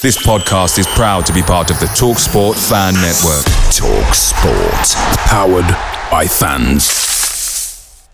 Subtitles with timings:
[0.00, 3.44] This podcast is proud to be part of the TalkSport Fan Network.
[3.74, 4.94] TalkSport.
[5.26, 5.66] Powered
[6.08, 8.08] by fans.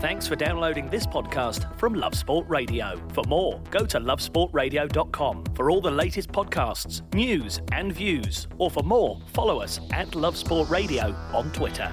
[0.00, 3.00] Thanks for downloading this podcast from Love Sport Radio.
[3.12, 8.48] For more, go to lovesportradio.com for all the latest podcasts, news, and views.
[8.58, 11.92] Or for more, follow us at Love Sport Radio on Twitter.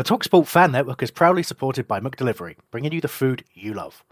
[0.00, 4.02] The TalkSport Fan Network is proudly supported by McDelivery, bringing you the food you love.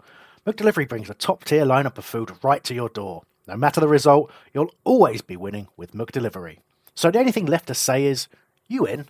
[0.45, 3.23] McDelivery brings a top-tier lineup of food right to your door.
[3.47, 6.59] No matter the result, you'll always be winning with McDelivery.
[6.93, 8.27] So the only thing left to say is,
[8.67, 9.07] you in?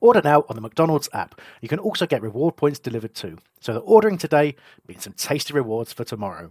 [0.00, 1.38] Order now on the McDonald's app.
[1.60, 3.36] You can also get reward points delivered too.
[3.60, 4.56] So the ordering today
[4.88, 6.50] means some tasty rewards for tomorrow.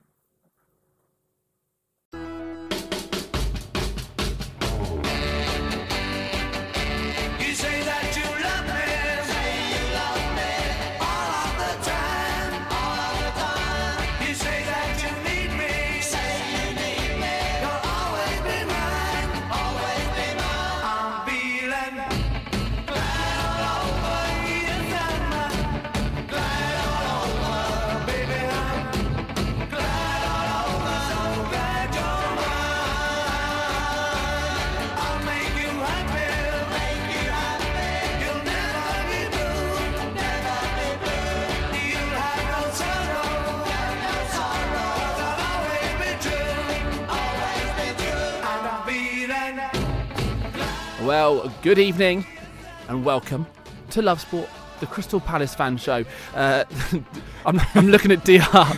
[51.31, 52.25] Well, good evening
[52.89, 53.47] and welcome
[53.91, 54.49] to Love Sport,
[54.81, 56.03] the Crystal Palace fan show.
[56.35, 56.65] Uh,
[57.45, 58.77] I'm, I'm looking at DR.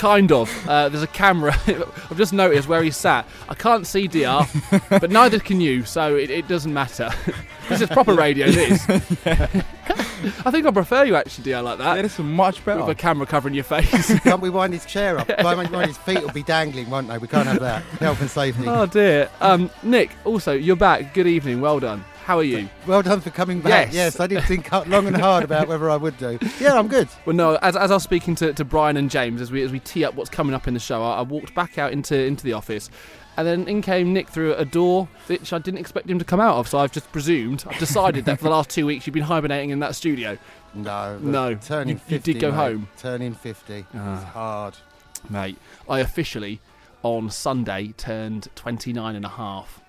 [0.00, 0.66] Kind of.
[0.66, 1.54] Uh, there's a camera.
[1.66, 3.28] I've just noticed where he sat.
[3.50, 4.46] I can't see DR,
[4.88, 7.10] but neither can you, so it, it doesn't matter.
[7.68, 8.82] this is proper radio, this.
[8.88, 11.96] I think I prefer you actually, DR, like that.
[11.96, 12.80] That is much better.
[12.80, 14.18] With a camera covering your face.
[14.20, 15.28] Can't we wind his chair up?
[15.28, 17.18] Wind wind his feet will be dangling, won't they?
[17.18, 17.82] We can't have that.
[17.82, 18.64] Health and safety.
[18.66, 19.28] oh dear.
[19.42, 21.12] Um, Nick, also, you're back.
[21.12, 21.60] Good evening.
[21.60, 22.06] Well done.
[22.30, 22.68] How are you?
[22.86, 23.86] Well done for coming back.
[23.88, 23.92] Yes.
[23.94, 26.38] Yes, I did think long and hard about whether I would do.
[26.60, 27.08] Yeah, I'm good.
[27.26, 27.56] Well, no.
[27.56, 30.04] As, as I was speaking to, to Brian and James as we as we tee
[30.04, 32.52] up what's coming up in the show, I, I walked back out into into the
[32.52, 32.88] office,
[33.36, 36.38] and then in came Nick through a door which I didn't expect him to come
[36.38, 36.68] out of.
[36.68, 39.70] So I've just presumed, I've decided that for the last two weeks you've been hibernating
[39.70, 40.38] in that studio,
[40.72, 42.56] No, No, Turning you- you did go mate.
[42.58, 42.88] home.
[42.96, 43.86] Turning 50.
[43.92, 44.14] Ah.
[44.14, 44.76] It's hard.
[45.28, 45.58] mate.
[45.88, 46.60] I officially
[47.02, 49.80] on Sunday turned 29 and a half.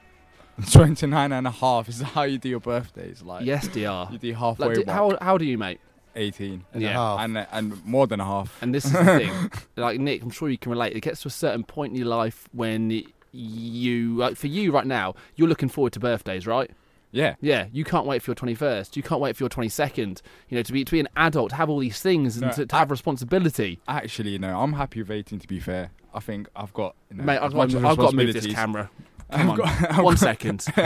[0.72, 3.22] 29 and a half is how you do your birthdays.
[3.22, 4.10] Like Yes, DR.
[4.12, 5.80] you do halfway Like, di- mark, how how do you, mate?
[6.16, 6.94] 18 And a Yeah.
[6.94, 7.20] half.
[7.22, 8.58] and and more than a half.
[8.62, 10.96] And this is the thing, like Nick, I'm sure you can relate.
[10.96, 14.86] It gets to a certain point in your life when you, like for you right
[14.86, 16.70] now, you're looking forward to birthdays, right?
[17.14, 18.96] Yeah, Yeah, you can't wait for your 21st.
[18.96, 20.22] You can't wait for your 22nd.
[20.48, 22.52] You know, to be to be an adult, to have all these things, and No,
[22.54, 23.80] to, to have responsibility.
[23.86, 24.62] actually, no.
[24.62, 25.40] I'm happy with 18.
[25.40, 26.96] To be fair, I think I've got.
[27.10, 28.90] You know, Mate, I've, much got, I've got to move this camera.
[29.32, 30.66] Come on, got- I've one got- second.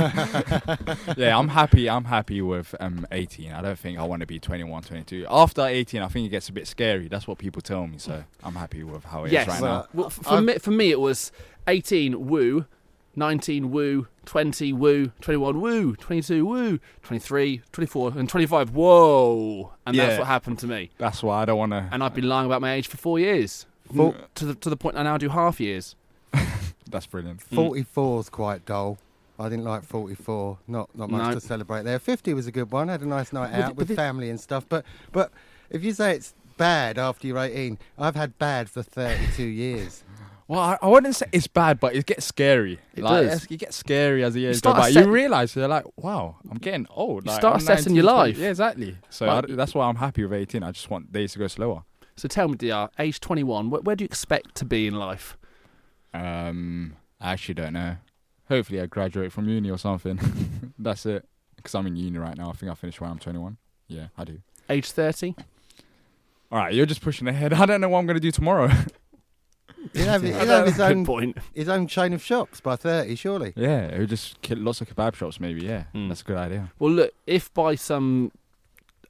[1.18, 1.90] yeah, I'm happy.
[1.90, 3.52] I'm happy with um 18.
[3.52, 5.26] I don't think I want to be 21, 22.
[5.30, 7.08] After 18, I think it gets a bit scary.
[7.08, 7.98] That's what people tell me.
[7.98, 9.48] So I'm happy with how it is yes.
[9.48, 9.88] right Well, now.
[9.94, 11.32] Well, f- for I've- me, for me, it was
[11.68, 12.66] 18 woo,
[13.16, 19.72] 19 woo, 20 woo, 21 woo, 22 woo, 23, 24, and 25 whoa.
[19.86, 20.92] And that's what happened to me.
[20.98, 21.88] That's why I don't want to.
[21.92, 23.66] And I've been lying about my age for four years.
[23.96, 25.96] Full- To the to the point I now do half years.
[26.90, 27.42] That's brilliant.
[27.50, 27.56] Mm.
[27.56, 28.98] 44 is quite dull.
[29.40, 30.60] I didn't like 44.
[30.68, 31.34] Not not much No.
[31.34, 32.00] to celebrate there.
[32.00, 32.88] 50 was a good one.
[32.88, 34.66] Had a nice night out the- with but family and stuff.
[34.70, 35.32] But but
[35.70, 40.04] if you say it's bad after you're 18, I've had bad for 32 years.
[40.48, 42.78] Well, I, I wouldn't say it's bad, but it gets scary.
[42.94, 43.26] It like, does.
[43.38, 44.90] it's- It gets scary as the years go by.
[44.90, 47.26] You realise you're like, wow, I'm getting old.
[47.26, 48.18] You Like, start I'm assessing 19, your 20.
[48.30, 48.38] life.
[48.38, 48.96] Yeah, exactly.
[49.10, 50.62] So Like- I, that's why I'm happy with 18.
[50.62, 51.82] I just want days to go slower.
[52.16, 52.92] So tell me, Dr.
[53.00, 53.72] Age 21.
[53.72, 55.36] Where, where do you expect to be in life?
[56.16, 57.98] Um, I actually don't know.
[58.50, 60.20] Hopefully, I graduate from uni or something.
[60.80, 61.28] that's it.
[61.56, 62.50] Because I'm in uni right now.
[62.50, 63.58] I think I finish when I'm 21.
[63.88, 64.40] Yeah, I do.
[64.70, 65.36] Age 30?
[66.52, 67.54] All right, you're just pushing ahead.
[67.62, 68.70] I don't know what I'm going to do tomorrow.
[69.94, 71.38] He'll have, he'll have his own point.
[71.54, 73.54] his own chain of shops by thirty, surely.
[73.56, 75.64] yeah, it would just kill lots of kebab shops, maybe.
[75.66, 76.08] Yeah, Mm.
[76.08, 76.72] that's a good idea.
[76.80, 78.32] Well, look, if by some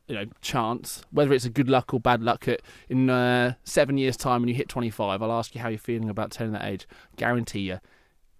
[0.07, 3.97] you know chance, whether it's a good luck or bad luck, at, in uh, seven
[3.97, 6.65] years' time when you hit 25, I'll ask you how you're feeling about turning that
[6.65, 6.87] age.
[7.17, 7.79] Guarantee you,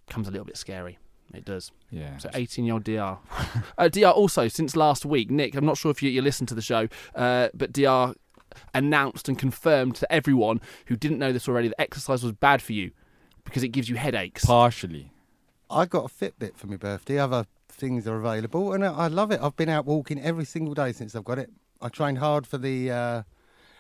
[0.09, 0.97] comes a little bit scary.
[1.33, 1.71] It does.
[1.89, 2.17] Yeah.
[2.17, 3.17] So 18 year old DR.
[3.77, 6.55] uh, DR also, since last week, Nick, I'm not sure if you, you listened to
[6.55, 8.13] the show, uh, but DR
[8.73, 12.73] announced and confirmed to everyone who didn't know this already that exercise was bad for
[12.73, 12.91] you
[13.43, 14.45] because it gives you headaches.
[14.45, 15.11] Partially.
[15.69, 17.17] I got a Fitbit for my birthday.
[17.17, 19.39] Other things are available, and I I love it.
[19.41, 21.49] I've been out walking every single day since I've got it.
[21.81, 23.23] I trained hard for the uh,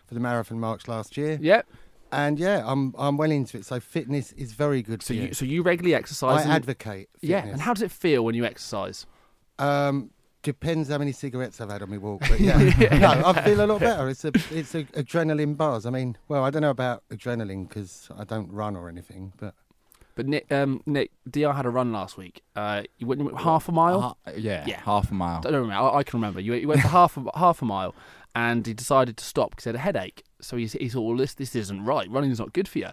[0.05, 1.65] for the marathon march last year, Yep.
[2.11, 3.65] and yeah, I'm I'm well into it.
[3.65, 6.43] So fitness is very good So for you, so you regularly I exercise.
[6.43, 7.09] and- advocate.
[7.19, 7.29] Fitness.
[7.29, 7.45] yeah.
[7.45, 9.05] And how does it feel when you exercise?
[9.57, 10.11] Um,
[10.43, 12.57] depends how many cigarettes I've had on my walk, but yeah,
[12.99, 14.09] no, I feel a lot better.
[14.09, 15.85] It's a it's a adrenaline buzz.
[15.85, 19.55] I mean, well, I don't know about adrenaline because I don't run or anything, but
[20.15, 22.41] But Nick, um, Nick, DR had a run last week.
[22.55, 24.01] Uh, you went half a mile.
[24.01, 24.79] Ha- yeah, Yeah.
[24.81, 25.39] half a mile.
[25.39, 25.73] I don't remember.
[25.89, 26.39] I, I can remember.
[26.39, 27.93] You, you went for half a, half a mile,
[28.33, 30.23] and he decided to stop because he had a headache.
[30.39, 32.09] So he, he thought, well, this this isn't right.
[32.09, 32.89] Running's not good for you.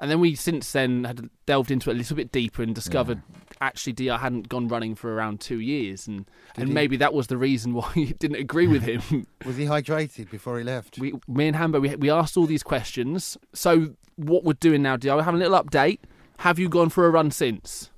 [0.00, 3.20] And then we since then had delved into it a little bit deeper and discovered
[3.60, 6.24] actually DR hadn't gone running for around two years, and
[6.56, 6.74] and he?
[6.74, 9.26] maybe that was the reason why you didn't agree with him.
[9.46, 10.98] was he hydrated before he left?
[10.98, 13.36] we, me and Hambo, we, we asked all these questions.
[13.54, 15.98] So what we're doing now, DR, we're having a little update.
[16.38, 17.90] Have you gone for a run since?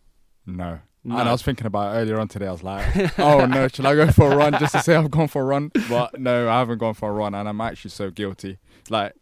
[0.47, 0.81] No.
[1.03, 1.17] No.
[1.17, 2.47] And I was thinking about it earlier on today.
[2.47, 5.11] I was like, oh no, should I go for a run just to say I've
[5.11, 5.71] gone for a run?
[5.89, 8.59] But no, I haven't gone for a run, and I'm actually so guilty.
[8.91, 9.15] Like,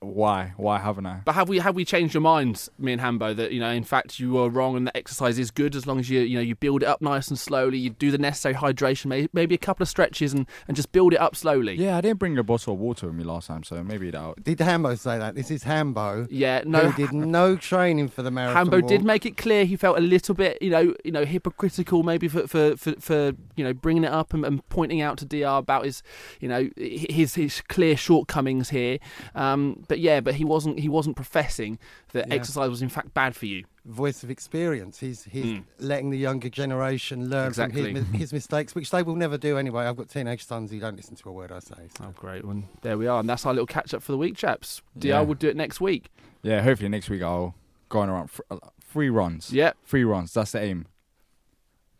[0.00, 0.52] why?
[0.56, 1.20] Why haven't I?
[1.24, 3.84] But have we have we changed your minds, me and Hambo, that you know in
[3.84, 6.42] fact you were wrong and the exercise is good as long as you you know
[6.42, 9.58] you build it up nice and slowly, you do the necessary hydration, may, maybe a
[9.58, 11.74] couple of stretches and, and just build it up slowly.
[11.74, 14.42] Yeah, I didn't bring a bottle of water with me last time, so maybe that.
[14.42, 15.34] Did Hambo say that?
[15.34, 16.26] This is Hambo.
[16.30, 16.90] Yeah, no.
[16.90, 18.56] who did no training for the marathon.
[18.56, 22.02] Hambo did make it clear he felt a little bit, you know, you know, hypocritical
[22.02, 25.24] maybe for for, for, for you know bringing it up and, and pointing out to
[25.24, 26.02] Dr about his,
[26.40, 28.98] you know, his his clear shortcomings here.
[29.34, 31.78] Um, but yeah, but he wasn't he wasn't professing
[32.12, 32.34] that Yeah.
[32.34, 33.64] exercise was in fact bad for you.
[33.84, 34.98] voice of experience.
[34.98, 35.64] He's he's Mm.
[35.78, 37.94] letting the younger generation learn Exactly.
[37.94, 39.84] from his, his mistakes, which they will never do anyway.
[39.84, 41.88] I've got teenage sons who don't listen to a word I say.
[41.96, 42.04] So.
[42.06, 42.64] Oh, great one.
[42.82, 43.20] There we are.
[43.20, 44.82] And that's our little catch up for the week, chaps.
[44.98, 45.20] DR Yeah.
[45.20, 46.10] will do it next week.
[46.42, 47.54] Yeah, hopefully next week I'll
[47.88, 49.52] go on around fr- uh, three runs.
[49.52, 49.72] Yeah.
[49.84, 50.32] Three runs.
[50.34, 50.86] That's the aim.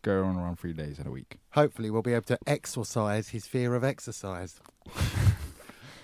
[0.01, 1.37] Go on around three days in a week.
[1.51, 4.59] Hopefully, we'll be able to exorcise his fear of exercise.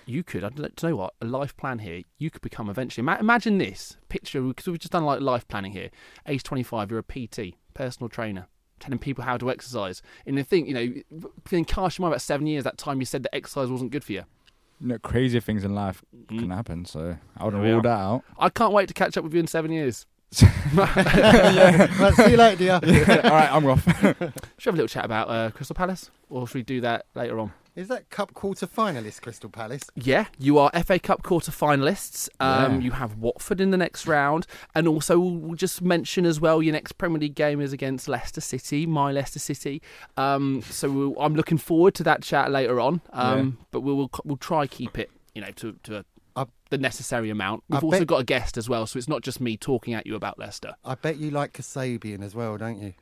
[0.06, 3.06] You could, I don't you know what, a life plan here, you could become eventually.
[3.20, 5.90] Imagine this picture, because we've just done like life planning here.
[6.26, 8.46] Age 25, you're a PT, personal trainer,
[8.80, 10.02] telling people how to exercise.
[10.26, 13.06] And the thing, you know, then cast your mind about seven years, that time you
[13.06, 14.24] said that exercise wasn't good for you.
[14.80, 16.38] You know, crazier things in life Mm.
[16.40, 18.24] can happen, so I There rule that out.
[18.38, 20.06] I can't wait to catch up with you in seven years.
[20.74, 23.20] right, see you later, dear.
[23.24, 23.84] All right, I'm off.
[23.84, 26.10] Should we have a little chat about uh, Crystal Palace?
[26.28, 27.52] Or should we do that later on?
[27.76, 29.82] Is that Cup quarter finalist Crystal Palace?
[29.96, 32.28] Yeah, you are FA Cup quarter finalists.
[32.38, 32.78] Um, Yeah.
[32.78, 36.62] You have Watford in the next round, and also we'll we'll just mention as well
[36.62, 39.82] your next Premier League game is against Leicester City, my Leicester City.
[40.16, 43.00] Um, so we'll, I'm looking forward to that chat later on.
[43.12, 46.04] Um, But we will we'll try keep it, you know, to to
[46.36, 47.64] a, the necessary amount.
[47.68, 49.94] We've I also bet- got a guest as well, so it's not just me talking
[49.94, 50.74] at you about Leicester.
[50.84, 52.94] I bet you like Kasabian as well, don't you?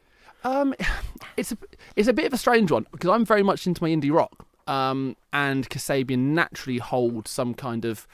[0.45, 0.75] Um,
[1.37, 1.59] it's a
[1.95, 4.47] it's a bit of a strange one because I'm very much into my indie rock,
[4.67, 8.07] um, and Kasabian naturally hold some kind of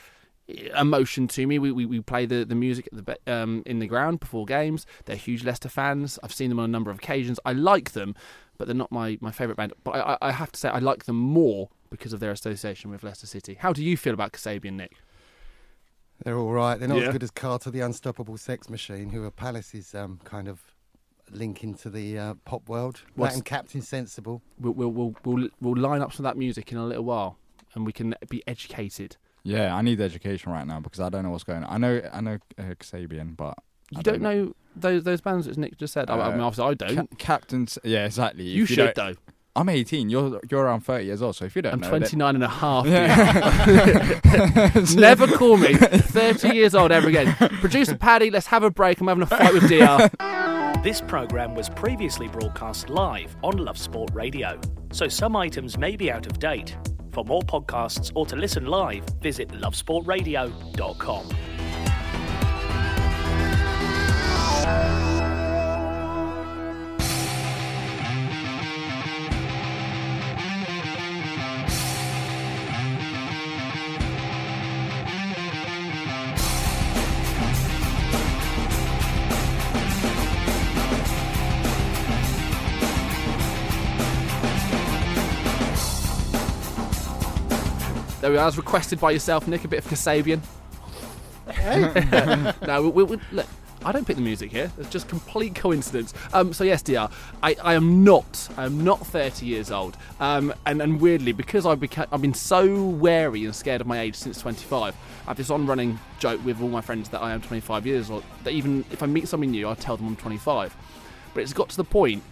[0.79, 1.59] emotion to me.
[1.59, 4.87] We we, we play the, the music at the um, in the ground before games.
[5.05, 6.19] They're huge Leicester fans.
[6.23, 7.39] I've seen them on a number of occasions.
[7.45, 8.15] I like them,
[8.57, 9.73] but they're not my, my favourite band.
[9.85, 12.91] But I, I I have to say I like them more because of their association
[12.91, 13.55] with Leicester City.
[13.55, 14.93] How do you feel about Kasabian, Nick?
[16.25, 16.79] They're all right.
[16.79, 17.07] They're not Yeah.
[17.09, 20.61] as good as Carter, the Unstoppable Sex Machine, who are Palace's um, kind of
[21.31, 23.03] link into the uh, pop world.
[23.15, 24.43] What's- That and Captain Sensible.
[24.61, 27.39] We'll, we'll we'll we'll we'll line up some of that music in a little while,
[27.75, 29.17] and we can be educated.
[29.45, 31.73] yeah, I need education right now because I don't know what's going on.
[31.73, 33.55] I know, I know uh, Kasabian, but
[33.91, 36.11] You I don't know those those bands that Nick just said.
[36.11, 37.11] I, I mean, Uh, obviously I don't.
[37.11, 37.79] Ca- Captain's.
[37.85, 38.45] Yeah, exactly.
[38.45, 39.15] you If should though.
[39.57, 40.09] I'm 18.
[40.09, 41.35] You're you're around 30 years old.
[41.35, 42.87] So if you don't I'm know, then- 29 and a half.
[44.95, 47.35] Never call me 30 years old ever again.
[47.35, 49.01] Producer Paddy, let's have a break.
[49.01, 50.09] I'm having a fight with DR.
[50.81, 54.61] This programme was previously broadcast live on Love Sport Radio,
[54.93, 56.77] so some items may be out of date.
[57.11, 61.25] For more podcasts or to listen live, visit lovesportradio.com.
[88.29, 89.65] There we are, as requested by yourself, Nick.
[89.65, 90.43] A bit of Kasabian.
[92.67, 93.47] no, we, we, we, look,
[93.83, 94.71] I don't pick the music here.
[94.77, 96.13] It's just complete coincidence.
[96.35, 97.11] Um, so yes, DR,
[97.43, 98.51] I, I am not.
[98.59, 99.97] I am not 30 years old.
[100.21, 103.99] Um, and, and weirdly, because I've become, I've been so wary and scared of my
[103.99, 104.95] age since 25.
[104.95, 108.25] I have this on-running joke with all my friends that I am 25 years old.
[108.45, 110.77] That even if I meet somebody new, I tell them I'm 25.
[111.33, 112.23] But it's got to the point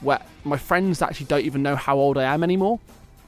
[0.00, 2.80] where my friends actually don't even know how old I am anymore.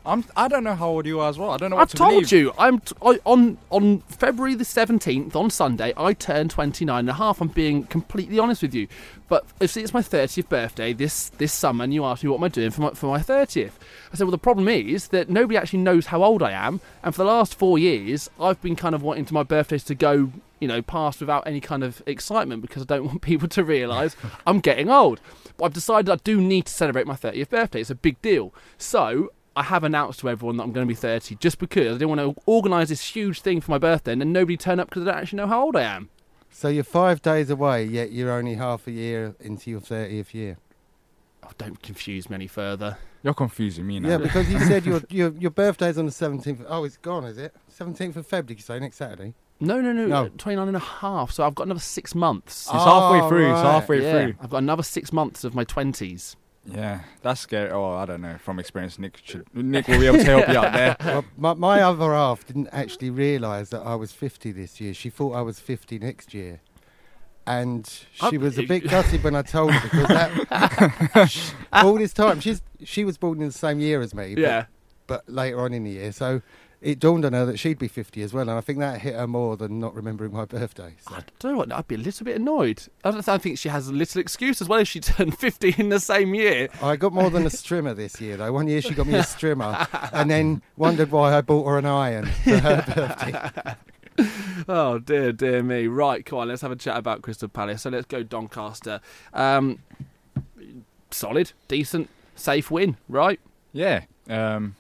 [0.07, 0.25] I'm.
[0.37, 1.51] I don't know how old you are as well.
[1.51, 2.33] I don't know what I've to told believe.
[2.33, 2.53] you.
[2.59, 5.95] I'm t- I, on on February the 17th on Sunday.
[5.97, 7.41] I turned 29 and a half.
[7.41, 8.87] I'm being completely honest with you.
[9.29, 12.45] But see, it's my 30th birthday this this summer, and you asked me what am
[12.45, 13.73] I doing for my for my 30th.
[14.13, 17.15] I said, well, the problem is that nobody actually knows how old I am, and
[17.15, 20.33] for the last four years, I've been kind of wanting to my birthdays to go.
[20.61, 24.17] You know, past without any kind of excitement because I don't want people to realise
[24.47, 25.21] I'm getting old.
[25.59, 27.81] But I've decided I do need to celebrate my 30th birthday.
[27.83, 28.55] It's a big deal.
[28.79, 31.99] So I have announced to everyone that I'm going to be 30 just because I
[31.99, 34.89] didn't want to organise this huge thing for my birthday and then nobody turn up
[34.91, 36.11] because I don't actually know how old I am.
[36.51, 40.57] So you're five days away, yet you're only half a year into your 30th year.
[41.45, 42.97] Oh, don't confuse me any further.
[43.23, 44.09] You're confusing me now.
[44.11, 46.65] Yeah, because you said your, your your birthday's on the 17th.
[46.69, 47.55] Oh, it's gone, is it?
[47.79, 49.35] 17th of Feb, did you say, next Saturday?
[49.61, 50.25] No, no, no, No.
[50.27, 51.31] Uh, 29 and a half.
[51.33, 52.63] So I've got another six months.
[52.67, 53.53] It's halfway Oh, through.
[53.53, 54.35] It's halfway yeah, through.
[54.41, 56.37] I've got another six months of my 20s.
[56.67, 57.71] Yeah, that's scary.
[57.71, 58.37] Oh, I don't know.
[58.39, 60.97] From experience, Nick should, Nick will be able to help you out there.
[61.05, 64.95] Well, my, my other half didn't actually realise that I was 50 this year.
[64.95, 66.61] She thought I was 50 next year.
[67.47, 67.87] And
[68.31, 72.63] she was a bit gutted when I told her because that, all this time she's
[72.83, 74.65] she was born in the same year as me, but, Yeah.
[75.07, 76.13] but later on in the year.
[76.13, 76.41] So
[76.85, 79.15] it dawned on her that she'd be 50 as well, and I think that hit
[79.15, 80.95] her more than not remembering my birthday.
[81.01, 81.15] So.
[81.15, 82.83] I don't know what, I'd be a little bit annoyed.
[83.03, 85.77] I, don't, I think she has a little excuse as well if she turned 50
[85.79, 86.69] in the same year.
[86.83, 88.53] I got more than a strimmer this year, though.
[88.53, 91.87] One year she got me a strimmer, and then wondered why I bought her an
[91.87, 93.75] iron for her birthday.
[94.69, 95.89] Oh dear, dear me.
[95.89, 97.83] Right, come on, let's have a chat about Crystal Palace.
[97.83, 99.01] So let's go Doncaster.
[99.33, 99.81] Um,
[101.11, 103.41] solid, decent, safe win, right?
[103.73, 104.77] Yeah, um,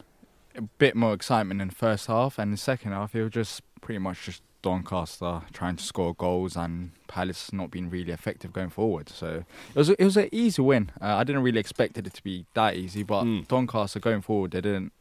[0.54, 3.62] a bit more excitement in the first half, and the second half it was just
[3.80, 8.70] pretty much just Doncaster trying to score goals and Palace not being really effective going
[8.70, 9.08] forward.
[9.10, 9.44] So
[9.74, 10.90] it was a, it was an easy win.
[11.02, 13.46] Uh, I didn't really expect it to be that easy, but Mm.
[13.46, 14.92] Doncaster going forward they didn't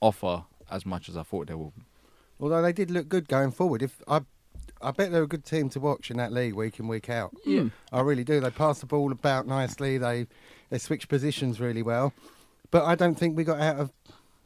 [0.00, 1.72] offer as much as I thought they would.
[2.40, 3.82] Although they did look good going forward.
[3.82, 4.20] If I,
[4.80, 7.34] I bet they're a good team to watch in that league week in week out.
[7.44, 7.64] Yeah.
[7.92, 8.40] I really do.
[8.40, 9.98] They pass the ball about nicely.
[9.98, 10.26] They
[10.70, 12.12] they switch positions really well.
[12.70, 13.92] But I don't think we got out of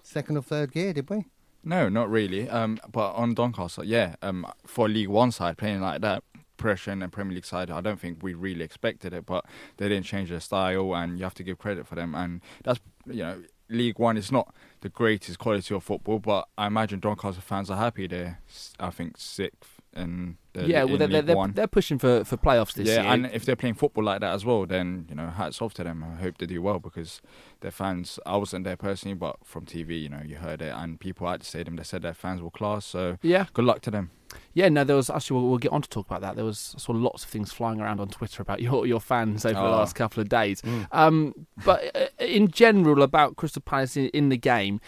[0.03, 1.27] second or third gear, did we?
[1.65, 2.49] No, not really.
[2.49, 6.25] Um, but on Doncaster, yeah, um, for League One side playing like that,
[6.57, 9.27] pressure and Premier League side, I don't think we really expected it.
[9.27, 9.45] But
[9.77, 12.15] they didn't change their style, and you have to give credit for them.
[12.15, 16.67] And that's you know, League One is not the greatest quality of football, but I
[16.67, 18.07] imagine Doncaster fans are happy.
[18.07, 18.41] They're,
[18.81, 22.95] I think, sixth the yeah, well, they're, they're, they're pushing for, for playoffs this yeah,
[22.95, 23.03] year.
[23.05, 25.73] Yeah, and if they're playing football like that as well, then you know, hats off
[25.75, 26.05] to them.
[26.05, 27.21] I hope they do well because
[27.61, 28.19] their fans.
[28.27, 31.41] I wasn't there personally, but from TV, you know, you heard it, and people at
[31.41, 32.85] the stadium they said their fans were class.
[32.85, 34.11] So yeah, good luck to them.
[34.53, 34.69] yeah.
[34.69, 36.37] No, there was actually we'll, we'll get on to talk about that.
[36.37, 39.45] There was I saw lots of things flying around on Twitter about your your fans
[39.47, 39.71] over the Oh.
[39.71, 40.63] last couple of days.
[40.93, 44.81] Um, but uh, in general, about Crystal Palace in, in the game,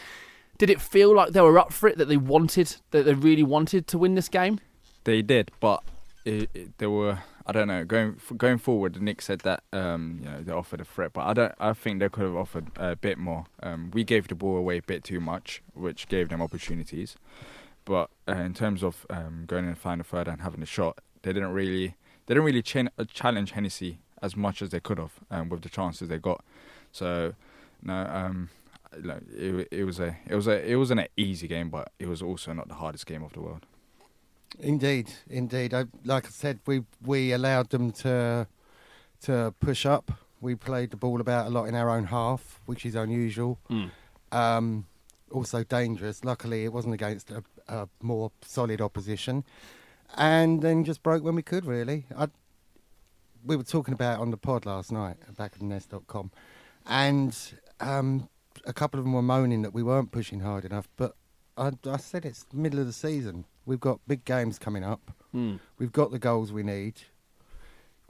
[0.58, 1.96] did it feel like they were up for it?
[1.98, 4.60] That they wanted, that they really wanted to win this game?
[5.04, 5.82] They did, but
[6.24, 7.18] it, it, they were.
[7.46, 7.84] I don't know.
[7.84, 11.34] Going going forward, Nick said that um, you know they offered a threat, but I
[11.34, 11.54] don't.
[11.60, 13.44] I think they could have offered a bit more.
[13.62, 17.16] Um, we gave the ball away a bit too much, which gave them opportunities.
[17.84, 20.98] But uh, in terms of um, going and finding a third and having a shot,
[21.22, 21.96] they didn't really.
[22.26, 25.68] They didn't really ch- challenge Hennessy as much as they could have um, with the
[25.68, 26.42] chances they got.
[26.90, 27.34] So
[27.82, 28.48] no, um,
[28.94, 32.22] it, it was a it was a it wasn't an easy game, but it was
[32.22, 33.66] also not the hardest game of the world.
[34.60, 35.74] Indeed, indeed.
[35.74, 38.46] I, like I said, we we allowed them to
[39.22, 40.12] to push up.
[40.40, 43.58] We played the ball about a lot in our own half, which is unusual.
[44.32, 44.86] Um,
[45.30, 46.24] also dangerous.
[46.24, 49.44] Luckily, it wasn't against a, a more solid opposition,
[50.16, 51.64] and then just broke when we could.
[51.64, 52.28] Really, I,
[53.44, 56.30] we were talking about it on the pod last night at backofthenest.com,
[56.86, 57.36] and
[57.80, 58.28] um,
[58.66, 60.88] a couple of them were moaning that we weren't pushing hard enough.
[60.96, 61.16] But
[61.56, 63.46] I, I said it's the middle of the season.
[63.66, 65.12] We've got big games coming up.
[65.34, 65.60] Mm.
[65.78, 66.94] We've got the goals we need.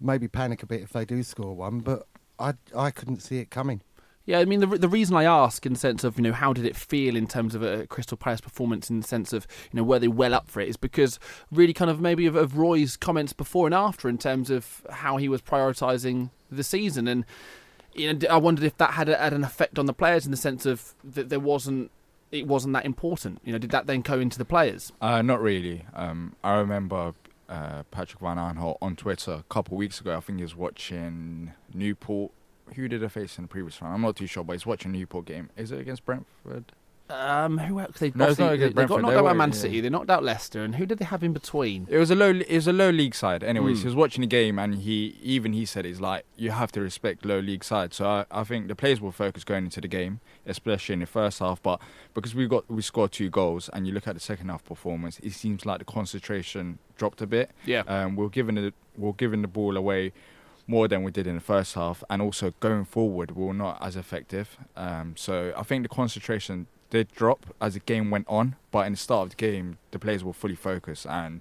[0.01, 2.07] Maybe panic a bit if they do score one, but
[2.39, 3.83] I I couldn't see it coming.
[4.27, 6.53] Yeah, I mean the the reason I ask in the sense of you know how
[6.55, 9.77] did it feel in terms of a Crystal Palace performance in the sense of you
[9.77, 11.19] know were they well up for it is because
[11.53, 15.19] really kind of maybe of, of Roy's comments before and after in terms of how
[15.19, 17.27] he was prioritising the season and
[17.93, 20.31] you know I wondered if that had, a, had an effect on the players in
[20.31, 21.91] the sense of that there wasn't
[22.35, 23.41] it wasn't that important?
[23.45, 24.93] You know, did that then go into the players?
[25.01, 25.85] Uh, not really.
[25.95, 27.15] Um, I remember
[27.49, 30.17] uh, Patrick Van Aanholt on Twitter a couple of weeks ago.
[30.17, 32.33] I think he was watching Newport.
[32.75, 33.95] Who did they face in the previous round?
[33.95, 35.51] I'm not too sure, but he's watching Newport game.
[35.57, 36.73] Is it against Brentford?
[37.11, 37.99] Um, who else?
[37.99, 39.03] They, No, it's not they, against they got Brentford.
[39.03, 39.55] knocked They out by were- Man yeah.
[39.55, 39.81] City.
[39.83, 41.87] They knocked out Leicester, and who did they have in between?
[41.91, 42.31] It was a low.
[42.31, 43.45] It was a low league side.
[43.45, 43.83] Anyways, Mm.
[43.83, 46.81] he was watching the game, and he even he said it's like you have to
[46.81, 47.97] respect low league sides.
[47.97, 51.07] So I, I think the players will focus going into the game, especially in the
[51.07, 51.63] first half.
[51.63, 51.79] But
[52.15, 55.19] because we got we scored two goals, and you look at the second half performance,
[55.21, 57.51] it seems like the concentration dropped a bit.
[57.67, 57.81] Yeah.
[57.87, 60.13] Um, we're giving the we're giving the ball away
[60.67, 63.77] more than we did in the first half, and also going forward, we are not
[63.87, 64.57] as effective.
[64.75, 68.93] Um, so I think the concentration did drop as the game went on, but in
[68.93, 71.41] the start of the game, the players were fully focused, and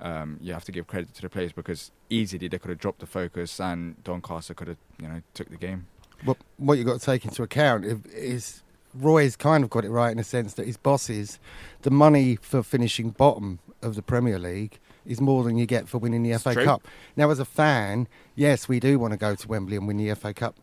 [0.00, 3.00] um, you have to give credit to the players because easily they could have dropped
[3.00, 5.86] the focus, and Doncaster could have you know took the game.
[6.24, 8.62] What, what you've got to take into account if- is
[8.94, 11.38] Roy's kind of got it right in the sense that his bosses,
[11.82, 15.98] the money for finishing bottom of the Premier League is more than you get for
[15.98, 16.64] winning the It's FA true.
[16.64, 16.88] Cup.
[17.16, 20.14] Now, as a fan, yes, we do want to go to Wembley and win the
[20.14, 20.56] FA Cup.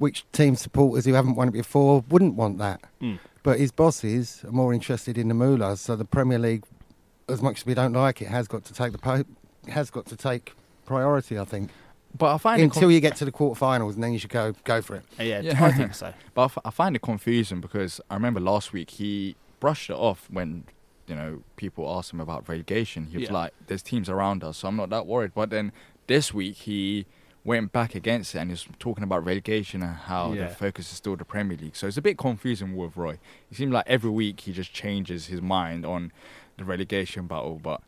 [0.00, 2.80] Which team supporters who haven't won it before wouldn't want that?
[3.02, 3.18] Mm.
[3.42, 5.76] But his bosses are more interested in the moolah.
[5.76, 6.64] So the Premier League,
[7.28, 9.24] as much as we don't like it, has got to take the po-
[9.68, 10.54] has got to take
[10.86, 11.38] priority.
[11.38, 11.70] I think
[12.16, 14.30] But I find it until conf- you get to the quarterfinals, and then you should
[14.30, 15.04] go go for it.
[15.18, 15.64] Uh, yeah, Yeah.
[15.64, 16.12] I think so.
[16.34, 19.96] But I, f- I find it confusing because I remember last week he brushed it
[19.96, 20.64] off when
[21.06, 23.06] you know people asked him about relegation.
[23.12, 23.34] He was Yeah.
[23.34, 25.72] like, "There's teams around us, so I'm not that worried." But then
[26.06, 27.04] this week he
[27.44, 30.48] went back against it and he's talking about relegation and how Yeah.
[30.48, 31.74] the focus is still the Premier League.
[31.76, 33.18] So it's a bit confusing with Roy.
[33.50, 36.12] It seems like every week he just changes his mind on
[36.56, 37.80] the relegation battle, but.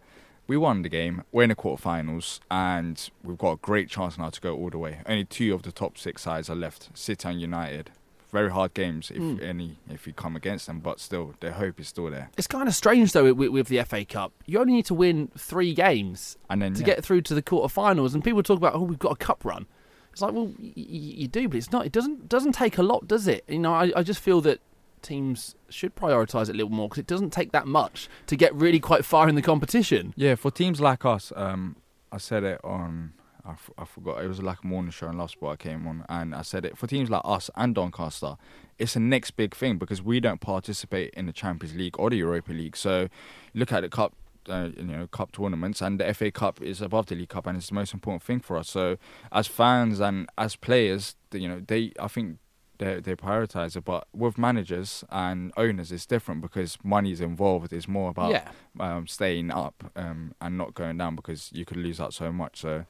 [0.48, 1.22] We won the game.
[1.30, 4.76] We're in the quarterfinals, and we've got a great chance now to go all the
[4.76, 5.00] way.
[5.06, 7.92] Only two of the top six sides are left: City and United.
[8.32, 9.42] Very hard games if Mm.
[9.42, 12.30] any if you come against them, but still, their hope is still there.
[12.38, 14.32] It's kind of strange though with, with the FA Cup.
[14.46, 16.86] You only need to win three games And then to yeah.
[16.86, 19.66] get through to the quarterfinals, and people talk about, oh, we've got a cup run.
[20.12, 21.84] It's like, well, y- y- you do, but it's not.
[21.86, 23.44] It doesn't doesn't take a lot, does it?
[23.48, 24.60] You know, I, I just feel that
[25.02, 28.54] teams should prioritise it a little more because it doesn't take that much to get
[28.54, 30.14] really quite far in the competition.
[30.16, 31.76] Yeah, for teams like us, um,
[32.10, 33.12] I said it on.
[33.44, 35.86] I, f- I forgot it was like a morning show in Love Sport I came
[35.86, 38.36] on, and I said it for teams like us and Doncaster.
[38.78, 42.16] It's the next big thing because we don't participate in the Champions League or the
[42.16, 42.76] Europa League.
[42.76, 43.08] So,
[43.54, 44.14] look at the cup,
[44.48, 47.56] uh, you know, cup tournaments, and the FA Cup is above the League Cup, and
[47.56, 48.68] it's the most important thing for us.
[48.68, 48.96] So,
[49.32, 52.38] as fans and as players, you know, they I think
[52.84, 53.84] they they prioritize it.
[53.84, 57.72] But with managers and owners, it's different because money is involved.
[57.72, 58.48] It's more about Yeah.
[58.80, 62.60] um, staying up um, and not going down because you could lose out so much.
[62.60, 62.84] So,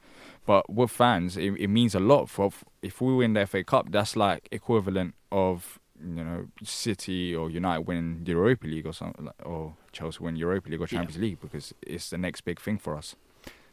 [0.45, 2.29] but with fans, it, it means a lot.
[2.29, 2.51] For
[2.81, 7.87] if we win the FA Cup, that's like equivalent of you know City or United
[7.87, 10.97] winning the Europa League or something, like, or Chelsea win Europa League or Yeah.
[10.99, 13.15] Champions League because it's the next big thing for us.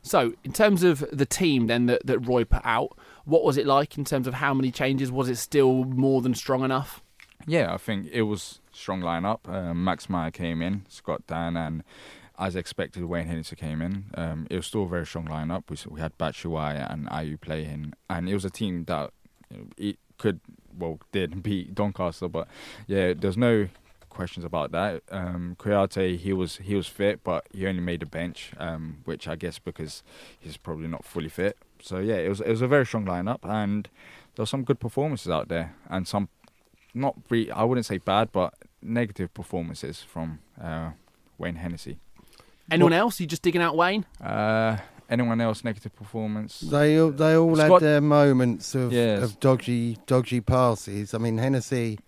[0.03, 3.67] So, in terms of the team then that, that Roy put out, what was it
[3.67, 5.13] like in terms of how many changes?
[5.13, 7.03] Was it still more than strong enough?
[7.47, 9.49] Yeah, I think it was strong lineup.
[9.49, 11.83] Um, Max Meyer came in, Scott Dann, and
[12.39, 14.07] as expected, Wayne Hennessy came in.
[14.15, 15.65] Um, it was still a very strong lineup.
[15.69, 19.11] We, we had Batshuayi and Ayew playing, and it was a team that
[19.51, 20.41] you know, it could,
[20.77, 22.29] well, did beat Doncaster.
[22.29, 22.49] But
[22.87, 23.69] yeah, there's no
[24.11, 25.03] questions about that.
[25.11, 29.27] Um, Kouyaté, he was he was fit, but he only made the bench, um, which
[29.27, 30.03] I guess because
[30.39, 31.57] he's probably not fully fit.
[31.83, 33.89] So yeah, it was it was a very strong lineup, and
[34.35, 36.29] there were some good performances out there, and some
[36.95, 40.91] not re- I wouldn't say bad, but negative performances from uh,
[41.39, 41.99] Wayne Hennessy.
[42.71, 43.19] Anyone else?
[43.21, 44.05] You just digging out Wayne?
[44.23, 44.77] Uh,
[45.09, 46.61] anyone else negative performance?
[46.61, 49.23] They all, they all Scott- had their moments of, Yes.
[49.23, 51.13] of dodgy dodgy passes.
[51.15, 51.99] I mean, Hennessy,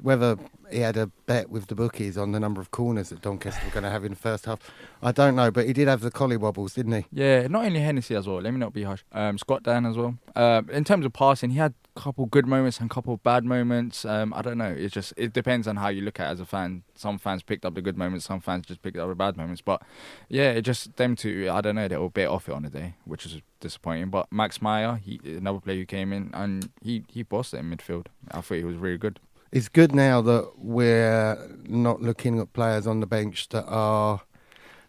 [0.00, 0.36] whether
[0.70, 3.72] he had a bet with the bookies on the number of corners that Doncaster were
[3.72, 4.60] going to have in the first half,
[5.02, 5.50] I don't know.
[5.50, 7.06] But he did have the collie wobbles, didn't he?
[7.12, 8.40] Yeah, not only Hennessy as well.
[8.40, 9.02] Let me not be harsh.
[9.12, 10.18] Um, Scott Dann as well.
[10.36, 13.44] Uh, in terms of passing, he had a couple good moments and a couple bad
[13.44, 14.04] moments.
[14.04, 14.70] Um, I don't know.
[14.70, 16.82] It just it depends on how you look at it as a fan.
[16.94, 18.26] Some fans picked up the good moments.
[18.26, 19.62] Some fans just picked up the bad moments.
[19.62, 19.82] But
[20.28, 21.48] yeah, it just them two.
[21.50, 21.88] I don't know.
[21.88, 24.10] They were a bit off it on the day, which is disappointing.
[24.10, 27.70] But Max Meyer, he another player who came in and he he bossed it in
[27.70, 28.06] midfield.
[28.30, 29.20] I thought he was really good.
[29.50, 34.20] It's good now that we're not looking at players on the bench that are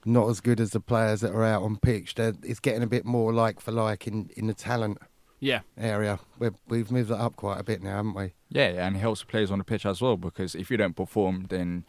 [0.06, 2.16] not as good as the players that are out on pitch.
[2.16, 4.98] They're, it's getting a bit more like for like in, in the talent
[5.40, 5.62] Yeah.
[5.78, 6.20] area.
[6.40, 8.34] We've, we've moved that up quite a bit now, haven't we?
[8.50, 10.96] Yeah, and it helps the players on the pitch as well because if you don't
[10.96, 11.86] perform, then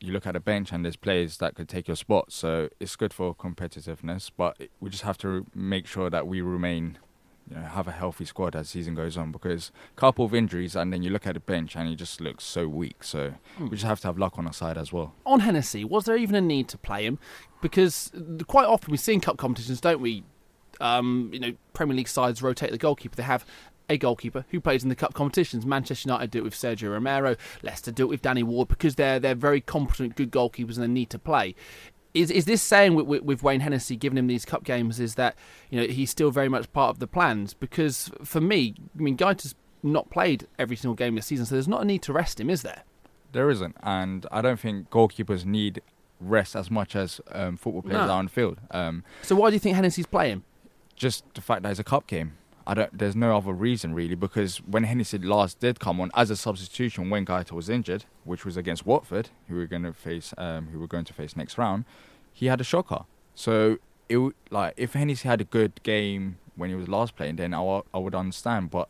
[0.00, 2.32] you look at the bench and there's players that could take your spot.
[2.32, 6.98] So it's good for competitiveness, but we just have to make sure that we remain
[7.48, 10.74] you know, have a healthy squad as season goes on because a couple of injuries
[10.74, 13.04] and then you look at the bench and he just looks so weak.
[13.04, 15.14] So we just have to have luck on our side as well.
[15.24, 17.18] On Hennessy, was there even a need to play him?
[17.62, 18.10] Because
[18.46, 20.24] quite often we see in cup competitions, don't we?
[20.80, 23.16] Um, you know, Premier League sides rotate the goalkeeper.
[23.16, 23.46] They have
[23.88, 25.64] a goalkeeper who plays in the cup competitions.
[25.64, 27.36] Manchester United do it with Sergio Romero.
[27.62, 30.88] Leicester do it with Danny Ward because they're they're very competent, good goalkeepers and they
[30.88, 31.54] need to play.
[32.20, 35.14] Is is this saying with, with, with Wayne Hennessy giving him these cup games is
[35.16, 35.34] that
[35.70, 37.54] you know he's still very much part of the plans?
[37.54, 41.68] Because for me, I mean, Guaita's not played every single game this season, so there's
[41.68, 42.82] not a need to rest him, is there?
[43.32, 45.82] There isn't, and I don't think goalkeepers need
[46.20, 48.12] rest as much as um, football players No.
[48.14, 48.58] are on the field.
[48.70, 50.42] Um, So why do you think Hennessy's playing?
[50.96, 52.32] just the fact that it's a cup game.
[52.66, 52.98] I don't.
[52.98, 57.10] There's no other reason really because when Hennessy last did come on as a substitution
[57.10, 60.80] when Guaita was injured, which was against Watford, who we're going to face, um, who
[60.80, 61.84] we're going to face next round,
[62.32, 63.04] he had a shocker.
[63.34, 64.18] So it
[64.50, 67.98] like if Hennessy had a good game when he was last playing, then I I
[67.98, 68.88] would understand, but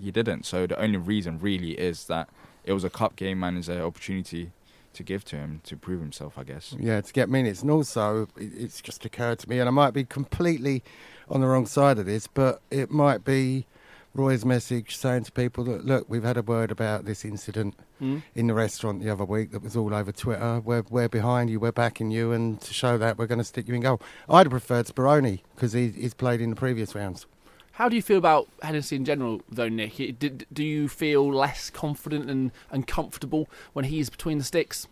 [0.00, 0.46] he didn't.
[0.46, 2.28] So the only reason really is that
[2.64, 4.52] it was a cup game and it's an opportunity
[4.92, 6.74] to give to him to prove himself, I guess.
[6.78, 7.62] Yeah, to get minutes.
[7.62, 10.82] And also, it's just occurred to me, and I might be completely
[11.28, 13.66] on the wrong side of this, but it might be
[14.14, 18.22] Roy's message saying to people that, look, we've had a word about this incident Mm.
[18.34, 20.60] in the restaurant the other week that was all over Twitter.
[20.62, 23.66] We're, we're behind you, we're backing you, and to show that, we're going to stick
[23.68, 24.02] you in goal.
[24.28, 27.24] I'd have preferred Speroni because he, he's played in the previous rounds.
[27.72, 30.18] How do you feel about Hennessy in general, though, Nick?
[30.18, 34.88] Do, do you feel less confident and, and comfortable when he's between the sticks?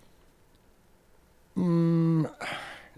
[1.54, 2.32] Mm,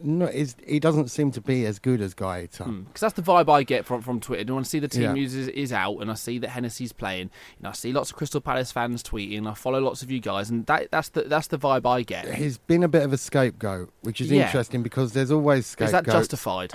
[0.02, 2.84] no, is, he doesn't seem to be as good as Guaita.
[2.86, 4.52] Because that's the vibe I get from, from Twitter.
[4.54, 5.12] When I see the team Yeah.
[5.12, 8.16] news is, is out and I see that Hennessy's playing, and I see lots of
[8.16, 11.46] Crystal Palace fans tweeting, I follow lots of you guys, and that, that's the that's
[11.48, 12.34] the vibe I get.
[12.34, 14.46] He's been a bit of a scapegoat, which is Yeah.
[14.46, 16.06] interesting because there's always scapegoats.
[16.06, 16.72] Is that justified?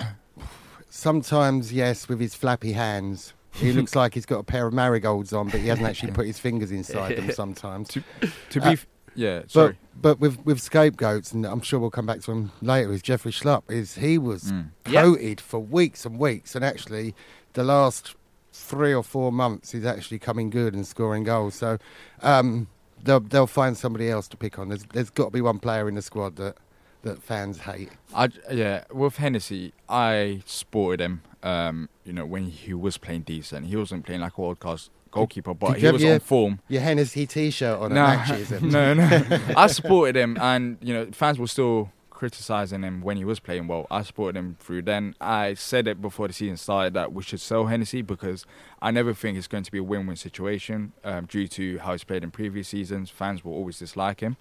[0.88, 3.32] Sometimes, yes, with his flappy hands.
[3.54, 6.26] He looks like he's got a pair of marigolds on, but he hasn't actually put
[6.26, 7.88] his fingers inside them sometimes.
[7.88, 8.02] To
[8.50, 9.78] to be, Uh, f- yeah, But, sorry.
[10.00, 13.32] but with, with scapegoats, and I'm sure we'll come back to him later, is Jeffrey
[13.32, 13.62] Schlupp.
[13.70, 14.68] Is he was Mm.
[14.88, 15.02] Yeah.
[15.02, 17.14] coated for weeks and weeks, and actually
[17.54, 18.14] the last
[18.52, 21.54] three or four months he's actually coming good and scoring goals.
[21.54, 21.78] So
[22.22, 22.68] um,
[23.02, 24.68] they'll they'll find somebody else to pick on.
[24.68, 26.56] There's there's got to be one player in the squad that
[27.02, 27.90] that fans hate.
[28.14, 31.22] I yeah, with Hennessy, I supported him.
[31.42, 34.90] Um, you know, when he was playing decent, he wasn't playing like a world class
[35.12, 36.60] goalkeeper, but he was your- on form.
[36.68, 38.50] Your Hennessy T-shirt on at matches.
[38.62, 39.22] no, no.
[39.56, 43.66] I supported him, and you know, fans were still criticizing him when he was playing
[43.66, 43.86] well.
[43.90, 44.82] I supported him through.
[44.82, 48.44] Then I said it before the season started that we should sell Hennessy because
[48.80, 52.04] I never think it's going to be a win-win situation um, due to how he's
[52.04, 53.10] played in previous seasons.
[53.10, 54.36] Fans will always dislike him,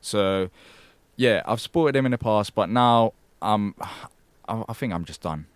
[0.00, 0.50] so
[1.16, 3.12] yeah, I've supported him in the past, but now
[3.42, 3.74] um,
[4.48, 5.46] I, I think I'm just done.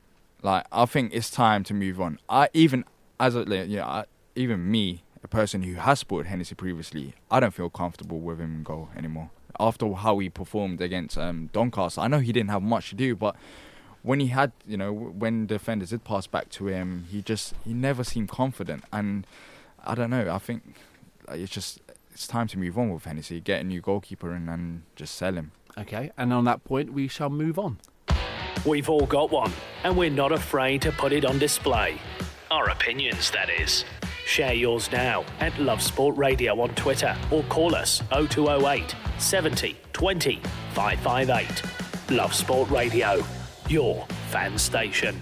[0.42, 2.18] Like I think it's time to move on.
[2.28, 2.84] I even
[3.18, 4.04] as a like, yeah, I,
[4.34, 8.56] even me, a person who has supported Hennessy previously, I don't feel comfortable with him
[8.56, 9.30] in goal anymore.
[9.58, 13.14] After how he performed against um, Doncaster, I know he didn't have much to do,
[13.14, 13.36] but
[14.02, 17.74] when he had, you know, when defenders did pass back to him, he just he
[17.74, 18.84] never seemed confident.
[18.92, 19.26] And
[19.84, 20.30] I don't know.
[20.32, 20.76] I think
[21.28, 21.80] it's just
[22.12, 25.34] it's time to move on with Hennessy, get a new goalkeeper in, and just sell
[25.34, 25.52] him.
[25.76, 27.78] Okay, and on that point, we shall move on.
[28.66, 29.52] We've all got one,
[29.84, 31.98] and we're not afraid to put it on display.
[32.50, 33.84] Our opinions, that is.
[34.30, 40.40] Share yours now at Love Sport Radio on Twitter or call us 0208 70 20
[40.72, 42.16] 558.
[42.16, 43.24] Love Sport Radio,
[43.68, 45.20] your fan station.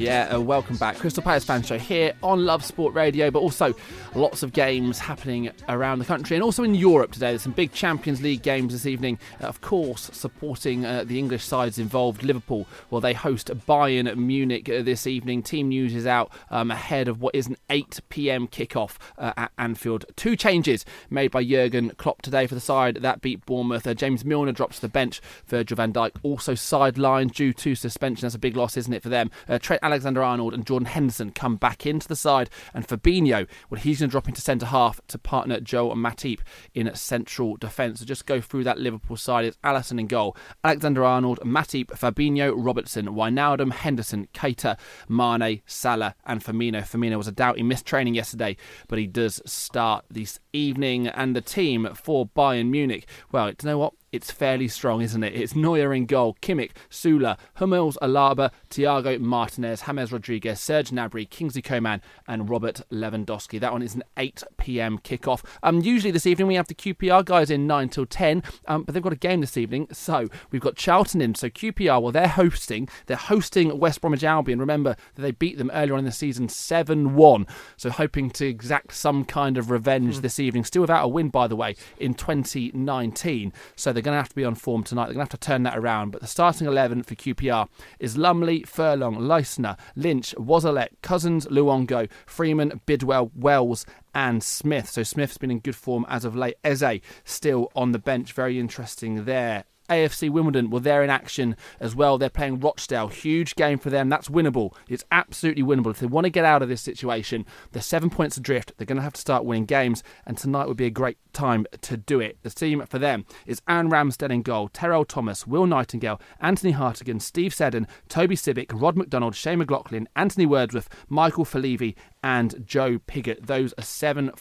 [0.00, 0.96] Yeah, uh, welcome back.
[0.96, 3.74] Crystal Palace Fan Show here on Love Sport Radio, but also
[4.14, 7.32] lots of games happening around the country and also in Europe today.
[7.32, 9.18] There's some big Champions League games this evening.
[9.42, 12.22] Uh, of course, supporting uh, the English sides involved.
[12.22, 15.42] Liverpool, well, they host Bayern Munich uh, this evening.
[15.42, 20.06] Team news is out um, ahead of what is an 8 pm kickoff at Anfield.
[20.16, 23.86] Two changes made by Jurgen Klopp today for the side that beat Bournemouth.
[23.98, 25.20] James Milner drops to the bench.
[25.46, 28.22] Virgil van Dijk also sidelined due to suspension.
[28.22, 29.30] That's a big loss, isn't it, for them?
[29.60, 33.98] Trent Alexander Arnold and Jordan Henderson come back into the side, and Fabinho, well, he's
[33.98, 36.40] going to drop into centre half to partner Joel Matip
[36.74, 38.00] in central defence.
[38.00, 39.44] So just go through that Liverpool side.
[39.44, 46.42] It's Alisson in goal, Alexander Arnold, Matip, Fabinho, Robertson, Wijnaldum, Henderson, Keita, Mane, Salah, and
[46.42, 46.82] Firmino.
[46.82, 47.56] Firmino was a doubt.
[47.56, 48.56] He missed training yesterday,
[48.88, 51.08] but he does start this evening.
[51.08, 53.94] And the team for Bayern Munich, well, do you know what?
[54.12, 55.36] It's fairly strong, isn't it?
[55.36, 61.62] It's Neuer in goal, Kimmich, Süle, Hummels, Alaba, Thiago Martinez, James Rodriguez, Serge Gnabry, Kingsley
[61.62, 63.60] Coman, and Robert Lewandowski.
[63.60, 64.98] That one is an 8 p.m.
[64.98, 65.44] kickoff.
[65.62, 68.94] Um, usually this evening we have the QPR guys in 9 till 10, um, but
[68.94, 71.36] they've got a game this evening, so we've got Charlton in.
[71.36, 72.88] So QPR, well, they're hosting.
[73.06, 74.58] They're hosting West Bromwich Albion.
[74.58, 77.46] Remember that they beat them earlier on in the season 7 1.
[77.76, 80.64] So hoping to exact some kind of revenge this evening.
[80.64, 83.52] Still without a win, by the way, in 2019.
[83.76, 85.06] So they're going to have to be on form tonight.
[85.06, 86.10] They're going to have to turn that around.
[86.10, 92.80] But the starting 11 for QPR is Lumley, Furlong, Leistner, Lynch, Wszolek, Cousins, Luongo, Freeman,
[92.86, 93.84] Bidwell, Wells,
[94.14, 94.88] and Smith.
[94.88, 96.56] So Smith's been in good form as of late.
[96.64, 98.32] Eze still on the bench.
[98.32, 99.64] Very interesting there.
[99.90, 102.16] AFC Wimbledon, were they're in action as well.
[102.16, 103.08] They're playing Rochdale.
[103.08, 104.08] Huge game for them.
[104.08, 104.74] That's winnable.
[104.88, 105.90] It's absolutely winnable.
[105.90, 108.72] If they want to get out of this situation, they're seven points adrift.
[108.76, 111.66] They're going to have to start winning games, and tonight would be a great time
[111.82, 112.38] to do it.
[112.42, 117.20] The team for them is Aaron Ramsdale in goal, Terrell Thomas, Will Nightingale, Anthony Hartigan,
[117.20, 123.46] Steve Seddon, Toby Sibbick, Rod McDonald, Shane McLoughlin, Anthony Wordsworth, Michael Folivi, and Joe Pigott.
[123.46, 124.34] Those are 7.45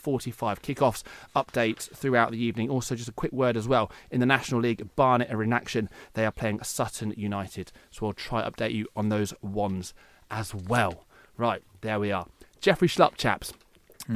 [0.59, 1.03] kickoffs.
[1.35, 2.69] Updates throughout the evening.
[2.69, 3.91] Also, just a quick word as well.
[4.11, 5.89] In the National League, Barnet are in action.
[6.13, 7.71] They are playing Sutton United.
[7.91, 9.93] So I'll try to update you on those ones
[10.29, 11.05] as well.
[11.37, 12.27] Right, there we are.
[12.59, 13.53] Jeffrey Schlupp, chaps.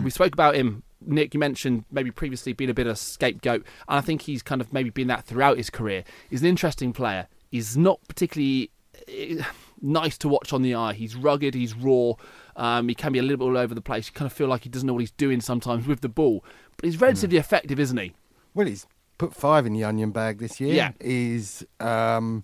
[0.02, 0.84] We spoke about him.
[1.06, 3.66] Nick, you mentioned maybe previously being a bit of a scapegoat.
[3.88, 6.04] And I think he's kind of maybe been that throughout his career.
[6.30, 7.28] He's an interesting player.
[7.52, 8.72] He's not particularly
[9.08, 9.44] eh,
[9.82, 10.94] nice to watch on the eye.
[10.94, 12.14] He's rugged, he's raw.
[12.56, 14.08] Um, he can be a little bit all over the place.
[14.08, 16.44] You kind of feel like he doesn't know what he's doing sometimes with the ball.
[16.78, 18.14] But he's relatively effective, isn't he?
[18.54, 18.86] Well, he's
[19.18, 20.74] put five in the onion bag this year.
[20.74, 20.92] Yeah.
[21.02, 22.44] He's um,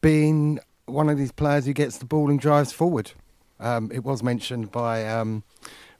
[0.00, 3.12] been one of these players who gets the ball and drives forward.
[3.60, 5.44] Um, it was mentioned by um,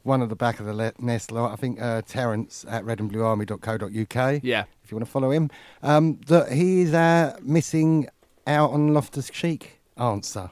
[0.03, 4.43] one of the back of the le- nest I think uh, Terence at redandbluearmy.co.uk.
[4.43, 4.65] Yeah.
[4.83, 5.49] If you want to follow him,
[5.81, 8.07] um, that he is uh, missing
[8.45, 10.51] out on Loftus Cheek answer.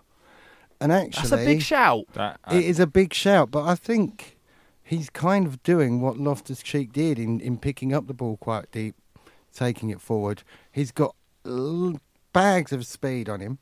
[0.83, 2.03] And actually, That's a big shout.
[2.13, 4.37] That, uh, it is a big shout, but I think
[4.83, 8.69] he's kind of doing what Loftus Cheek did in, in picking up the ball quite
[8.71, 8.95] deep,
[9.53, 10.43] taking it forward.
[10.71, 11.15] He's got
[11.45, 11.99] l-
[12.33, 13.59] bags of speed on him,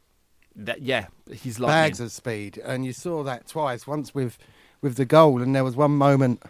[0.55, 3.85] That, yeah, he's like bags of speed, and you saw that twice.
[3.85, 4.37] Once with
[4.81, 6.49] with the goal, and there was one moment, I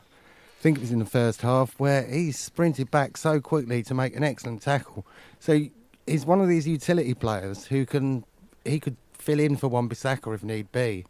[0.61, 4.15] think it was in the first half, where he sprinted back so quickly to make
[4.15, 5.05] an excellent tackle.
[5.39, 5.65] So
[6.07, 8.23] he's one of these utility players who can
[8.63, 11.05] he could fill in for Wan Bissaka if need be.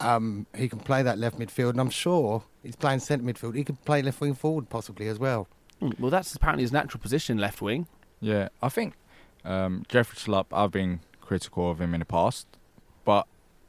[0.00, 3.56] Um, he can play that left midfield, and I'm sure he's playing centre midfield.
[3.56, 5.48] He could play left wing forward possibly as well.
[5.82, 7.86] Mm, Well, that's apparently his natural position, left wing.
[8.20, 8.94] Yeah, I think
[9.44, 10.46] um, Jeffrey Schlupp.
[10.52, 12.46] I've been critical of him in the past,
[13.04, 13.26] but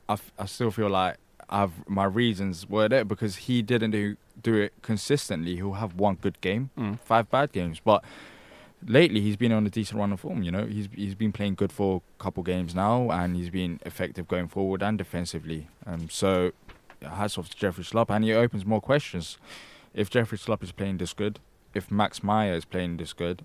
[0.08, 1.18] I, f- I still feel like
[1.50, 5.56] I've my reasons were there because he didn't do do it consistently.
[5.56, 7.00] He'll have one good game, Mm.
[7.00, 8.04] five bad games, but
[8.86, 10.44] lately he's been on a decent run of form.
[10.44, 13.80] You know, he's he's been playing good for a couple games now, and he's been
[13.86, 15.68] effective going forward and defensively.
[15.86, 16.52] Um, so
[17.02, 19.38] hats off to Jeffrey Schlupp, and he opens more questions.
[19.94, 21.40] If Jeffrey Schlupp is playing this good,
[21.74, 23.44] if Max Meyer is playing this good,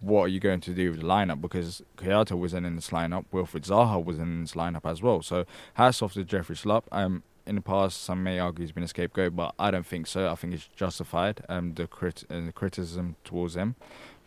[0.00, 1.40] what are you going to do with the lineup?
[1.40, 5.22] Because Kayata wasn't in this lineup, Wilfried Zaha wasn't in this lineup as well.
[5.22, 6.84] So hats off to Jeffrey Schlupp.
[6.92, 10.08] Um, in the past, some may argue he's been a scapegoat, but I don't think
[10.08, 10.28] so.
[10.28, 11.44] I think it's justified.
[11.48, 13.76] Um, the crit uh, the criticism towards him,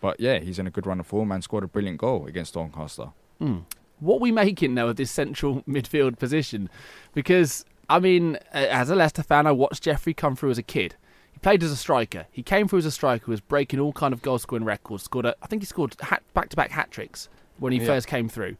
[0.01, 2.53] but yeah, he's in a good run of form and scored a brilliant goal against
[2.53, 3.09] Doncaster.
[3.41, 3.63] Mm.
[3.99, 6.69] What we making now of this central midfield position?
[7.13, 10.95] Because I mean, as a Leicester fan, I watched Jeffrey come through as a kid.
[11.31, 12.27] He played as a striker.
[12.31, 15.03] He came through as a striker, was breaking all kind of goal scoring records.
[15.03, 15.95] Scored, a, I think he scored
[16.33, 17.85] back to back hat tricks when he Yeah.
[17.87, 18.57] first came through.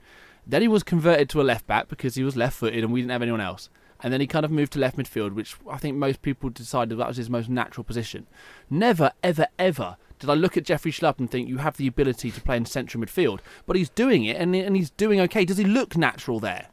[0.47, 3.01] Then he was converted to a left back because he was left footed and we
[3.01, 3.69] didn't have anyone else.
[4.01, 6.97] And then he kind of moved to left midfield, which I think most people decided
[6.97, 8.27] that was his most natural position.
[8.69, 12.31] Never, ever, ever did I look at Jeffrey Schlupp and think you have the ability
[12.31, 13.39] to play in central midfield.
[13.65, 15.45] But he's doing it and, and he's doing okay.
[15.45, 16.67] Does he look natural there?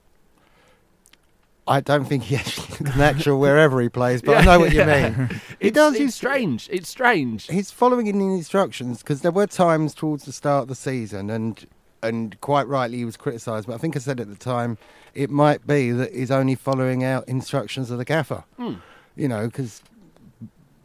[1.68, 4.84] I don't think he actually looks natural wherever he plays, but I know what you
[4.84, 5.40] mean.
[5.60, 5.94] He does.
[5.94, 6.68] It's he's- strange.
[6.70, 7.46] It's strange.
[7.48, 11.30] He's following in the instructions because there were times towards the start of the season,
[11.30, 11.66] and
[12.02, 13.66] and quite rightly he was criticised.
[13.66, 14.78] But I think I said at the time
[15.14, 18.44] it might be that he's only following out instructions of the gaffer.
[18.56, 18.74] Hmm.
[19.14, 19.82] You know, because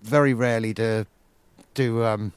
[0.03, 1.05] very rarely do
[1.73, 2.33] do um,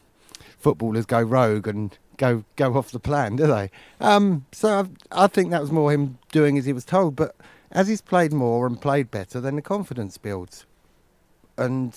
[0.59, 3.71] footballers go rogue and go go off the plan, do they?
[4.01, 7.17] Um, so I, I think that was more him doing as he was told.
[7.17, 7.37] But
[7.71, 10.67] as he's played more and played better, then the confidence builds,
[11.57, 11.95] and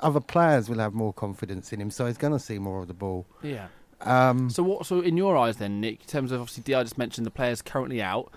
[0.00, 1.90] other players will have more confidence in him.
[1.90, 3.26] So he's going to see more of the ball.
[3.42, 3.68] Yeah.
[4.04, 4.86] Um, So what?
[4.86, 7.62] So in your eyes, then, Nick, in terms of obviously, Di just mentioned the players
[7.62, 8.32] currently out.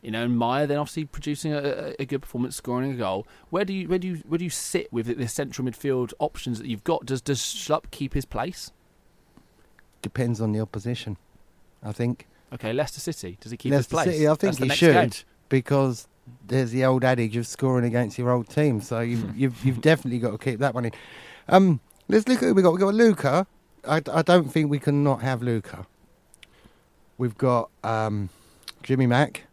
[0.00, 3.26] You know, and Meyer then obviously producing a, a- good performance, scoring a goal.
[3.50, 6.58] Where do you where do you where do you sit with the central midfield options
[6.60, 7.04] that you've got?
[7.04, 8.70] Does does Schlupp keep his place?
[10.00, 11.16] depends on the opposition,
[11.82, 12.26] I think.
[12.52, 13.36] Okay, Leicester City.
[13.40, 14.14] Does he keep Leicester his place?
[14.14, 15.10] City, I think That's he should game.
[15.48, 16.06] because
[16.46, 18.80] there's the old adage of scoring against your old team.
[18.80, 20.92] So you've you've, you've definitely got to keep that one in.
[21.48, 22.72] Um, let's look at who we got.
[22.72, 23.46] We got Luca.
[23.88, 25.86] I, I don't think we can not have Luca.
[27.16, 28.28] We've got um,
[28.82, 29.44] Jimmy Mack.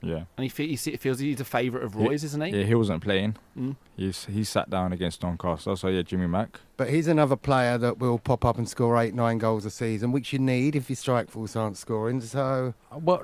[0.00, 0.24] Yeah.
[0.36, 2.58] And he, fe- he se- feels he's a favourite of Roy's, isn't he?
[2.58, 3.36] Yeah, he wasn't playing.
[3.56, 3.76] Mm.
[3.96, 5.76] He's he sat down against Doncaster.
[5.76, 6.58] So yeah, Jimmy Mack.
[6.76, 10.10] But he's another player that will pop up and score eight, nine goals a season,
[10.10, 12.20] which you need if your strike force aren't scoring.
[12.20, 13.22] So Well,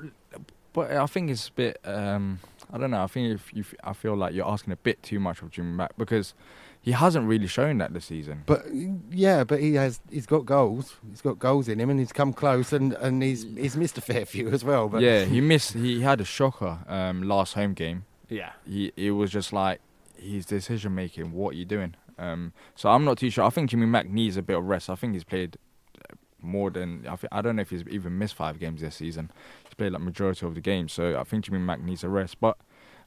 [0.71, 1.79] but I think it's a bit.
[1.83, 2.39] Um,
[2.71, 3.03] I don't know.
[3.03, 5.73] I think if you, I feel like you're asking a bit too much of Jimmy
[5.73, 6.33] Mack because
[6.81, 8.43] he hasn't really shown that this season.
[8.45, 8.65] But
[9.11, 10.95] yeah, but he has he's got goals.
[11.09, 14.01] He's got goals in him, and he's come close, and, and he's he's missed a
[14.01, 14.87] fair few as well.
[14.89, 15.73] But yeah, he missed.
[15.73, 18.05] He had a shocker um, last home game.
[18.29, 18.51] Yeah.
[18.65, 19.81] He it was just like
[20.17, 21.33] his decision making.
[21.33, 21.95] What are you doing?
[22.17, 23.45] Um, so I'm not too sure.
[23.45, 24.89] I think Jimmy Mack needs a bit of rest.
[24.89, 25.57] I think he's played
[25.97, 28.95] uh, more than I, think, I don't know if he's even missed five games this
[28.95, 29.31] season.
[29.63, 32.39] He's played like majority of the games, so I think Jimmy Mack needs a rest.
[32.41, 32.57] But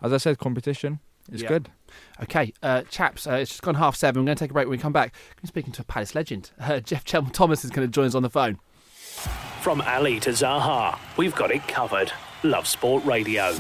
[0.01, 1.49] as I said, competition is Yeah.
[1.49, 1.71] good.
[2.23, 4.23] Okay, uh, chaps, uh, it's just gone half seven.
[4.23, 4.67] We're going to take a break.
[4.67, 6.51] When we come back, I'm speaking to a Palace legend.
[6.61, 8.59] Uh, Jeff Chel- Thomas is going to join us on the phone.
[9.61, 12.13] From Ali to Zaha, we've got it covered.
[12.45, 13.57] Love Sport Radio.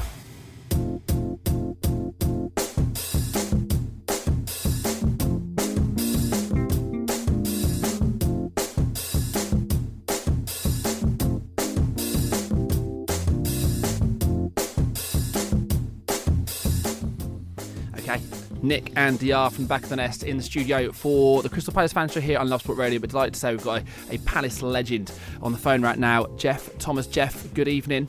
[18.62, 21.92] Nick and DR from Back of the Nest in the studio for the Crystal Palace
[21.92, 23.00] fan show here on Love Sport Radio.
[23.00, 26.26] But delighted to say we've got a, a Palace legend on the phone right now,
[26.36, 27.06] Jeff Thomas.
[27.06, 28.08] Jeff, good evening.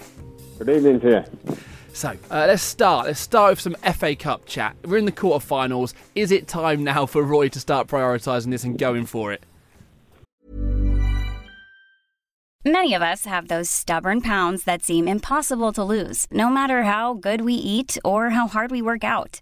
[0.59, 1.57] Good evening to you.
[1.93, 3.07] So uh, let's start.
[3.07, 4.75] Let's start with some FA Cup chat.
[4.83, 5.93] We're in the quarterfinals.
[6.15, 9.43] Is it time now for Roy to start prioritising this and going for it?
[12.65, 17.13] Many of us have those stubborn pounds that seem impossible to lose, no matter how
[17.13, 19.41] good we eat or how hard we work out.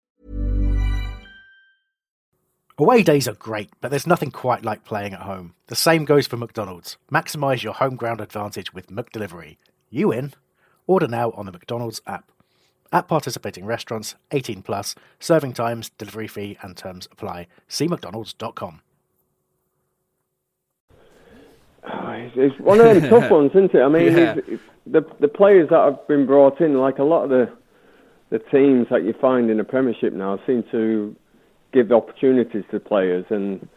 [2.81, 5.53] Away days are great, but there's nothing quite like playing at home.
[5.67, 6.97] The same goes for McDonald's.
[7.13, 9.57] Maximise your home ground advantage with McDelivery.
[9.91, 10.33] You in?
[10.87, 12.31] Order now on the McDonald's app.
[12.91, 17.45] At participating restaurants, 18 plus, serving times, delivery fee, and terms apply.
[17.67, 18.81] See McDonald's.com.
[21.83, 23.81] Ah, it's, it's one of them tough ones, isn't it?
[23.83, 24.33] I mean, Yeah.
[24.37, 27.47] it's, it's, the the players that have been brought in, like a lot of the
[28.31, 31.15] the teams that you find in the Premiership now, seem to
[31.73, 33.67] give opportunities to players, and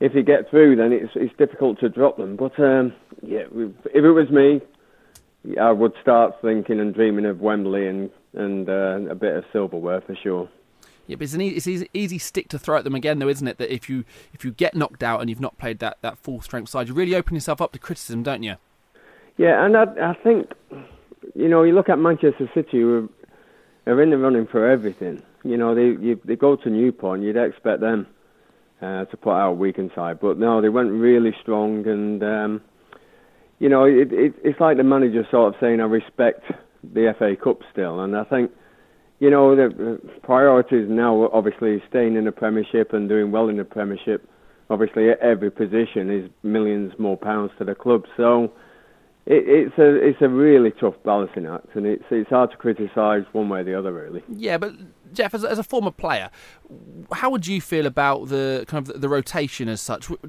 [0.00, 2.36] if you get through, then it's it's difficult to drop them.
[2.36, 4.60] But um, yeah, if it was me,
[5.60, 10.00] I would start thinking and dreaming of Wembley and and uh, a bit of silverware
[10.00, 10.48] for sure.
[11.06, 13.28] Yeah, but it's an e- it's easy, easy stick to throw at them again, though,
[13.28, 13.58] isn't it?
[13.58, 16.40] That if you if you get knocked out and you've not played that, that full
[16.40, 18.56] strength side, you really open yourself up to criticism, don't you?
[19.36, 20.52] Yeah, and I, I think,
[21.34, 23.08] you know, you look at Manchester City, who
[23.86, 25.22] are in the running for everything.
[25.42, 28.06] You know, they you, they go to Newport, and you'd expect them
[28.80, 32.60] uh, to put out a weakened side, but no, they went really strong, and um,
[33.58, 36.44] you know, it, it, it's like the manager sort of saying, "I respect
[36.82, 38.50] the FA Cup still," and I think.
[39.22, 43.66] You know, the priorities now obviously staying in the Premiership and doing well in the
[43.66, 44.26] Premiership.
[44.70, 48.04] Obviously, at every position is millions more pounds to the club.
[48.16, 48.50] So,
[49.26, 53.24] it, it's a it's a really tough balancing act, and it's it's hard to criticise
[53.32, 54.22] one way or the other, really.
[54.28, 54.74] Yeah, but
[55.12, 56.30] Jeff, as, a- as a former player,
[57.12, 60.08] how would you feel about the kind of the, the rotation as such?
[60.08, 60.20] Would,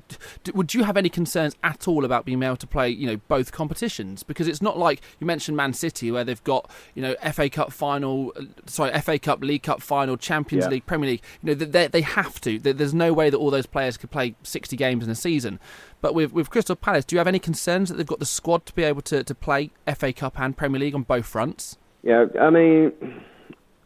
[0.54, 3.52] would you have any concerns at all about being able to play, you know, both
[3.52, 4.24] competitions?
[4.24, 7.72] Because it's not like you mentioned Man City, where they've got, you know, FA Cup
[7.72, 10.72] final, uh, sorry, FA Cup, League Cup final, Champions Yeah.
[10.72, 11.22] League, Premier League.
[11.44, 12.58] You know, they- they have to.
[12.60, 15.60] There's no way that all those players could play 60 games in a season.
[16.02, 18.66] But with with Crystal Palace, do you have any concerns that they've got the squad
[18.66, 21.78] to be able to, to play FA Cup and Premier League on both fronts?
[22.04, 22.92] Yeah, I mean,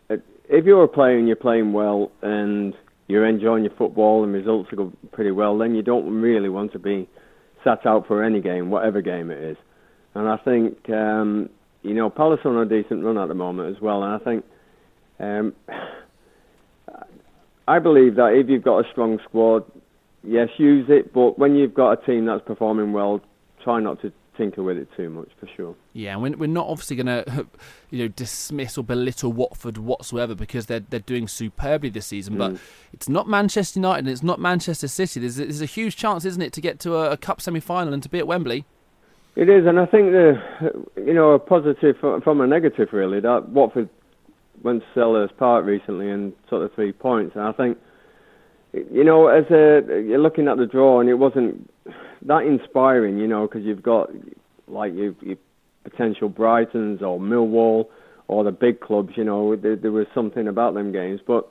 [0.09, 2.74] if you're a player and you're playing well, and
[3.07, 6.72] you're enjoying your football and results are going pretty well, then you don't really want
[6.74, 7.07] to be
[7.63, 9.57] sat out for any game, whatever game it is.
[10.13, 11.49] And I think, um,
[11.84, 14.03] you know, Palace are on a decent run at the moment as well.
[14.03, 14.45] And I think,
[15.20, 15.53] um,
[17.68, 19.63] I believe that if you've got a strong squad,
[20.28, 21.13] yes, use it.
[21.13, 23.21] But when you've got a team that's performing well,
[23.63, 25.76] try not to tinker with it too much, for sure.
[25.93, 27.47] Yeah, and we're, we're not obviously going to,
[27.89, 32.38] you know, dismiss or belittle Watford whatsoever because they're they're doing superbly this season.
[32.38, 32.59] But Mm.
[32.93, 35.19] it's not Manchester United and it's not Manchester City.
[35.21, 38.03] There's, there's a huge chance, isn't it, to get to a, a cup semi-final and
[38.03, 38.65] to be at Wembley.
[39.38, 40.41] It is, and I think the,
[40.97, 43.89] you know, a positive from a negative really that Watford
[44.63, 47.78] went to Selhurst Park recently and took the three points, and I think,
[48.91, 51.69] you know, as a you're looking at the draw and it wasn't
[52.23, 54.09] that inspiring, you know, because you've got
[54.67, 55.38] like your, your
[55.84, 57.86] potential Brightons or Millwall
[58.28, 61.47] or the big clubs, you know, there, there was something about them games, but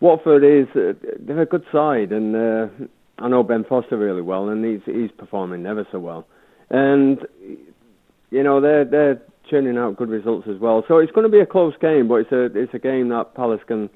[0.00, 2.66] Watford is uh, they're a good side, and uh,
[3.18, 6.26] I know Ben Foster really well, and he's he's performing never so well,
[6.70, 7.20] and
[8.30, 10.84] you know they're they're churning out good results as well.
[10.88, 13.34] So it's going to be a close game, but it's a it's a game that
[13.34, 13.88] Palace can,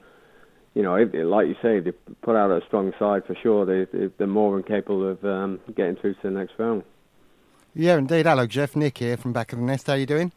[0.77, 3.65] you know, if, like you say, they put out a strong side for sure.
[3.65, 6.83] They, they they're more than capable of um, getting through to the next round.
[7.75, 8.27] Yeah, indeed.
[8.27, 8.77] Hello, Jeff.
[8.77, 9.87] Nick here from Back of the Nest.
[9.87, 10.33] How are you doing?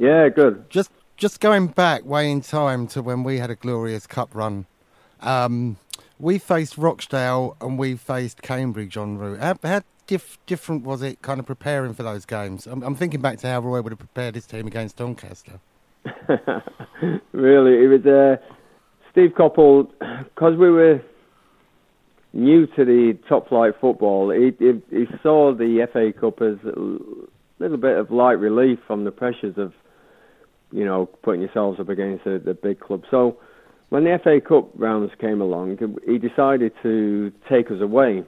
[0.00, 0.68] Yeah, good.
[0.68, 4.66] Just just going back way in time to when we had a glorious cup run.
[5.20, 5.76] Um,
[6.18, 9.38] we faced Rochdale and we faced Cambridge en route.
[9.38, 12.66] How, how diff- different was it kind of preparing for those games?
[12.66, 15.60] I'm, I'm thinking back to how Roy would have prepared his team against Doncaster.
[17.32, 18.36] really, it was uh,
[19.14, 19.88] Steve Coppell
[20.24, 21.00] because we were
[22.32, 24.30] new to the top flight football.
[24.30, 29.04] He, he, he saw the FA Cup as a little bit of light relief from
[29.04, 29.72] the pressures of,
[30.72, 33.04] you know, putting yourselves up against the, the big club.
[33.08, 33.38] So
[33.90, 38.24] when the FA Cup rounds came along, he decided to take us away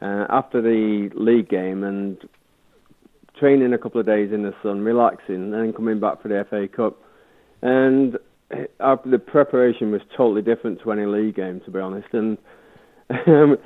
[0.00, 2.16] uh, after the league game and
[3.38, 6.46] training a couple of days in the sun, relaxing, and then coming back for the
[6.48, 6.96] FA Cup.
[7.60, 8.16] And
[8.80, 12.08] our, the preparation was totally different to any league game, to be honest.
[12.12, 12.38] And
[13.26, 13.56] um,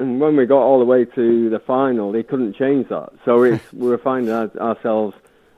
[0.00, 3.10] and when we got all the way to the final, they couldn't change that.
[3.24, 5.14] So it's, we were finding our, ourselves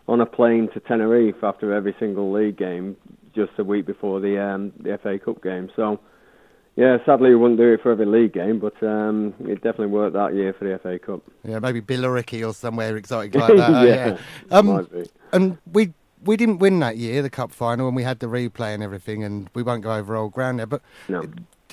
[0.08, 2.96] on a plane to Tenerife after every single league game,
[3.34, 5.70] just a week before the um, the FA Cup game.
[5.76, 6.00] So.
[6.76, 10.14] Yeah, sadly we wouldn't do it for every league game, but um, it definitely worked
[10.14, 11.20] that year for the FA Cup.
[11.44, 13.74] Yeah, maybe Billericay or somewhere exotic like that.
[13.74, 14.18] uh, Yeah,
[14.50, 15.04] Um, might be.
[15.32, 15.92] and we
[16.24, 19.22] we didn't win that year, the cup final, and we had the replay and everything,
[19.24, 20.66] and we won't go over old ground there.
[20.66, 21.22] But No.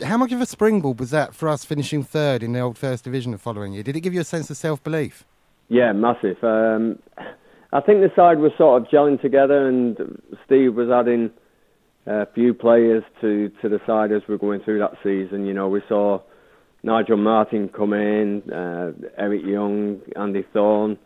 [0.04, 3.04] how much of a springboard was that for us finishing third in the old first
[3.04, 3.84] division the following year?
[3.84, 5.26] Did it give you a sense of self belief?
[5.70, 6.42] Yeah, massive.
[6.44, 7.00] Um,
[7.74, 11.30] I think the side was sort of gelling together, and Steve was adding
[12.06, 15.46] a few players to, to the side as we were going through that season.
[15.46, 16.22] You know, we saw
[16.84, 20.98] Nigel Martyn come in, uh, Eric Young, Andy Thorn.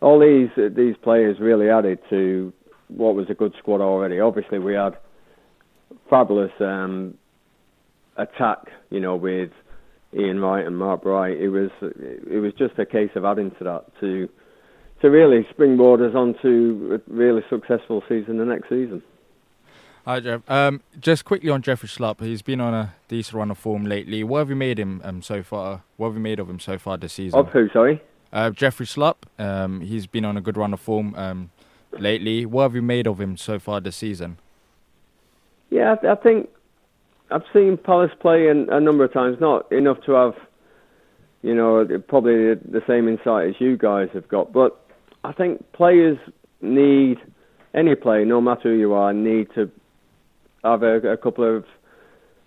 [0.00, 2.52] All these these players really added to
[2.88, 4.20] what was a good squad already.
[4.20, 4.96] Obviously, we had
[6.08, 7.14] fabulous um,
[8.16, 8.58] attack.
[8.90, 9.50] You know, with
[10.14, 11.38] Ian Wright and Mark Bright.
[11.38, 14.28] It was it was just a case of adding to that to
[15.02, 19.02] to really springboard us onto a really successful season the next season.
[20.06, 20.48] Hi, Jeff.
[20.48, 24.22] Um, just quickly on Jeffrey Schlupp, he's been on a decent run of form lately.
[24.22, 25.82] What have you made him um, so far?
[25.96, 27.38] What have you made of him so far this season?
[27.38, 27.68] Of who?
[27.70, 28.00] Sorry.
[28.32, 29.16] Uh, Jeffrey Schlupp.
[29.38, 31.50] Um, he's been on a good run of form um,
[32.00, 32.46] lately.
[32.46, 34.38] What have you made of him so far this season?
[35.70, 36.48] Yeah, I, I think
[37.30, 39.38] I've seen Palace play an, a number of times.
[39.40, 40.34] Not enough to have,
[41.42, 44.52] you know, probably the, the same insight as you guys have got.
[44.52, 44.80] But
[45.24, 46.18] I think players
[46.60, 47.18] need
[47.74, 49.70] any player, no matter who you are, need to
[50.64, 51.64] have a, a couple of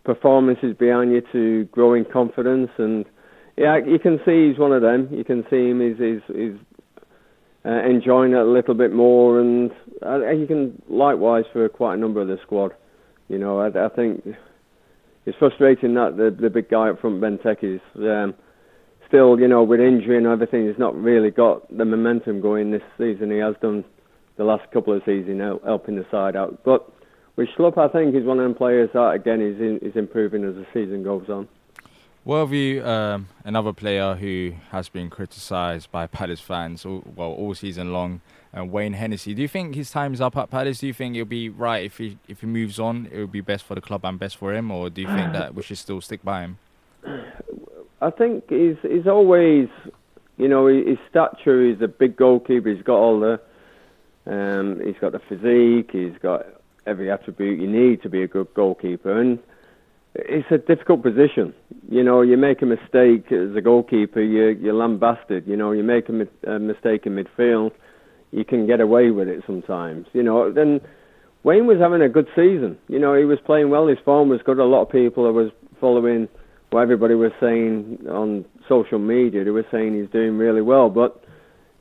[0.03, 2.71] performances behind you to grow in confidence.
[2.77, 3.05] And
[3.57, 5.09] yeah, you can see he's one of them.
[5.11, 5.81] You can see him.
[5.81, 6.57] He's he's, he's
[7.65, 9.71] uh, enjoying it a little bit more, and
[10.05, 12.71] uh, you can likewise for quite a number of the squad.
[13.27, 14.23] You know, I, I think
[15.25, 18.33] it's frustrating that the the big guy up front, Benteke, is um,
[19.09, 22.83] still, you know, with injury and everything, he's not really got the momentum going this
[22.97, 23.31] season.
[23.31, 23.83] He has done
[24.37, 26.63] the last couple of seasons, hel- helping the side out.
[26.63, 26.89] But
[27.35, 30.45] with Schlupp, I think he's one of them players that again is in, is improving
[30.45, 31.47] as the season goes on.
[32.37, 37.55] Have you, um, another player who has been criticised by Palace fans all, well all
[37.55, 38.21] season long,
[38.55, 39.33] uh, Wayne Hennessy.
[39.33, 40.79] Do you think his time's up at Palace?
[40.79, 43.41] Do you think it'll be right if he if he moves on, it would be
[43.41, 45.79] best for the club and best for him, or do you think that we should
[45.79, 46.57] still stick by him?
[48.01, 49.67] I think he's he's always,
[50.37, 51.67] you know, his stature.
[51.67, 52.69] He's a big goalkeeper.
[52.69, 53.41] He's got all the,
[54.27, 55.89] um, he's got the physique.
[55.91, 56.45] He's got
[56.85, 59.19] every attribute you need to be a good goalkeeper.
[59.19, 59.39] And
[60.27, 61.53] it's a difficult position.
[61.89, 65.47] You know, you make a mistake as a goalkeeper, you, you're lambasted.
[65.47, 67.71] You know, you make a, mi- a mistake in midfield,
[68.31, 70.07] you can get away with it sometimes.
[70.13, 70.81] You know, then
[71.43, 72.77] Wayne was having a good season.
[72.87, 73.87] You know, he was playing well.
[73.87, 74.59] His form was good.
[74.59, 76.27] A lot of people was following
[76.71, 79.43] what everybody was saying on social media.
[79.43, 81.23] They were saying he's doing really well, but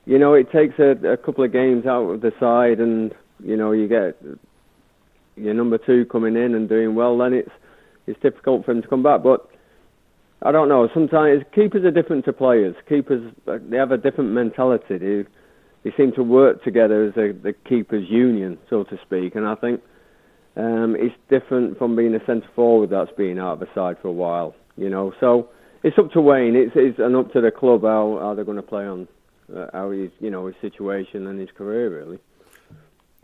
[0.06, 3.12] you know, it takes a, a couple of games out of the side, and
[3.44, 4.16] you know, you get
[5.36, 7.18] your number two coming in and doing well.
[7.18, 7.50] Then it's
[8.08, 9.22] it's difficult for him to come back.
[9.22, 9.48] But
[10.42, 10.88] I don't know.
[10.94, 12.74] Sometimes keepers are different to players.
[12.88, 14.98] Keepers uh, they have a different mentality.
[14.98, 15.24] They
[15.84, 19.34] they seem to work together as a the keepers union, so to speak.
[19.34, 19.80] And I think
[20.56, 24.08] um, it's different from being a centre forward that's been out of the side for
[24.08, 24.54] a while.
[24.76, 25.50] You know, so
[25.82, 26.54] it's up to Wayne.
[26.54, 29.08] It's, it's and up to the club how, how they're going to play on
[29.54, 32.18] uh, how his you know his situation and his career really.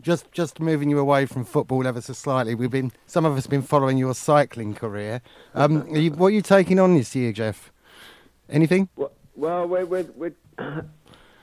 [0.05, 3.45] Just just moving you away from football ever so slightly, we've been some of us
[3.45, 5.19] have been following your cycling career.
[5.55, 7.71] Um, are you, what are you taking on this year, Jeff?
[8.47, 8.87] Anything?
[8.95, 10.35] Well, well we're, we're, we're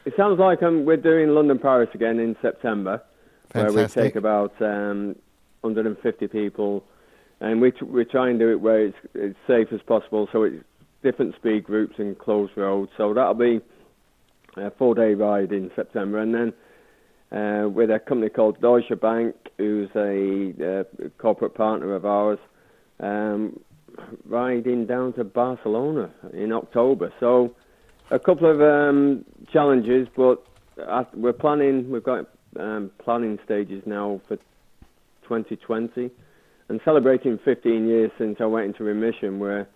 [0.05, 3.03] it sounds like um, we're doing London Paris again in September,
[3.51, 5.17] where we take about um,
[5.63, 6.85] 150 people,
[7.41, 10.29] and we tr- we try and do it where it's, it's safe as possible.
[10.31, 10.63] So it's
[11.03, 12.93] different speed groups and closed roads.
[12.97, 13.61] So that'll be
[14.57, 16.53] a four-day ride in September, and then
[17.33, 22.39] uh, with a company called Deutsche Bank, who's a uh, corporate partner of ours,
[23.01, 23.59] um,
[24.27, 27.13] riding down to Barcelona in October.
[27.21, 27.55] So
[28.11, 30.45] a couple of um, challenges, but
[31.15, 31.91] we're planning.
[31.91, 32.27] We've got
[32.59, 34.37] um, planning stages now for
[35.23, 36.11] 2020,
[36.69, 39.39] and celebrating 15 years since I went into remission.
[39.39, 39.67] We're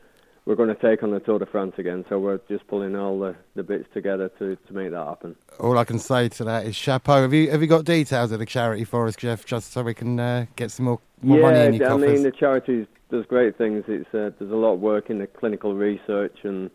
[0.47, 2.05] we're going to take on the Tour de France again.
[2.09, 5.35] So we're just pulling all the, the bits together to, to make that happen.
[5.59, 7.23] All I can say to that is chapeau.
[7.23, 9.93] Have you have you got details of the charity for us, Jeff, just so we
[9.93, 12.13] can uh, get some more, more money in your I coffers?
[12.13, 13.85] mean the charity does great things.
[13.89, 16.71] It's uh, there's a lot of work in the clinical research and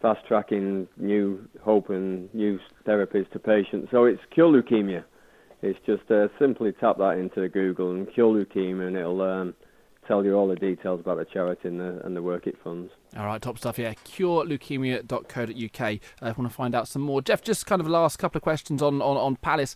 [0.00, 3.88] fast tracking new hope and new therapies to patients.
[3.90, 5.04] So it's cure leukemia.
[5.62, 9.54] It's just uh, simply tap that into Google and cure leukemia, and it'll um,
[10.06, 12.92] tell you all the details about the charity and the, and the work it funds.
[13.16, 13.78] All right, top stuff.
[13.78, 15.80] Yeah, cureleukemia.co.uk.
[15.80, 17.42] Uh, if you want to find out some more, Jeff.
[17.42, 19.74] Just kind of last couple of questions on on, on Palace.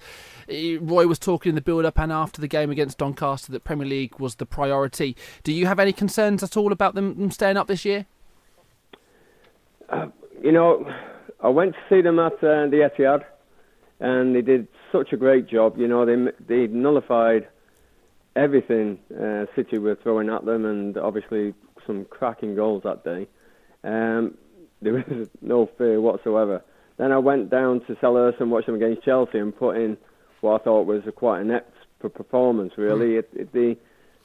[0.49, 3.87] Eh, Roy was talking in the build-up and after the game against Doncaster that Premier
[3.87, 5.17] League was the priority.
[5.43, 8.07] Do you have any concerns at all about them, staying up this year?
[10.43, 10.87] You know,
[11.41, 13.25] I went to see them at uh, the Etihad,
[14.01, 15.77] and they did such a great job.
[15.77, 17.49] You know, they they nullified
[18.37, 21.55] everything uh, City were throwing at them, and obviously
[21.87, 23.29] some cracking goals that day.
[23.83, 24.37] Um,
[24.83, 26.63] there was no fear whatsoever.
[26.99, 29.97] Then I went down to Selhurst and watched them against Chelsea and put in
[30.41, 32.75] what I thought was a quite an inept performance.
[32.77, 33.79] Really, it, it, they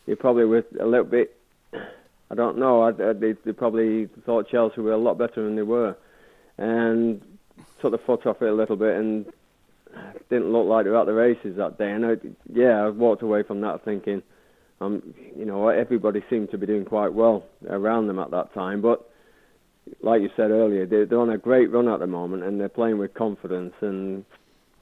[0.05, 1.35] they probably were a little bit.
[1.73, 2.81] I don't know.
[2.81, 5.95] I, I, they, they probably thought Chelsea were a lot better than they were,
[6.57, 7.21] and
[7.81, 9.25] took the foot off it a little bit and
[10.29, 11.91] didn't look like they were at the races that day.
[11.91, 12.13] And I,
[12.53, 14.21] yeah, I walked away from that thinking,
[14.81, 18.81] um, you know, everybody seemed to be doing quite well around them at that time.
[18.81, 19.09] But
[20.01, 22.69] like you said earlier, they're, they're on a great run at the moment and they're
[22.69, 23.73] playing with confidence.
[23.81, 24.23] And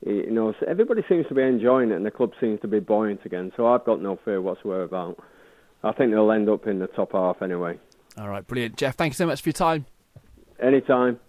[0.06, 3.26] you know, everybody seems to be enjoying it, and the club seems to be buoyant
[3.26, 3.52] again.
[3.58, 5.18] So I've got no fear whatsoever about.
[5.84, 7.80] I think they'll end up in the top half anyway.
[8.18, 8.96] All right, brilliant, Jeff.
[8.96, 9.86] Thank you so much for your time.
[10.60, 11.20] Anytime.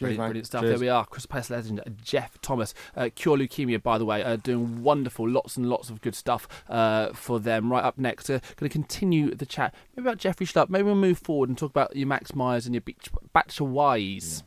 [0.00, 0.62] Brilliant, brilliant stuff.
[0.62, 0.70] Cheers.
[0.72, 1.04] There we are.
[1.06, 2.74] Chris Palace legend Jeff Thomas.
[2.96, 6.48] Uh, Cure Leukemia, by the way, uh, doing wonderful, lots and lots of good stuff
[6.68, 7.70] uh, for them.
[7.70, 9.74] Right up next, uh, going to continue the chat.
[9.96, 10.68] Maybe about Jeffrey Schlupp.
[10.68, 14.42] Maybe we'll move forward and talk about your Max Meyers and your Beach Batcher Wise.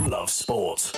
[0.00, 0.92] Love sport.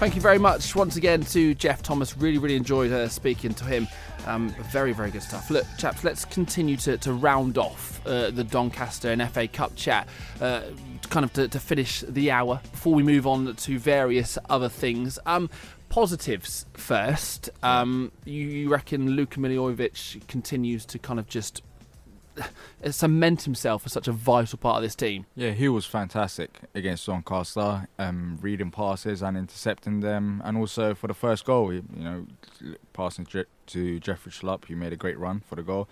[0.00, 2.16] Thank you very much once again to Jeff Thomas.
[2.16, 3.86] Really, really enjoyed uh, speaking to him.
[4.26, 5.50] Um, very, very good stuff.
[5.50, 10.08] Look, chaps, let's continue to, to round off uh, the Doncaster and FA Cup chat,
[10.40, 10.62] uh,
[11.10, 15.18] kind of to, to finish the hour before we move on to various other things.
[15.26, 15.50] Um,
[15.90, 17.50] positives first.
[17.62, 21.60] Um, you, you reckon Luka Milivojevic continues to kind of just
[22.90, 25.26] cement himself as such a vital part of this team?
[25.36, 31.06] Yeah, he was fantastic against Doncaster, um, reading passes and intercepting them, and also for
[31.06, 32.26] the first goal, you know,
[32.92, 33.26] passing
[33.66, 35.88] to Jeffrey Schlupp, who made a great run for the goal.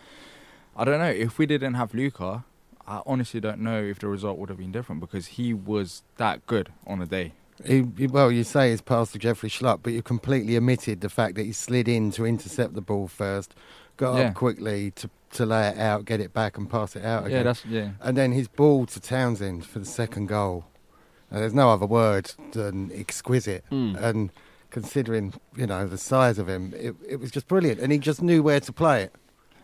[0.76, 2.44] I don't know if we didn't have Luca.
[2.86, 6.46] I honestly don't know if the result would have been different because he was that
[6.46, 7.32] good on the day.
[7.66, 11.08] He, he- well, you say it's passed to Jeffrey Schlupp, but you completely omitted the
[11.08, 13.54] fact that he slid in to intercept the ball first,
[13.96, 14.28] got Yeah.
[14.28, 17.38] up quickly to, to lay it out, get it back, and pass it out again.
[17.38, 17.90] Yeah, that's yeah.
[18.00, 20.66] and then his ball to Townsend for the second goal.
[21.30, 23.64] Uh, there's no other word than exquisite.
[23.70, 24.02] Mm.
[24.02, 24.32] And
[24.70, 27.80] considering, you know, the size of him, it, it was just brilliant.
[27.80, 29.14] And he just knew where to play it.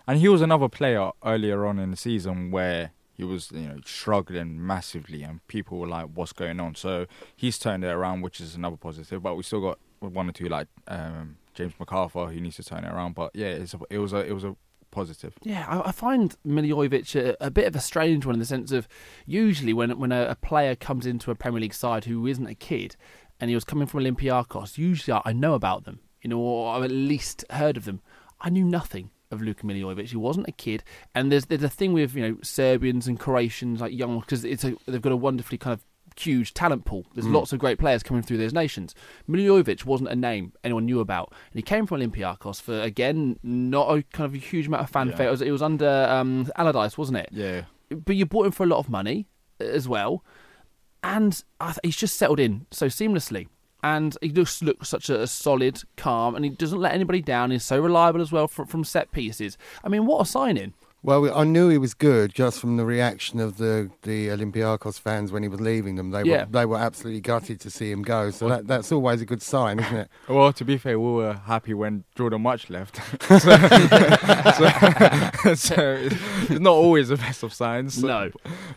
[0.07, 3.79] And he was another player earlier on in the season where he was, you know,
[3.85, 8.41] struggling massively, and people were like, "What's going on?" So he's turned it around, which
[8.41, 9.23] is another positive.
[9.23, 12.85] But we still got one or two like um, James McArthur who needs to turn
[12.85, 13.15] it around.
[13.15, 14.57] But yeah, it's a, it was a it was a
[14.95, 15.35] positive.
[15.43, 18.73] Yeah, I, I find Milivojevic a, a bit of a strange one in the sense
[18.73, 18.89] of
[19.27, 22.55] usually when when a, a player comes into a Premier League side who isn't a
[22.55, 22.97] kid
[23.41, 26.85] and he was coming from Olympiacos, usually I, know about them, you know, or I've
[26.85, 28.01] at least heard of them.
[28.41, 30.09] I knew nothing of Luka Milivojevic.
[30.09, 30.85] He wasn't a kid,
[31.15, 34.65] and there's there's a thing with you know Serbians and Croatians like young because it's
[34.65, 35.85] a, they've got a wonderfully kind of
[36.17, 37.05] huge talent pool.
[37.15, 37.33] There's Mm.
[37.35, 38.95] lots of great players coming through those nations.
[39.29, 43.89] Milivojevic wasn't a name anyone knew about, and he came from Olympiacos for again not
[43.97, 45.25] a kind of a huge amount of fanfare.
[45.27, 45.29] Yeah.
[45.29, 47.29] It, was, it was under um, Allardyce, wasn't it?
[47.33, 47.63] Yeah.
[47.91, 49.27] But you bought him for a lot of money
[49.61, 50.25] as well,
[51.03, 53.49] and I th- he's just settled in so seamlessly.
[53.83, 57.51] And he just looks such a, a solid, calm, and he doesn't let anybody down.
[57.51, 59.59] He's so reliable as well from set pieces.
[59.85, 60.73] I mean, what a signing!
[61.07, 64.99] Well, we- I knew he was good just from the reaction of the, the Olympiacos
[64.99, 66.13] fans when he was leaving them.
[66.13, 66.45] They Yeah.
[66.45, 68.31] were they were absolutely gutted to see him go.
[68.31, 70.09] So that, that's always a good sign, isn't it?
[70.31, 72.97] Well, to be fair, we were happy when Jordon Mutch left.
[73.29, 73.39] so,
[75.45, 76.09] so, so
[76.51, 78.03] it's not always the best of signs.
[78.03, 78.31] No.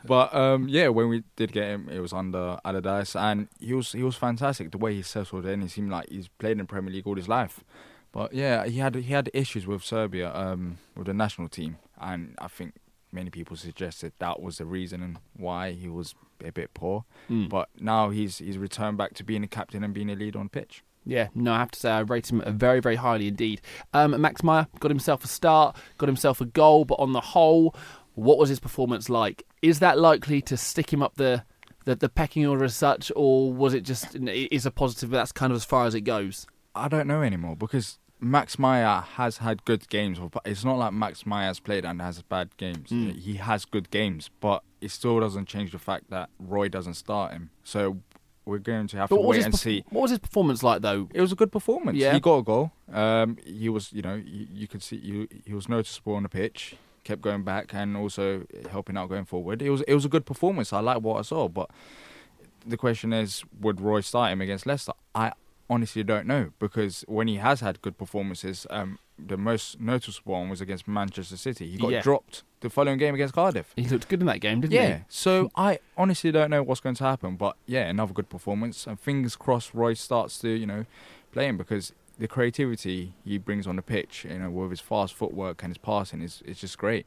[0.05, 3.93] But um, yeah, when we did get him, it was under Allardyce, and he was
[3.93, 4.71] he was fantastic.
[4.71, 7.29] The way he settled in, he seemed like he's played in Premier League all his
[7.29, 7.63] life.
[8.11, 12.35] But yeah, he had he had issues with Serbia, um, with the national team, and
[12.39, 12.75] I think
[13.11, 17.05] many people suggested that was the reason why he was a bit poor.
[17.29, 17.49] Mm.
[17.49, 20.49] But now he's he's returned back to being a captain and being a leader on
[20.49, 20.83] pitch.
[21.05, 23.61] Yeah, no, I have to say I rate him very, very highly indeed.
[23.93, 27.73] Um, Max Meyer got himself a start, got himself a goal, but on the whole,
[28.15, 29.43] what was his performance like?
[29.61, 31.43] Is that likely to stick him up the
[31.85, 35.09] the, the pecking order as such, or was it just is a positive?
[35.11, 36.45] But that's kind of as far as it goes.
[36.75, 40.19] I don't know anymore because Max Meyer has had good games.
[40.19, 42.89] but It's not like Max Meyer has played and has bad games.
[42.89, 43.15] Mm.
[43.19, 47.31] He has good games, but it still doesn't change the fact that Roy doesn't start
[47.33, 47.51] him.
[47.63, 47.97] So
[48.45, 49.83] we're going to have But to wait and perf- see.
[49.89, 51.09] what was his performance like though?
[51.13, 51.97] It was a good performance.
[51.97, 52.13] Yeah.
[52.13, 52.71] He got a goal.
[52.91, 56.29] Um, he was, you know, you, you could see you, he was noticeable on the
[56.29, 56.75] pitch.
[57.03, 59.61] Kept going back and also helping out going forward.
[59.61, 60.73] It was it was a good performance.
[60.73, 61.69] I like what I saw, but
[62.65, 64.91] the question is, would Roy start him against Leicester?
[65.15, 65.31] I
[65.69, 70.49] honestly don't know because when he has had good performances, um, the most noticeable one
[70.49, 71.69] was against Manchester City.
[71.69, 72.01] He got Yeah.
[72.01, 73.73] dropped the following game against Cardiff.
[73.75, 75.03] He looked good in that game, didn't Yeah, he?
[75.09, 78.85] so I honestly don't know what's going to happen, but yeah, another good performance.
[78.87, 80.85] And fingers crossed, Roy starts to you know
[81.31, 85.13] play him because the creativity he brings on the pitch, you know, with his fast
[85.13, 87.05] footwork and his passing is is just great.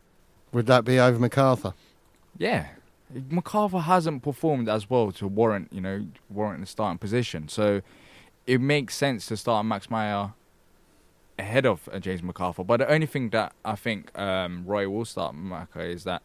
[0.52, 1.74] Would that be over McArthur?
[2.36, 2.68] Yeah,
[3.14, 7.82] McArthur hasn't performed as well to warrant you know warrant the starting position, so
[8.51, 10.32] it makes sense to start Max Meyer
[11.38, 12.66] ahead of uh, James McArthur.
[12.66, 16.22] But the only thing that I think um, Roy will start Maka is that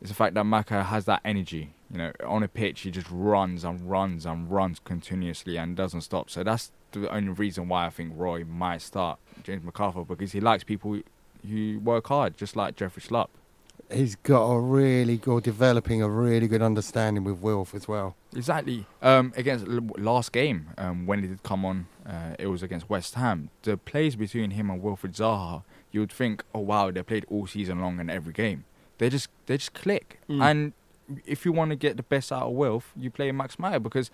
[0.00, 1.74] is the fact that Maka has that energy.
[1.90, 6.02] You know, on a pitch he just runs and runs and runs continuously and doesn't
[6.02, 6.30] stop.
[6.30, 10.38] So that's the only reason why I think Roy might start James McArthur because he
[10.40, 11.02] likes people who,
[11.48, 13.30] who work hard, just like Jeffrey Schlupp.
[13.90, 18.14] He's got a really good, developing a really good understanding with Wilf as well.
[18.34, 18.86] Exactly.
[19.02, 23.14] Um, against last game, um, when he did come on, uh, it was against West
[23.14, 23.50] Ham.
[23.62, 27.46] The plays between him and Wilfried Zaha, you would think, oh wow, they played all
[27.46, 28.64] season long in every game.
[28.98, 30.20] They just they just click.
[30.28, 30.42] Mm.
[30.42, 30.72] And
[31.26, 34.10] if you want to get the best out of Wilf, you play Max Meyer because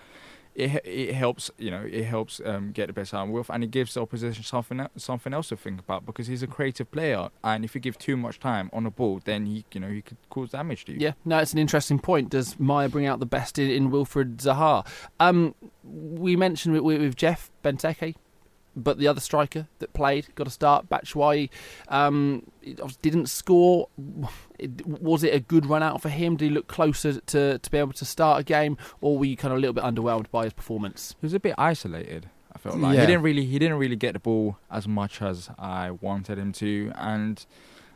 [0.59, 3.63] it it helps you know it helps um, get the best out of Wilf and
[3.63, 7.29] it gives the opposition something something else to think about because he's a creative player
[7.45, 10.03] and if you give too much time on the ball, then he you know he
[10.03, 10.99] could cause damage to you.
[11.01, 12.31] Yeah, no, it's an interesting point.
[12.31, 14.87] Does Meyer bring out the best in, in Wilfried Zaha?
[15.21, 15.55] Um,
[15.85, 18.17] we mentioned with, with Jeff Benteke,
[18.83, 21.51] but the other striker that played got a start, Batshuayi,
[21.89, 22.45] um,
[23.03, 23.89] didn't score.
[24.87, 26.37] Was it a good run out for him?
[26.37, 29.37] Did he look closer to, to be able to start a game, or were you
[29.37, 31.15] kind of a little bit underwhelmed by his performance?
[31.21, 32.29] He was a bit isolated.
[32.53, 33.03] I felt like Yeah.
[33.03, 36.53] he didn't really he didn't really get the ball as much as I wanted him
[36.55, 37.45] to, and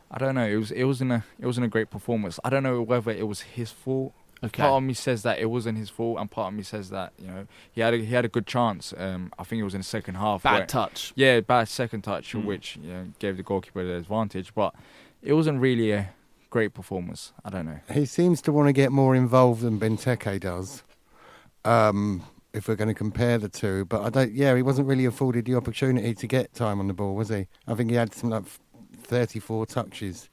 [0.09, 0.45] I don't know.
[0.47, 2.39] It was it wasn't a it wasn't a great performance.
[2.43, 4.13] I don't know whether it was his fault.
[4.43, 4.61] Okay.
[4.61, 7.13] Part of me says that it wasn't his fault, and part of me says that
[7.17, 8.93] you know he had a, he had a good chance.
[8.97, 10.43] Um, I think it was in the second half.
[10.43, 11.13] Bad where- touch.
[11.15, 12.43] Yeah, bad second touch, Mm.
[12.45, 14.75] which you know, gave the goalkeeper the advantage, but
[15.21, 16.09] it wasn't really a
[16.49, 17.31] great performance.
[17.45, 17.79] I don't know.
[17.91, 20.83] He seems to want to get more involved than Benteke does.
[21.65, 22.23] Um,
[22.53, 24.31] if we're going to compare the two, but I don't.
[24.33, 27.47] Yeah, he wasn't really afforded the opportunity to get time on the ball, was he?
[27.67, 28.43] I think he had some like
[29.03, 30.29] thirty-four touches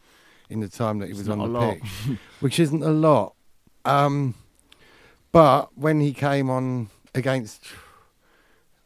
[0.50, 1.74] in the time that he It's was not on the lot.
[1.80, 3.34] pitch, which isn't a lot.
[3.84, 4.34] Um,
[5.32, 7.62] But when he came on against,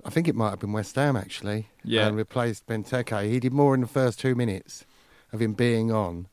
[0.04, 2.06] I think it might have been West Ham actually, Yeah.
[2.06, 4.84] and replaced Benteke, he did more in the first two minutes
[5.32, 6.26] of him being on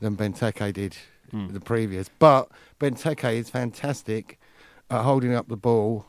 [0.00, 0.96] than Benteke did
[1.30, 1.52] Hmm.
[1.52, 2.08] the previous.
[2.18, 2.48] But
[2.80, 4.38] Benteke is fantastic
[4.90, 6.06] at holding up the ball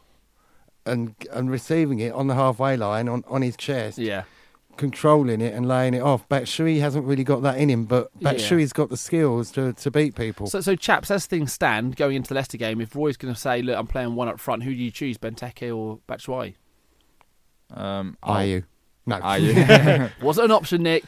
[0.86, 4.24] and and receiving it on the halfway line on, on his chest, Yeah.
[4.78, 6.28] Controlling it and laying it off.
[6.30, 8.34] Batshuayi hasn't really got that in him, but Yeah.
[8.34, 10.48] Batshuayi's got the skills to, to beat people.
[10.48, 13.40] So, so chaps, as things stand, going into the Leicester game, if Roy's going to
[13.40, 16.56] say, "Look, I'm playing one up front," who do you choose, Benteke or Batshuayi?
[17.74, 18.64] Um, Are I'll- you?
[19.06, 19.16] No.
[19.20, 19.54] Are you?
[20.22, 21.06] Was it an option, Nick?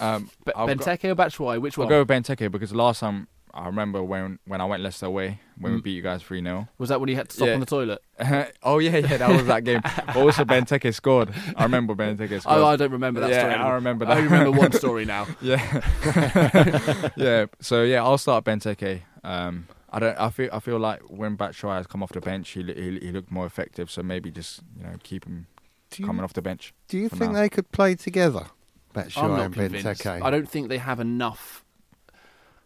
[0.00, 1.60] um, B- I'll go- Benteke or Batshuayi?
[1.60, 1.88] Which I'll one?
[1.88, 5.72] go with Benteke because last time I remember when when I went Leicester away when
[5.74, 5.84] we Mm.
[5.84, 7.54] beat you guys three 0 Was that when you had to stop Yeah.
[7.54, 8.00] on the toilet?
[8.62, 9.80] oh yeah, yeah, that was that game.
[10.06, 11.30] But also Benteke scored.
[11.56, 12.58] I remember Benteke scored.
[12.58, 13.54] Oh, I don't remember that yeah, story.
[13.54, 14.16] I remember that.
[14.16, 15.26] I remember one story now.
[15.40, 15.60] yeah,
[17.16, 17.46] yeah.
[17.60, 19.02] So yeah, I'll start Benteke.
[19.24, 20.18] Um, I don't.
[20.18, 20.48] I feel.
[20.52, 23.46] I feel like when Batshuayi has come off the bench, he, he he looked more
[23.46, 23.90] effective.
[23.90, 25.46] So maybe just you know keep him
[25.96, 26.72] you- coming off the bench.
[26.88, 27.40] Do you think now.
[27.40, 28.46] they could play together,
[28.94, 29.54] I'm Batshuayi and.
[29.54, 30.22] Benteke?
[30.22, 31.64] I don't think they have enough.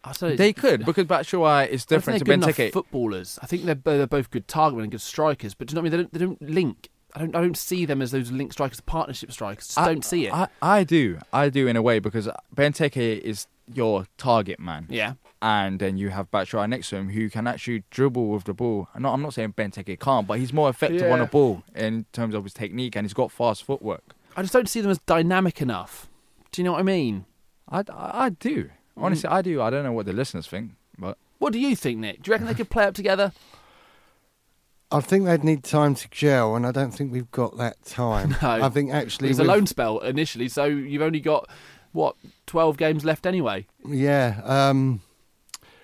[0.05, 2.72] I don't know, They could because Batshuayi is different to think they're good Benteke.
[2.72, 3.38] footballers.
[3.42, 5.92] I think they're, they're both good targetmen and good strikers, but do you know what
[5.94, 6.09] I mean?
[6.12, 6.88] They don't, they don't link.
[7.16, 9.66] I don't, I don't see them as those link strikers, partnership strikers.
[9.68, 10.32] Just I- don't see it.
[10.34, 11.18] I, I do.
[11.32, 14.86] I do in a way because Benteke is your target man.
[14.90, 15.14] yeah.
[15.40, 18.88] And then you have Batshuayi next to him who can actually dribble with the ball.
[18.94, 22.07] I'm not, I'm not saying Benteke can't, but he's more effective on the ball in
[22.12, 24.14] terms of his technique and he's got fast footwork.
[24.38, 26.09] I just don't see them as dynamic enough.
[26.50, 27.26] Do you know what I mean?
[27.68, 28.70] I, I, I do.
[28.97, 29.61] Honestly, I do.
[29.61, 32.22] I don't know what the listeners think, but What do you think, Nick?
[32.22, 33.32] Do you reckon they could play up together?
[34.90, 38.36] I think they'd need time to gel, and I don't think we've got that time.
[38.42, 38.49] No.
[38.64, 41.49] I think actually, It's a we've- loan spell initially, so you've only got
[41.92, 42.14] what
[42.47, 43.66] twelve games left anyway.
[43.88, 45.01] Yeah, um,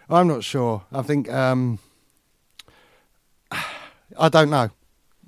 [0.08, 0.84] I'm not sure.
[0.92, 1.78] I think um,
[4.18, 4.70] I don't know.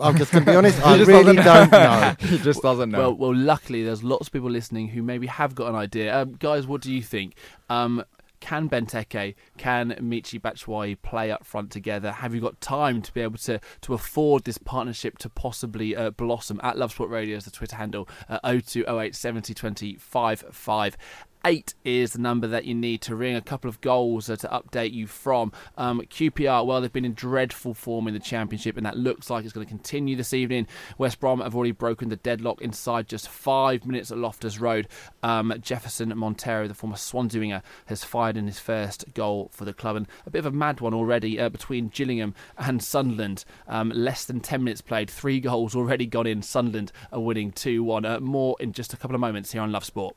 [0.03, 0.81] I'm just going to be honest.
[0.87, 2.15] I really don't know.
[2.21, 2.99] he just doesn't know.
[2.99, 6.17] Well, well, luckily there's lots of people listening who maybe have got an idea.
[6.17, 7.35] Um, guys, what do you think?
[7.71, 8.05] Um,
[8.43, 12.11] can Benteke, can Michy Batshuayi play up front together?
[12.11, 16.11] Have you got time to be able to, to afford this partnership to possibly uh,
[16.11, 16.61] blossom?
[16.63, 18.09] At Love Sport Radio is the Twitter handle.
[18.29, 20.97] Uh, 0208 70 20 55.
[21.45, 23.35] Eight is the number that you need to ring.
[23.35, 26.65] A couple of goals to update you from um, QPR.
[26.65, 29.67] Well, they've been in dreadful form in the Championship, and that looks like it's going
[29.67, 30.69] to continue this evening.
[30.99, 34.87] West Brom have already broken the deadlock inside just five minutes at Loftus Road.
[35.25, 39.73] Um, Jefferson Montero, the former Swansea winger, has fired in his first goal for the
[39.73, 43.45] club, and a bit of a mad one already uh, between Gillingham and Sunderland.
[43.67, 46.43] Um, less than ten minutes played, three goals already gone in.
[46.43, 48.05] Sunderland are winning two one.
[48.05, 50.17] Uh, more in just a couple of moments here on Love Sport.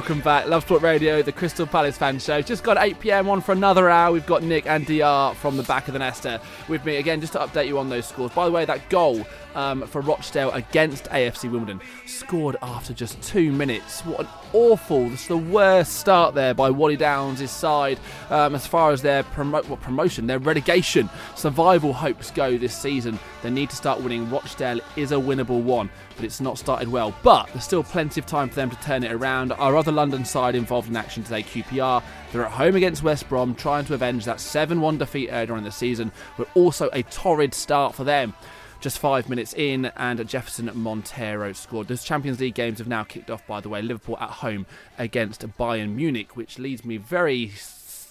[0.00, 0.46] Welcome back.
[0.46, 2.40] Love Sport Radio, the Crystal Palace fan show.
[2.40, 4.10] Just got 8 pm on for another hour.
[4.10, 7.34] We've got Nick and DR from the back of the nester with me again, just
[7.34, 8.32] to update you on those scores.
[8.32, 13.52] By the way, that goal um, for Rochdale against AFC Wimbledon scored after just two
[13.52, 14.00] minutes.
[14.02, 17.98] What an awful, this is the worst start there by Wally Downes' side
[18.30, 23.18] um, as far as their promo- well, promotion, their relegation, survival hopes go this season.
[23.42, 24.30] They need to start winning.
[24.30, 27.14] Rochdale is a winnable one, but it's not started well.
[27.22, 29.52] But there's still plenty of time for them to turn it around.
[29.52, 33.54] Our other London side involved in action today, QPR, they're at home against West Brom,
[33.54, 37.54] trying to avenge that 7 1 defeat earlier in the season, but also a torrid
[37.54, 38.34] start for them.
[38.80, 41.88] Just five minutes in, and Jefferson Montero scored.
[41.88, 43.82] Those Champions League games have now kicked off, by the way.
[43.82, 44.64] Liverpool at home
[44.98, 47.52] against Bayern Munich, which leads me very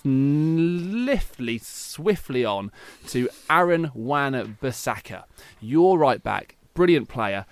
[0.04, 2.72] swiftly, swiftly on
[3.08, 5.24] to Aaron Wan Bissaka.
[5.60, 7.48] Your right back, brilliant player,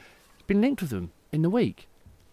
[0.46, 1.88] been linked with them in the week.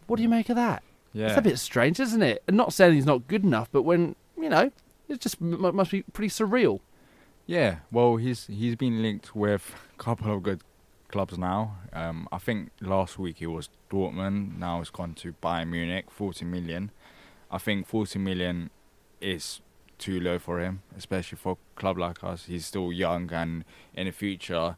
[0.06, 0.82] What do you make of that?
[1.14, 1.28] Yeah.
[1.28, 2.42] It's a bit strange, isn't it?
[2.46, 4.70] And not saying he's not good enough, but when, you know,
[5.08, 6.80] it just m- must be pretty surreal.
[7.46, 10.62] Yeah, well, he's he's been linked with a couple of good
[11.14, 11.76] clubs now.
[11.92, 14.58] Um, I think last week he was Dortmund.
[14.58, 16.90] Now it's gone to Bayern Munich, 40 million.
[17.52, 18.70] I think 40 million
[19.20, 19.60] is
[19.96, 22.46] too low for him, especially for a club like us.
[22.46, 24.76] He's still young, and in the future,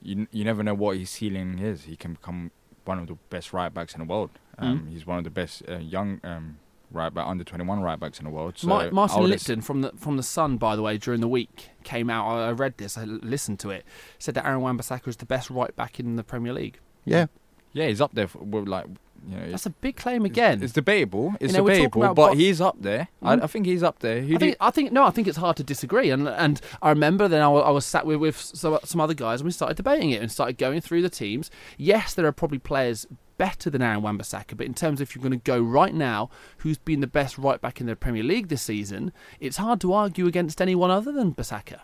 [0.00, 1.82] you you never know what his ceiling is.
[1.84, 2.50] He can become
[2.86, 4.30] one of the best right backs in the world.
[4.56, 6.58] Um, He's one of the best uh, young um,
[6.94, 8.56] right back, under 21 right backs in the world.
[8.58, 11.28] So Ma- Martin would Lipton from the from the Sun, by the way, during the
[11.28, 12.26] week came out.
[12.26, 12.96] I I read this.
[12.96, 13.84] I listened to it.
[14.18, 16.78] Said that Aaron Wan-Bissaka is the best right back in the Premier League.
[17.04, 17.26] Yeah.
[17.72, 18.86] Yeah, he's up there for, with like
[19.28, 19.50] you know.
[19.50, 20.62] That's a big claim again.
[20.62, 21.34] It's debatable.
[21.40, 23.08] It's You know, debatable, but what- he's up there.
[23.22, 23.40] Mm.
[23.40, 24.20] I, I think he's up there.
[24.20, 26.10] Who I do you, think, I think no, I think it's hard to disagree.
[26.10, 29.40] And and I remember then I I was sat with with some, some other guys
[29.40, 31.50] and we started debating it and started going through the teams.
[31.76, 35.22] Yes, there are probably players better than Aaron Wan-Bissaka, but in terms of if you're
[35.22, 38.48] going to go right now, who's been the best right back in the Premier League
[38.48, 39.12] this season?
[39.40, 41.80] It's hard to argue against anyone other than Bissaka.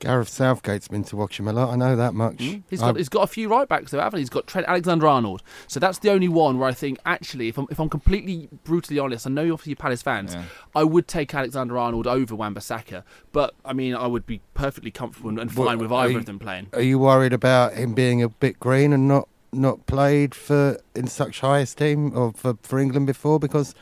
[0.00, 1.70] Gareth Southgate's been to watch him a lot.
[1.70, 2.38] I know that much.
[2.38, 2.64] Mm.
[2.68, 4.22] He's I- got he's got a few right backs though, haven't he?
[4.22, 5.44] He's got Trent Alexander-Arnold.
[5.68, 8.98] So that's the only one where I think actually, if I'm if I'm completely brutally
[8.98, 10.34] honest, I know you're obviously Palace fans.
[10.34, 10.42] Yeah.
[10.74, 15.38] I would take Alexander-Arnold over Wan-Bissaka, but I mean I would be perfectly comfortable and,
[15.38, 16.66] and Well, fine with either you- of them playing.
[16.72, 21.06] Are you worried about him being a bit green and not not played for in
[21.06, 23.38] such high esteem or for, for England before?
[23.38, 23.74] Because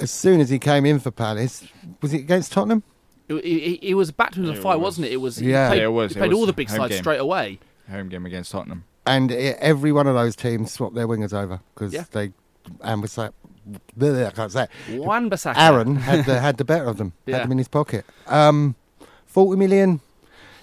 [0.00, 1.66] as soon as he came in for Palace,
[2.00, 2.82] was it against Tottenham?
[3.28, 4.82] It, it, it was back to him in It the fight, was.
[4.98, 5.12] wasn't it?
[5.12, 5.40] It was.
[5.42, 5.66] Yeah.
[5.66, 6.12] he played, Yeah, it was.
[6.12, 7.02] He It played was all the big home sides game.
[7.02, 7.58] straight away.
[7.90, 8.84] home game against Tottenham.
[9.06, 12.04] And i every one of those teams swapped their wingers over because Yeah.
[12.12, 12.32] they
[12.82, 13.32] and was like,
[13.98, 14.66] bleh, I can't say.
[14.88, 14.98] it.
[15.00, 15.56] Wan-Bissaka.
[15.56, 17.12] Aaron had the had the better of them.
[17.26, 17.36] Yeah.
[17.36, 18.04] Had them in his pocket.
[18.26, 18.74] Um,
[19.26, 20.00] Forty million.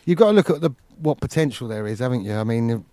[0.06, 2.34] You've got to look at the what potential there is, haven't you?
[2.36, 2.86] I mean,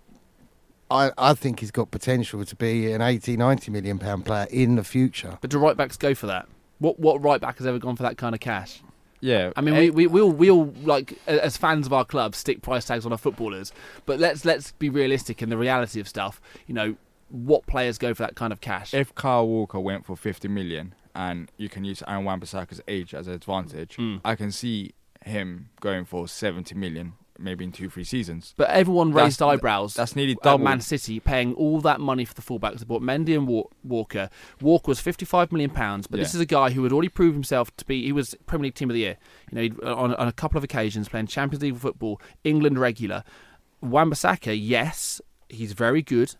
[0.91, 4.75] I I think he's got potential to be an 80, 90 million pound player in
[4.75, 5.37] the future.
[5.41, 6.47] But do right backs go for that?
[6.79, 8.81] What what right back has ever gone for that kind of cash?
[9.21, 12.35] Yeah, I mean, we, we, we all we all like as fans of our club
[12.35, 13.71] stick price tags on our footballers,
[14.05, 16.41] but let's let's be realistic in the reality of stuff.
[16.67, 16.95] You know,
[17.29, 18.93] what players go for that kind of cash?
[18.93, 23.27] if Kyle Walker went for 50 million and you can use Aaron Wan-Bissaka's age as
[23.27, 24.19] an advantage, Mm.
[24.25, 24.91] I can see
[25.25, 28.53] him going for 70 million, maybe in two, three seasons.
[28.57, 29.93] But everyone That's- raised eyebrows.
[29.95, 30.63] That's nearly double.
[30.65, 32.79] Man City paying all that money for the fullbacks.
[32.79, 33.47] They bought Mendy and
[33.83, 34.29] Walker.
[34.61, 37.75] Walker was fifty-five million pounds, but this is a guy who had already proved himself
[37.77, 38.03] to be.
[38.03, 39.17] He was Premier League Team of the Year.
[39.51, 42.77] You know, he'd, uh, on, on a couple of occasions playing Champions League football, England
[42.79, 43.23] regular.
[43.81, 45.19] Wan-Bissaka, yes,
[45.49, 46.35] he's very good,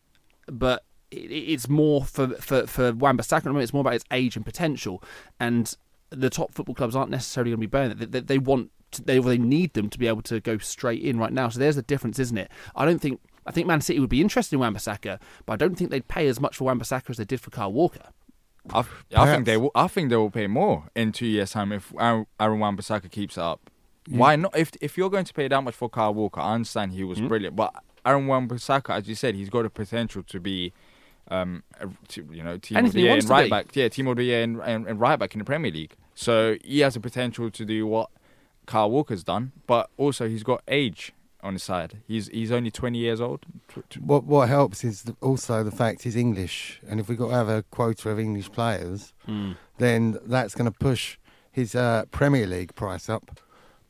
[0.48, 3.62] but it's more for for for Wan-Bissaka.
[3.62, 5.04] It's more about his age and potential,
[5.40, 5.76] and
[6.10, 8.12] the top football clubs aren't necessarily going to be burning it.
[8.12, 11.02] They, they, they want to, they they need them to be able to go straight
[11.02, 11.50] in right now.
[11.50, 12.50] So there's the difference, isn't it?
[12.76, 15.76] I don't think I think Man City would be interested in Wan-Bissaka, but I don't
[15.76, 18.06] think they'd pay as much for Wan-Bissaka as they did for Kyle Walker.
[18.74, 18.86] I,
[19.16, 19.72] I think they will.
[19.76, 23.36] I think they will pay more in two years' time if Aaron, Aaron Wan-Bissaka keeps
[23.38, 23.70] it up.
[24.10, 24.56] Why not?
[24.58, 27.20] If if you're going to pay that much for Kyle Walker, I understand he was
[27.20, 27.28] Hmm?
[27.28, 27.74] brilliant, but
[28.06, 30.74] Aaron Wan-Bissaka, as you said, he's got the potential to be,
[31.30, 31.64] um,
[32.10, 33.50] to, you know, team Anything of the he year wants in to right be.
[33.50, 33.76] back.
[33.76, 35.96] Yeah, team of the year in, in, in right back in the Premier League.
[36.16, 38.10] So he has the potential to do what
[38.66, 41.98] Kyle Walker's done, but also he's got age on his side.
[42.08, 43.42] He's he's only 20 years old.
[43.68, 47.18] Tw- tw- What what helps is the, also the fact he's English, and if we've
[47.18, 49.14] got to have a quota of English players,
[49.78, 51.18] then that's going to push
[51.52, 53.40] his uh, Premier League price up,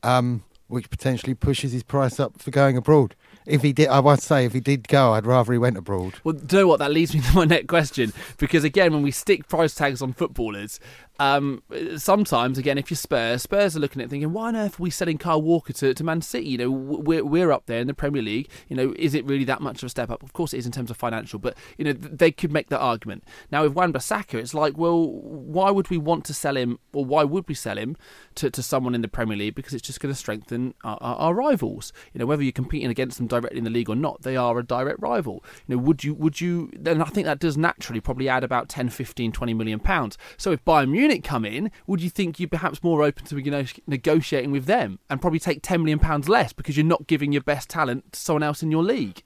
[0.02, 3.14] um, which potentially pushes his price up for going abroad.
[3.46, 6.14] If he did, I would say if he did go, I'd rather he went abroad.
[6.24, 6.78] Well, do you know what?
[6.78, 8.14] That leads me to my next question.
[8.38, 10.80] Because again, when we stick price tags on footballers,
[11.20, 11.62] um,
[11.96, 14.90] sometimes again, if you're Spurs, Spurs are looking at thinking, why on earth are we
[14.90, 16.48] selling Kyle Walker to, to Man City?
[16.48, 18.48] You know, we're we're up there in the Premier League.
[18.68, 20.24] You know, is it really that much of a step up?
[20.24, 22.80] Of course, it is in terms of financial, but you know they could make that
[22.80, 23.24] argument.
[23.52, 27.04] Now with Wan Bissaka, it's like, well, why would we want to sell him, or
[27.04, 27.96] why would we sell him
[28.34, 29.54] to, to someone in the Premier League?
[29.54, 31.92] Because it's just going to strengthen our, our, our rivals.
[32.12, 34.58] You know, whether you're competing against them directly in the league or not, they are
[34.58, 35.44] a direct rival.
[35.68, 36.72] You know, would you would you?
[36.76, 40.18] Then I think that does naturally probably add about 10, 15, 20 million pounds.
[40.36, 43.50] So if Bayern Munich come in, would you think you're perhaps more open to you
[43.50, 47.32] know negotiating with them and probably take 10 million pounds less because you're not giving
[47.32, 49.22] your best talent to someone else in your league?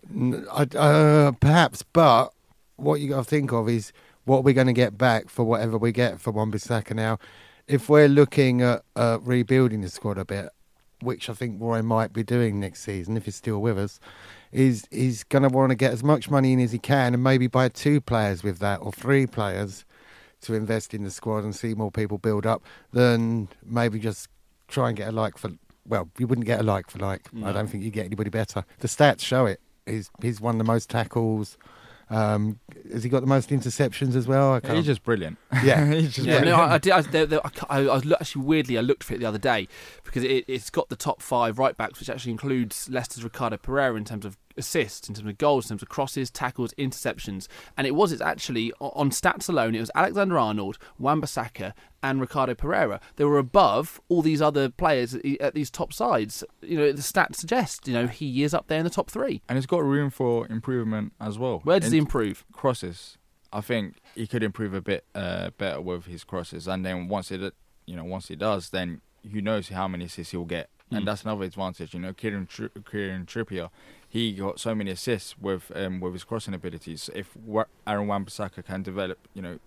[0.51, 2.33] Uh, perhaps, but
[2.77, 3.93] what you got to think of is
[4.25, 7.19] what we're going to get back for whatever we get for Wan-Bissaka now.
[7.67, 10.51] If we're looking at uh, rebuilding the squad a bit,
[11.01, 14.01] which I think Roy might be doing next season if he's still with us,
[14.53, 17.23] is he's going to want to get as much money in as he can and
[17.23, 19.85] maybe buy two players with that or three players
[20.43, 22.63] to invest in the squad and see more people build up
[22.93, 24.29] than maybe just
[24.69, 25.51] try and get a like for.
[25.87, 27.29] Well, you wouldn't get a like for like.
[27.45, 28.65] I don't think you get anybody better.
[28.81, 29.61] The stats show it.
[29.87, 31.57] He's he's won the most tackles.
[32.11, 32.59] Um,
[32.91, 34.61] has he got the most interceptions as well?
[34.65, 34.75] I.
[34.75, 35.37] He's just brilliant.
[35.63, 35.85] Yeah.
[35.93, 36.59] he's just Yeah, brilliant.
[36.59, 36.93] no, I, I did.
[36.93, 39.27] I, there, there, I, I, I was lo- actually weirdly, I looked for it the
[39.27, 39.69] other day
[40.09, 43.95] because it, it's got the top five right backs, which actually includes Leicester's Ricardo Pereira
[43.95, 47.47] in terms of assists, in terms of goals, in terms of crosses, tackles, interceptions.
[47.77, 52.55] And it was it's actually on stats alone, it was Alexander Arnold, Wan-Bissaka, and Ricardo
[52.55, 53.01] Pereira.
[53.17, 56.43] They were above all these other players at, at these top sides.
[56.63, 59.43] You know, the stats suggest you know he is up there in the top three.
[59.49, 61.61] and he's got room for improvement as well.
[61.65, 62.47] Where does In he improve?
[62.53, 63.19] Crosses.
[63.53, 67.31] I think he could improve a bit uh, better with his crosses, and then once
[67.31, 67.55] it,
[67.87, 69.01] you know, once he does, then
[69.33, 70.97] who knows how many assists he'll get, Mm.
[70.99, 71.93] and that's another advantage.
[71.95, 73.69] You know, Kieran, Tri- Kieran Trippier,
[74.09, 77.11] he got so many assists with um, with his crossing abilities.
[77.15, 77.37] If
[77.87, 79.59] Aaron Wan-Bissaka can develop, you know,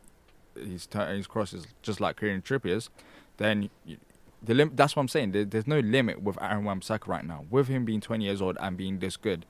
[0.55, 2.89] his t- his crosses just like Kieran Trippier's,
[3.37, 3.69] then.
[3.85, 3.97] You,
[4.43, 5.33] the lim- that's what I'm saying.
[5.33, 7.45] There, there's no limit with Aaron Wan-Bissaka right now.
[7.51, 9.45] With him being 20 years old and being this good,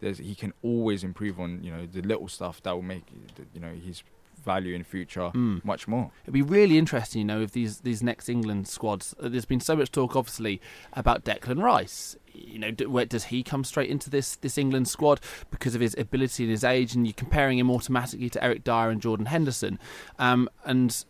[0.00, 3.04] there's, he can always improve on you know the little stuff that will make
[3.52, 4.02] you know his
[4.42, 5.64] value in future Mm.
[5.64, 6.10] much more.
[6.24, 9.14] It'd be really interesting, you know, if these these next England squads.
[9.22, 10.60] uh, There's been so much talk, obviously,
[10.92, 12.16] about Declan Rice.
[12.32, 15.20] You know, do, where does he come straight into this this England squad
[15.50, 16.94] because of his ability and his age?
[16.94, 19.78] And you're comparing him automatically to Eric Dier and Jordan Henderson,
[20.18, 21.04] um, and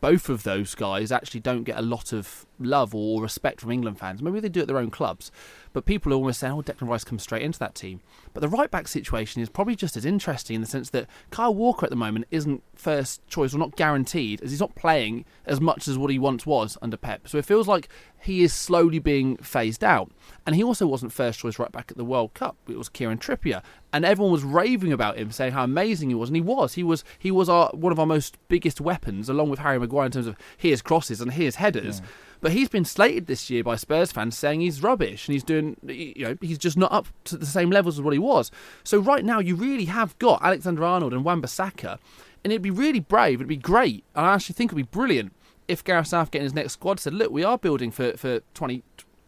[0.00, 3.98] both of those guys actually don't get a lot of love or respect from England
[3.98, 4.22] fans.
[4.22, 5.30] Maybe they do at their own clubs,
[5.72, 8.00] but people are almost saying, "Oh, Declan Rice comes straight into that team."
[8.34, 11.54] But the right back situation is probably just as interesting in the sense that Kyle
[11.54, 15.60] Walker at the moment isn't first choice or not guaranteed, as he's not playing as
[15.60, 17.28] much as what he once was under Pep.
[17.28, 17.88] So it feels like
[18.20, 20.10] he is slowly being phased out.
[20.46, 22.56] And he also wasn't first choice right back at the World Cup.
[22.68, 26.28] It was Kieran Trippier, and everyone was raving about him, saying how amazing he was,
[26.28, 26.74] and he was.
[26.74, 30.06] He was he was our one of our most biggest weapons, along with Harry Maguire
[30.06, 32.00] in terms of his crosses and his headers.
[32.42, 35.76] But he's been slated this year by Spurs fans saying he's rubbish and he's doing,
[35.86, 38.50] you know, he's just not up to the same levels as what he was.
[38.84, 41.98] So right now you really have got Alexander Arnold and Wan-Bissaka,
[42.42, 45.32] and it'd be really brave, it'd be great, and I actually think it'd be brilliant
[45.68, 48.82] if Gareth Southgate in his next squad said, look, we are building for for twenty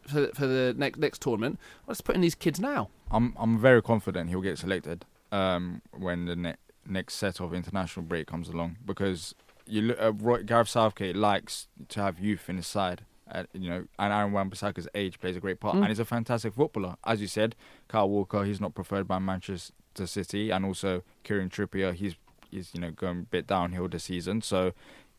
[0.09, 1.59] for, for the next next tournament.
[1.87, 2.91] Let's put in these kids now.
[3.13, 8.05] I'm I'm very confident he'll get selected um, when the ne- next set of international
[8.05, 9.37] break comes along because
[9.67, 13.03] you look, uh, Roy, Gareth Southgate likes to have youth in his side.
[13.31, 15.79] Uh, you know, and Aaron Wan-Bissaka's age plays a great part, Mm.
[15.81, 16.97] and he's a fantastic footballer.
[17.05, 17.57] As you said,
[17.89, 19.73] Kyle Walker, he's not preferred by Manchester
[20.07, 22.17] City, and also Kieran Trippier, he's
[22.51, 24.43] he's you know going a bit downhill this season.
[24.43, 24.73] So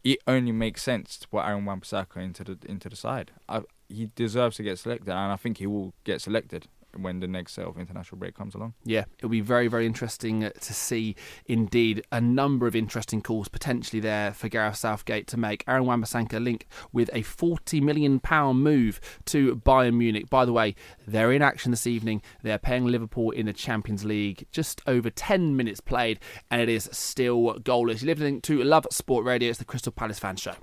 [0.03, 3.31] it only makes sense to put Aaron Wan-Bissaka into the into the side.
[3.49, 6.67] I, he deserves to get selected, and I think he will get selected
[6.97, 8.73] when the next set of international break comes along.
[8.83, 11.15] Yeah, it'll be very, very interesting to see
[11.45, 15.63] indeed a number of interesting calls potentially there for Gareth Southgate to make.
[15.67, 18.21] Aaron Wan-Bissaka link with a £40 million
[18.55, 20.29] move to Bayern Munich.
[20.29, 20.75] By the way,
[21.07, 22.21] they're in action this evening.
[22.43, 24.47] They're playing Liverpool in the Champions League.
[24.51, 26.19] Just over 10 minutes played,
[26.49, 28.01] and it is still goalless.
[28.01, 29.49] You're listening to Love Sport Radio.
[29.49, 30.53] It's the Crystal Palace Fan Show.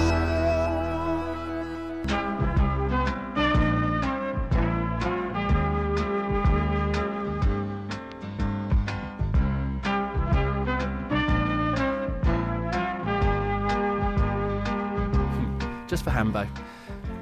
[16.06, 16.46] for Hambo.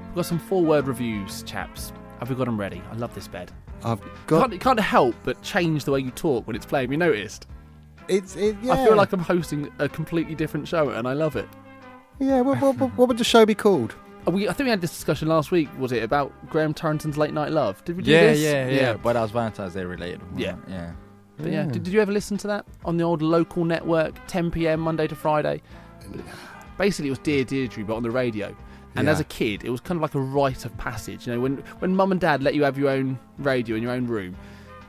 [0.06, 1.92] We've got some four word reviews, chaps.
[2.18, 2.82] Have we got them ready?
[2.92, 3.50] I love this bed.
[3.82, 4.40] I've You got.
[4.42, 6.84] can't, you can't help but change the way you talk when it's playing.
[6.88, 7.46] Have you noticed?
[8.08, 8.36] It's.
[8.36, 8.74] It, yeah.
[8.74, 11.48] I feel like I'm hosting a completely different show, and I love it.
[12.18, 12.42] Yeah.
[12.42, 13.94] What, what, what, what would the show be called?
[14.28, 15.68] Uh, We, I think we had this discussion last week.
[15.78, 17.82] Was it about Graham Torrington's late night love?
[17.86, 18.40] Did we do Yeah, this?
[18.40, 20.20] yeah, yeah, But that was Valentine's Day related.
[20.22, 20.52] wasn't Yeah.
[20.52, 20.58] it?
[20.68, 20.92] yeah.
[21.38, 21.72] But yeah, Yeah.
[21.72, 24.80] Did, did you ever listen to that on the old local network, 10 p.m.
[24.80, 25.62] Monday to Friday?
[26.78, 28.54] Basically, it was Dear Deirdre, but on the radio.
[28.96, 29.12] And Yeah.
[29.12, 31.26] as a kid, it was kind of like a rite of passage.
[31.26, 33.92] You know, when when mum and dad let you have your own radio in your
[33.92, 34.36] own room,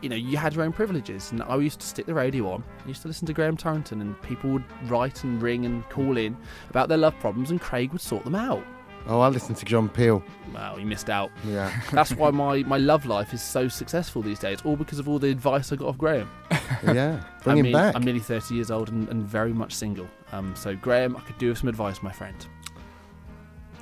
[0.02, 1.32] you know, you had your own privileges.
[1.32, 2.64] And I used to stick the radio on.
[2.84, 6.18] I used to listen to Graham Torrington, and people would write and ring and call
[6.18, 6.38] in
[6.70, 8.64] about their love problems, and Craig would sort them out.
[9.08, 10.24] Oh, I listened to John Peel.
[10.52, 11.30] Well, you missed out.
[11.46, 11.72] Yeah.
[11.92, 15.20] That's why my, my love life is so successful these days, all because of all
[15.20, 16.28] the advice I got off Graham.
[16.84, 17.24] yeah.
[17.44, 17.96] Bring I him mean, back.
[17.96, 20.08] I'm nearly 30 years old and, and very much single.
[20.32, 22.36] Um, so, Graham, I could do with some advice, my friend.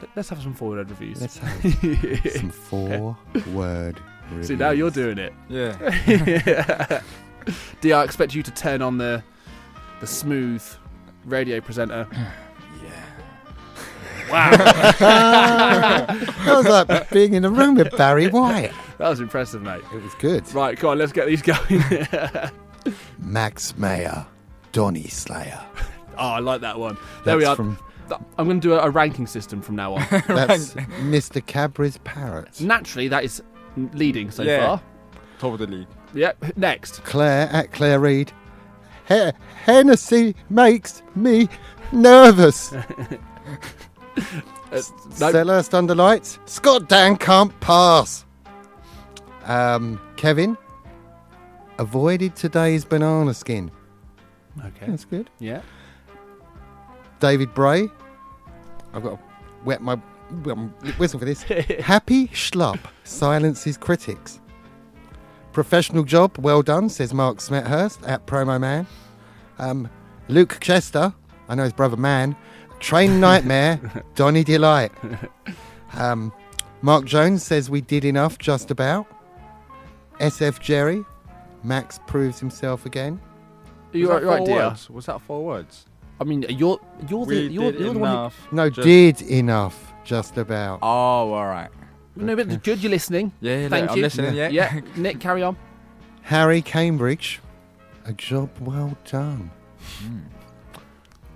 [0.04, 1.22] Let- Let's have some forward reviews.
[1.22, 4.00] Let's have some four-word.
[4.42, 5.34] See, now you're doing it.
[5.50, 7.02] Yeah.
[7.82, 9.24] D, I expect you to turn on the
[10.02, 10.64] the smooth
[11.26, 12.08] radio presenter.
[12.84, 13.02] Yeah.
[14.32, 14.50] Wow.
[14.58, 18.72] that was like being in a room with Barry White.
[18.98, 19.82] That was impressive, mate.
[19.94, 20.52] It was good.
[20.54, 21.84] Right, come on, let's get these going.
[23.20, 24.26] Max Meyer,
[24.72, 25.62] Donny Slayer.
[26.18, 26.98] oh, I like that one.
[27.26, 27.56] There we are.
[27.56, 27.86] From, Th-
[28.38, 30.06] I'm going to do a, a ranking system from now on.
[30.28, 31.46] that's Mr.
[31.46, 32.60] Cadbury's Parrot.
[32.62, 33.42] Naturally, that is
[33.94, 34.66] leading so Yeah.
[34.66, 34.82] far.
[35.40, 35.88] Top of the league.
[36.14, 36.58] Yep.
[36.58, 37.04] Next.
[37.04, 38.32] Claire at Claire Reed.
[39.08, 39.32] He-
[39.66, 41.50] Hennessy makes me
[41.92, 42.74] nervous.
[44.72, 44.78] Uh,
[45.20, 45.32] no.
[45.32, 46.40] Selhurst under lights.
[46.46, 48.26] Scott Dann can't pass.
[49.46, 50.58] Um, Kevin
[51.78, 53.70] avoided today's banana skin.
[54.60, 54.88] Okay.
[54.88, 55.30] That's good.
[55.40, 55.62] Yeah.
[57.24, 57.90] David Bray.
[58.94, 59.20] I've got to
[59.64, 59.96] wet my
[60.98, 61.42] whistle for this.
[61.80, 64.42] Happy Schlupp silences critics.
[65.54, 68.86] Professional job, well done, says Mark Smethurst at Promo Man.
[69.58, 69.90] Um,
[70.28, 71.14] Luke Chester,
[71.48, 72.36] I know his brother Man.
[72.82, 73.80] Train Nightmare,
[74.16, 74.92] Donny Delight.
[75.94, 76.34] Um,
[76.82, 79.08] Mark Jones says we did enough, just about.
[80.20, 81.06] SF Jerry,
[81.64, 83.22] Max proves himself again.
[83.94, 84.56] You Was right, right, dear.
[84.58, 84.90] words?
[84.90, 85.86] Was that four words?
[86.24, 88.10] I mean, you're you're the We you're, did you're the one.
[88.12, 88.48] Who, enough.
[88.54, 90.80] No, Just- did enough, just about.
[90.82, 91.70] Oh, all right.
[92.16, 92.82] no, but it's good.
[92.82, 93.34] You're listening.
[93.42, 94.04] Yeah, yeah, Thank I'm you.
[94.04, 94.48] listening, yeah.
[94.48, 94.80] yeah.
[94.96, 95.58] Nick, carry on.
[96.22, 97.42] Harry Cambridge,
[98.06, 99.52] a job well done.
[100.00, 100.20] Hmm.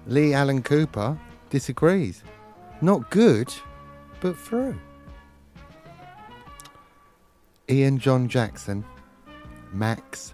[0.07, 1.19] Lee Allen Cooper
[1.49, 2.23] disagrees.
[2.79, 3.53] Not good,
[4.21, 4.79] but through.
[7.69, 8.85] Ian John Jackson,
[9.73, 10.33] Max,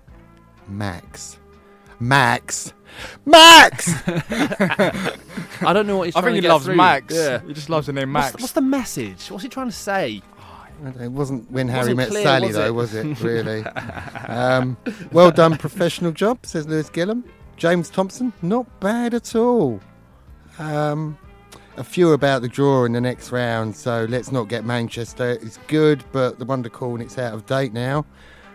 [0.68, 1.40] Max,
[2.00, 2.74] Max,
[3.26, 3.90] Max!
[4.08, 6.76] I don't know what he's I trying think to he get loves through.
[6.76, 7.14] Max.
[7.14, 7.42] Yeah.
[7.46, 8.36] He just loves the name What's Max.
[8.36, 9.32] the, what's the message?
[9.32, 10.22] What's he trying to say?
[11.00, 12.72] It wasn't when Harry Wasn't met clear, Sally, was though, it?
[12.74, 13.20] was it?
[13.22, 13.64] Really?
[14.28, 14.76] um,
[15.12, 17.24] well done, professional job, says Lewis Gillam.
[17.56, 19.80] James Thompson, not bad at all.
[20.60, 21.18] Um,
[21.78, 25.38] a few about the draw in the next round, so let's not get Manchester.
[25.42, 28.06] It's good, but the Wonder Corn, it's out of date now.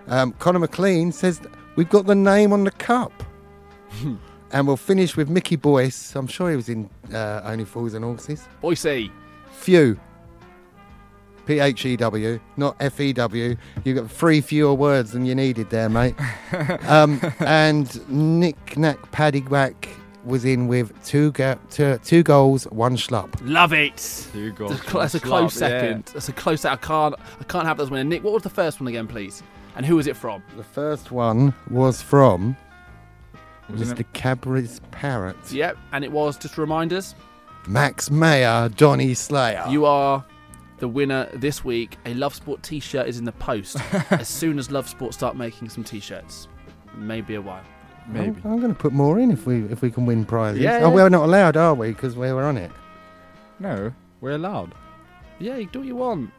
[0.09, 1.41] Um, Conor McLean says
[1.77, 3.13] we've got the name on the cup.
[4.53, 6.15] and we'll finish with Mickey Boyce.
[6.17, 8.47] I'm sure he was in uh, Only Fools and Horses.
[8.61, 9.11] Boise.
[9.53, 9.99] Few.
[11.47, 13.57] P H E W, not F E W.
[13.85, 16.15] You got three fewer words than you needed there, mate.
[16.87, 19.89] um, and Nick Knack Paddy Whack
[20.25, 23.35] was in with two, ga- two, two goals, one Schlupp.
[23.43, 24.27] Love it.
[24.31, 25.81] Two goals, That's, cl- that's a one close slap, yeah.
[25.81, 26.05] second.
[26.13, 26.65] That's a close.
[26.67, 27.15] I can't.
[27.41, 28.11] I can't have those winning.
[28.11, 29.43] Nick, what was the first one again, please?
[29.75, 30.43] And who was it from?
[30.59, 32.59] The first one was from
[33.71, 34.05] Wasn't Mr.
[34.13, 35.37] Cadbury's Parrot.
[35.51, 35.77] Yep.
[35.93, 37.15] And it was just reminders.
[37.67, 39.65] Max Meyer, Donny Slayer.
[39.69, 40.25] You are
[40.79, 41.99] the winner this week.
[42.07, 43.77] A Love Sport T-shirt is in the post
[44.11, 46.49] as soon as Love Sport start making some T-shirts.
[46.97, 47.65] Maybe a while.
[48.07, 48.41] Maybe.
[48.45, 50.63] I'm, going to put more in if we if we can win prizes.
[50.63, 51.89] Yeah, Oh, we're not allowed, are we?
[51.89, 52.73] Because we were on it.
[53.59, 53.93] No,
[54.23, 54.75] we're allowed.
[55.39, 56.31] Yeah, you do what you want.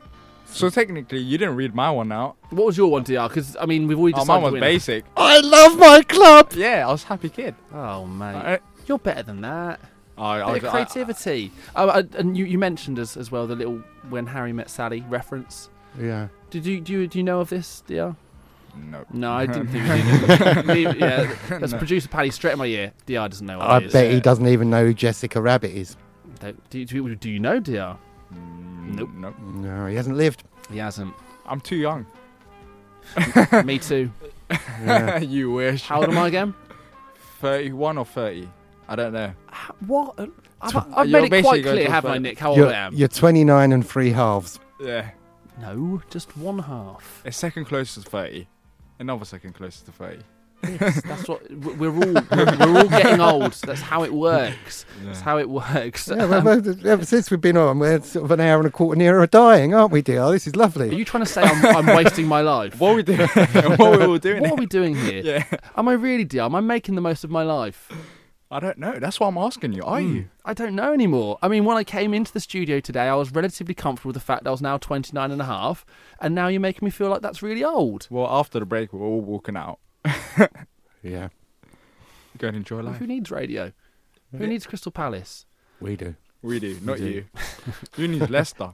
[0.51, 2.35] So technically, you didn't read my one out.
[2.49, 3.27] What was your one, DR?
[3.27, 4.27] Because I mean, we've already Oh, decided.
[4.27, 4.65] mine the was winner.
[4.65, 5.05] basic.
[5.15, 6.51] I love my club.
[6.55, 7.55] Yeah, I was happy kid.
[7.73, 9.79] Oh mate, I- you're better than that.
[10.17, 11.51] I, I, Bit of I- creativity.
[11.75, 15.05] oh, uh, and you, you mentioned as, as well the little when Harry met Sally
[15.07, 15.69] reference.
[15.99, 16.27] Yeah.
[16.49, 18.15] Did you do you, do you know of this, DR?
[18.91, 19.05] no.
[19.13, 20.99] No, I didn't think you did.
[20.99, 21.77] Yeah, that's No.
[21.77, 22.91] producer Paddy straight in my ear.
[23.05, 23.93] DR doesn't know what I it is.
[23.93, 25.95] bet he doesn't even know who Jessica Rabbit is.
[26.39, 27.97] Don't- Do, do, do you know DR?
[28.89, 29.09] Nope.
[29.15, 29.35] Nope.
[29.39, 30.43] No, he hasn't lived.
[30.71, 31.13] He hasn't.
[31.45, 32.05] I'm too young.
[33.65, 34.11] Me too.
[35.21, 35.83] you wish.
[35.83, 36.53] How old am I again?
[37.39, 38.49] 31 or 30?
[38.87, 39.33] I don't know.
[39.87, 40.19] What?
[40.19, 40.27] Uh,
[40.61, 42.39] I've, You're I've made it basically quite going clear, to haven't I, find- Nick?
[42.39, 42.93] How old You're, I am?
[42.93, 44.59] you're 29 and three halves.
[44.79, 45.11] Yeah.
[45.61, 47.21] No, just one half.
[47.25, 48.47] It's second closest to 30.
[48.99, 50.19] Another second closest to 30.
[50.63, 52.13] Yes, that's what we're all.
[52.13, 53.53] We're, we're all getting old.
[53.53, 54.85] That's how it works.
[55.03, 56.07] That's how it works.
[56.07, 58.67] Yeah, well, um, well, ever since we've been on, we're sort of an hour and
[58.67, 60.29] a quarter nearer dying, aren't we, dear?
[60.31, 60.89] This is lovely.
[60.89, 62.79] Are you trying to say I'm, I'm wasting my life?
[62.79, 63.19] What are we doing?
[63.27, 64.41] what are we all doing?
[64.41, 65.23] What are we doing here?
[65.23, 65.45] Yeah.
[65.75, 66.43] Am I really, dear?
[66.43, 67.91] Am I making the most of my life?
[68.51, 68.97] I don't know.
[68.97, 69.83] That's why I'm asking you.
[69.83, 70.15] Are hmm.
[70.15, 70.29] you?
[70.43, 71.37] I don't know anymore.
[71.41, 74.21] I mean, when I came into the studio today, I was relatively comfortable with the
[74.21, 75.85] fact I was now 29 and a half,
[76.19, 78.07] and now you're making me feel like that's really old.
[78.09, 79.79] Well, after the break, we're all walking out.
[81.01, 81.29] Yeah,
[82.37, 82.97] Go and enjoy life.
[82.97, 83.71] Who needs radio?
[84.37, 85.45] Who needs Crystal Palace?
[85.79, 86.15] we do.
[86.41, 87.05] We do, not do.
[87.05, 87.25] you.
[87.97, 88.73] you need Leicester.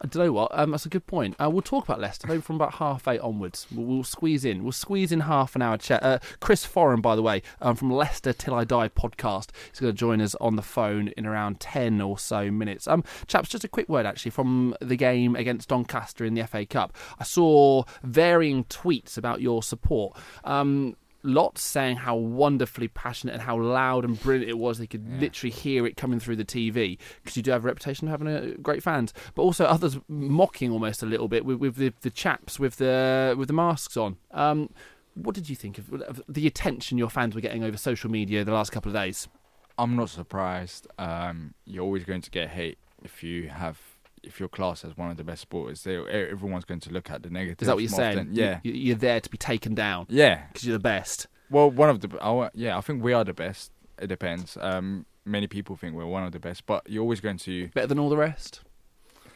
[0.00, 0.50] I don't know what.
[0.52, 1.34] Um, that's a good point.
[1.42, 3.66] Uh, we'll talk about Leicester maybe from about half eight onwards.
[3.74, 4.62] We'll, we'll squeeze in.
[4.62, 6.02] We'll squeeze in half an hour chat.
[6.02, 9.92] Uh, Chris Foran, by the way, um, from Leicester Till I Die podcast, is going
[9.92, 12.86] to join us on the phone in around ten or so minutes.
[12.86, 16.64] Um, chaps, just a quick word actually from the game against Doncaster in the FA
[16.64, 16.96] Cup.
[17.18, 20.16] I saw varying tweets about your support.
[20.44, 24.78] Um, lots saying how wonderfully passionate and how loud and brilliant it was.
[24.78, 28.08] They could literally hear it coming through the TV because you do have a reputation
[28.08, 29.12] of having a great fans.
[29.34, 33.34] But also others mocking almost a little bit with, with the, the chaps with the
[33.36, 34.16] with the masks on.
[34.32, 34.70] Um,
[35.14, 38.44] what did you think of, of the attention your fans were getting over social media
[38.44, 39.28] the last couple of days?
[39.76, 40.86] I'm not surprised.
[40.98, 43.80] Um, you're always going to get hate if you have
[44.22, 47.22] if you're classed as one of the best sporters, they, everyone's going to look at
[47.22, 47.62] the negative.
[47.62, 48.18] Is that what you're saying?
[48.18, 48.34] often.
[48.34, 50.06] Yeah, You- You're there to be taken down.
[50.08, 50.46] yeah.
[50.48, 51.26] Because you're the best.
[51.50, 53.72] Well, one of the our, yeah, I think we are the best.
[54.00, 54.56] It depends.
[54.60, 57.68] Um, many people think we're one of the best, but you're always going to.
[57.68, 58.60] Better than all the rest.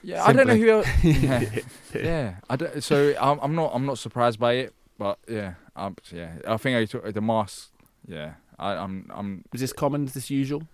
[0.02, 0.68] Yeah, I don't know Simply.
[0.68, 0.70] who.
[0.70, 1.60] Else, yeah,
[2.02, 2.34] yeah.
[2.50, 3.70] I don't, so I'm, I'm not.
[3.72, 6.32] I'm not surprised by it, but yeah, um, yeah.
[6.46, 7.70] I think I took the mask.
[8.06, 9.08] Yeah, I, I'm.
[9.14, 9.44] I'm.
[9.54, 10.04] Is this common?
[10.06, 10.64] Is this usual?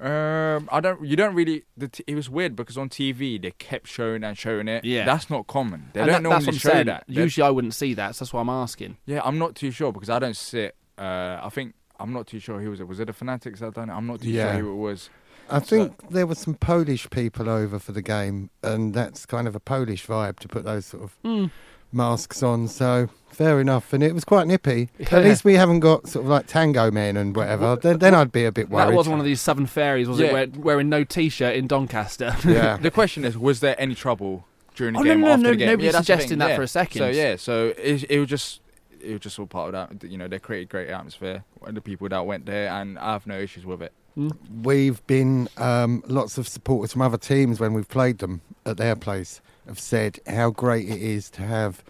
[0.00, 1.04] Um, I don't.
[1.04, 1.64] You don't really.
[1.76, 4.84] The t- it was weird because on TV they kept showing and showing it.
[4.84, 5.04] Yeah.
[5.04, 5.90] that's not common.
[5.92, 6.86] They And don't that- normally I'm show saying.
[6.86, 7.04] that.
[7.08, 8.96] They- Usually I wouldn't see that, so that's why I'm asking.
[9.06, 10.74] Yeah, I'm not too sure because I don't sit.
[10.98, 12.88] Uh, I think I'm not too sure who was it.
[12.88, 13.92] Was it the Fanatics that done it?
[13.92, 14.52] I'm not too Yeah.
[14.52, 15.10] sure who it was.
[15.50, 19.54] I think there were some Polish people over for the game, and that's kind of
[19.54, 21.46] a Polish vibe to put those sort of Hmm.
[21.94, 22.68] Masks on.
[22.68, 24.88] So fair enough, and it was quite nippy.
[24.98, 25.16] Yeah.
[25.16, 27.76] At least we haven't got sort of like tango men and whatever.
[27.76, 28.90] Then, then I'd be a bit worried.
[28.92, 30.26] That was one of these Southern Fairies, was Yeah.
[30.26, 30.32] it?
[30.32, 32.34] Wear, wearing no T-shirt in Doncaster.
[32.44, 32.76] Yeah.
[32.76, 34.46] The question is, was there any trouble
[34.76, 35.68] during the Oh, no, game no, after no, the game?
[35.68, 36.56] nobody's yeah, suggesting that yeah.
[36.56, 36.98] for a second.
[37.00, 38.60] So yeah, so it, it was just
[39.00, 40.08] it was just all part of that.
[40.08, 41.44] You know, they created great atmosphere.
[41.66, 43.92] The people that went there, and I have no issues with it.
[44.62, 48.94] We've been um, lots of supporters from other teams when we've played them at their
[48.94, 51.84] place have said how great it is to have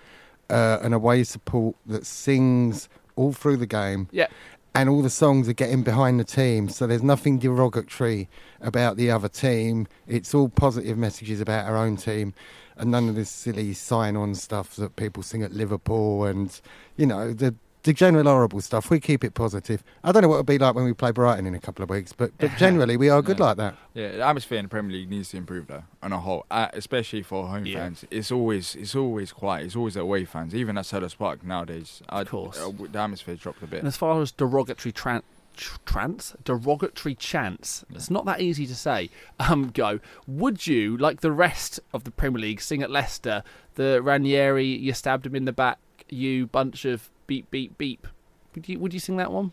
[0.51, 4.09] uh, an away support that sings all through the game.
[4.13, 4.29] Yeah.
[4.77, 8.29] And all the songs are getting behind the team, so there's nothing derogatory
[8.61, 9.87] about the other team.
[10.09, 12.35] It's all positive messages about our own team,
[12.77, 16.61] and none of this silly sign-on stuff that people sing at Liverpool and
[16.97, 18.91] you know the the general horrible stuff.
[18.91, 19.85] We keep it positive.
[20.03, 21.91] I don't know what it'll be like when we play Brighton in a couple of
[21.91, 23.45] weeks, but but generally we are good Yeah.
[23.45, 23.77] like that.
[23.95, 26.69] Yeah, the atmosphere in the Premier League needs to improve though, on a whole, uh,
[26.73, 27.79] especially for home Yeah.
[27.79, 28.05] fans.
[28.11, 29.67] It's always it's always quiet.
[29.67, 32.03] It's always away fans, even at Selhurst Park nowadays.
[32.09, 32.59] Of course.
[32.59, 33.79] uh, the atmosphere dropped a bit.
[33.81, 35.23] And as far as derogatory tran-
[35.57, 39.11] tr- trance, derogatory chants, it's not that easy to say.
[39.41, 40.01] Um, go.
[40.27, 43.43] Would you, like the rest of the Premier League, sing at Leicester
[43.75, 45.79] the Ranieri, you stabbed him in the back,
[46.09, 48.07] you bunch of beep beep beep?
[48.55, 49.53] Would you would you sing that one?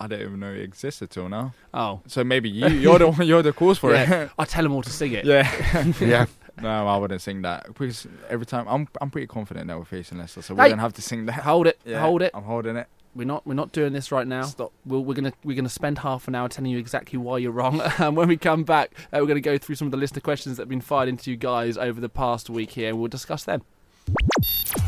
[0.00, 1.54] I don't even know it exists until now.
[1.72, 4.10] Oh, So maybe you you're the one- you're the cause for yeah.
[4.24, 4.30] it.
[4.38, 5.24] I tell them all to sing it.
[5.24, 5.92] yeah.
[6.00, 6.26] Yeah.
[6.60, 10.18] No, I wouldn't sing that because every time I'm I'm pretty confident that we're facing
[10.18, 10.68] Leicester, so we Hey!
[10.68, 11.34] don't have to sing that.
[11.42, 12.30] Hold it, Yeah, hold it.
[12.34, 12.86] I'm holding it.
[13.16, 14.42] We're not we're not doing this right now.
[14.42, 14.72] Stop.
[14.84, 17.80] We'll, we're gonna we're gonna spend half an hour telling you exactly why you're wrong.
[17.98, 20.22] And when we come back, uh, we're gonna go through some of the list of
[20.24, 23.08] questions that have been fired into you guys over the past week here, and we'll
[23.08, 23.62] discuss them.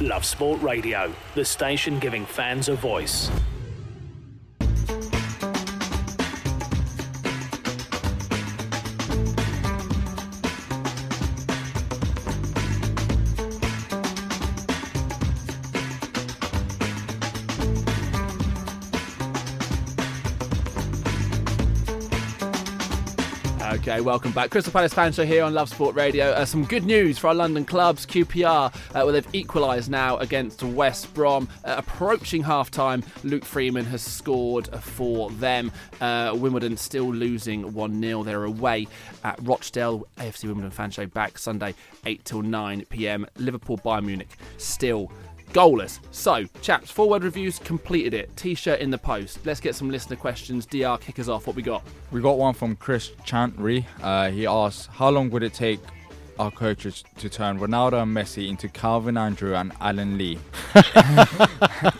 [0.02, 3.30] Love Sport Radio, the station giving fans a voice.
[24.00, 24.50] Welcome back.
[24.50, 26.30] Crystal Palace fan show here on Love Sport Radio.
[26.30, 28.04] Uh, some good news for our London clubs.
[28.04, 31.48] QPR, uh, where they've equalised now against West Brom.
[31.64, 35.72] Uh, approaching half time, Luke Freeman has scored for them.
[36.00, 38.22] Uh, Wimbledon still losing 1 0.
[38.24, 38.86] They're away
[39.24, 40.06] at Rochdale.
[40.18, 41.74] AFC Wimbledon fan show back Sunday,
[42.04, 43.26] 8 till 9 pm.
[43.36, 45.10] Liverpool Bayern Munich still
[45.56, 46.00] goalless.
[46.10, 48.36] So, chaps, forward reviews completed it.
[48.36, 49.38] T shirt in the post.
[49.46, 50.66] Let's get some listener questions.
[50.66, 51.46] DR, kick us off.
[51.46, 51.82] What we got?
[52.10, 53.86] We got one from Chris Chantry.
[54.02, 55.80] Uh, he asks, "How long would it take
[56.38, 60.38] our coaches to turn Ronaldo and Messi into Calvin Andrew and Alan Lee?"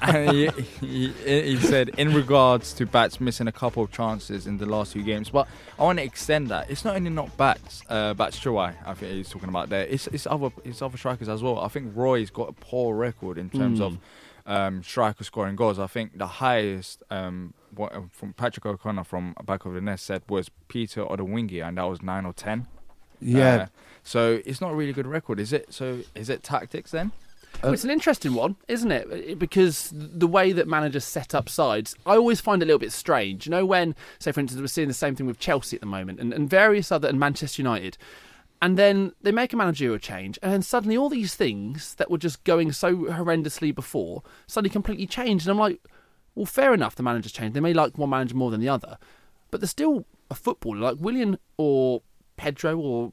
[0.02, 0.48] and he,
[0.80, 4.92] he, he said, "In regards to Bats missing a couple of chances in the last
[4.92, 5.48] two games, but
[5.78, 6.70] I want to extend that.
[6.70, 9.86] It's not only not Bats, uh, Batshuayi, I think he's talking about there.
[9.86, 11.58] It's it's other it's other strikers as well.
[11.60, 13.98] I think Roy's got a poor record in terms of."
[14.46, 15.78] um, striker scoring goals.
[15.78, 20.06] I think the highest um, what, uh, from Patrick O'Connor from back of the nest
[20.06, 22.66] said was Peter Odemwingie, and that was nine or ten.
[23.20, 23.54] Yeah.
[23.54, 23.66] Uh,
[24.06, 25.74] so it's not a really good record, is it?
[25.74, 27.10] So is it tactics then?
[27.60, 29.38] Well, it's an interesting one, isn't it?
[29.38, 32.92] Because the way that managers set up sides, I always find it a little bit
[32.92, 33.46] strange.
[33.46, 35.86] You know, when, say, for instance, we're seeing the same thing with Chelsea at the
[35.86, 37.98] moment and, and various other, and Manchester United,
[38.62, 42.18] and then they make a managerial change, and then suddenly all these things that were
[42.18, 45.42] just going so horrendously before suddenly completely change.
[45.42, 45.80] And I'm like,
[46.36, 47.56] well, fair enough, the manager's changed.
[47.56, 48.98] They may like one manager more than the other,
[49.50, 50.78] but they're still a footballer.
[50.78, 52.02] Like Willian or
[52.36, 53.12] Pedro or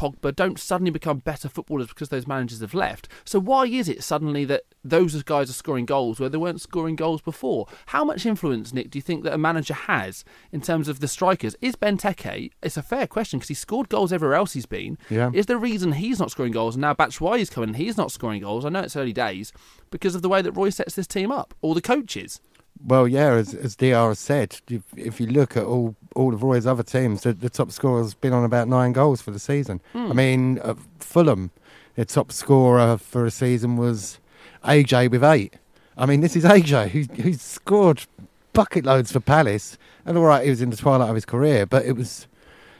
[0.00, 3.06] Pogba don't suddenly become better footballers because those managers have left.
[3.22, 6.96] So why is it suddenly that those guys are scoring goals where they weren't scoring
[6.96, 7.66] goals before?
[7.86, 11.08] How much influence, Nick, do you think that a manager has in terms of the
[11.08, 11.54] strikers?
[11.60, 12.50] Is Benteke?
[12.62, 14.96] It's a fair question because he scored goals everywhere else he's been.
[15.10, 15.30] Yeah.
[15.34, 18.10] Is the reason he's not scoring goals and now Batshuayi is coming and he's not
[18.10, 18.64] scoring goals?
[18.64, 19.52] I know it's early days
[19.90, 22.40] because of the way that Roy sets this team up or the coaches.
[22.82, 26.42] Well, yeah, as, as DR has said, if, if you look at all all of
[26.42, 29.80] Roy's other teams, the, the top scorer's been on about nine goals for the season.
[29.92, 30.10] Hmm.
[30.10, 31.50] I mean, uh, Fulham,
[31.94, 34.18] their top scorer for a season was
[34.64, 35.54] AJ with eight.
[35.96, 38.04] I mean, this is AJ who who scored
[38.52, 41.66] bucket loads for Palace, and all right, he was in the twilight of his career,
[41.66, 42.26] but it was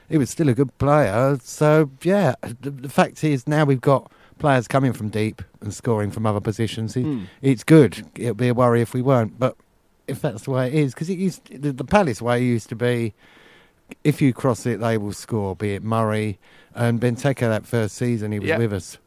[0.09, 1.39] he was still a good player.
[1.43, 6.11] So yeah, the, the fact is now we've got players coming from deep and scoring
[6.11, 6.97] from other positions.
[6.97, 7.25] It, Hmm.
[7.43, 8.07] It's good.
[8.17, 9.57] It'd be a worry if we weren't, but
[10.11, 12.77] if that's the way it is, because it used the, the Palace way used to
[12.77, 13.15] be,
[14.05, 15.57] if you cross it, they will score.
[15.57, 16.39] Be it Murray
[16.75, 18.59] and Benteke that first season, he was Yeah.
[18.59, 18.99] with us.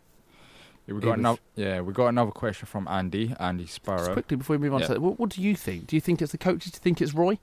[0.88, 1.40] Yeah, we got another.
[1.56, 3.34] Yeah, we got another question from Andy.
[3.40, 4.12] Andy Just Sparrow.
[4.14, 4.88] quickly before we move on Yeah.
[4.88, 5.88] to that, what, what do you think?
[5.88, 6.74] Do you think it's the coaches?
[6.74, 7.38] Do you think it's Roy?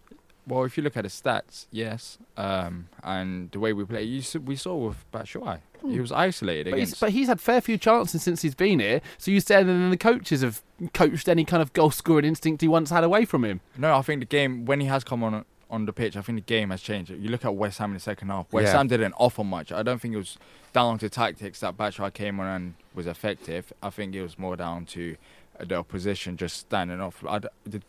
[0.50, 4.22] Well, if you look at his stats, yes, um, and the way we play, you,
[4.40, 6.70] we saw with Batshuayi, he was isolated Hmm.
[6.72, 9.00] But he's, but he's had fair few chances since he's been here.
[9.16, 10.62] So you said that the coaches have
[10.92, 13.60] coached any kind of goal scoring instinct he once had away from him.
[13.78, 16.36] No, I think the game when he has come on on the pitch, I think
[16.36, 17.10] the game has changed.
[17.12, 18.52] You look at West Ham in the second half.
[18.52, 18.76] West Yeah.
[18.78, 19.70] Ham didn't offer much.
[19.70, 20.36] I don't think it was
[20.72, 23.72] down to tactics that Batshuayi came on and was effective.
[23.82, 25.16] I think it was more down to
[25.64, 27.24] the opposition just standing off.
[27.28, 27.84] I did,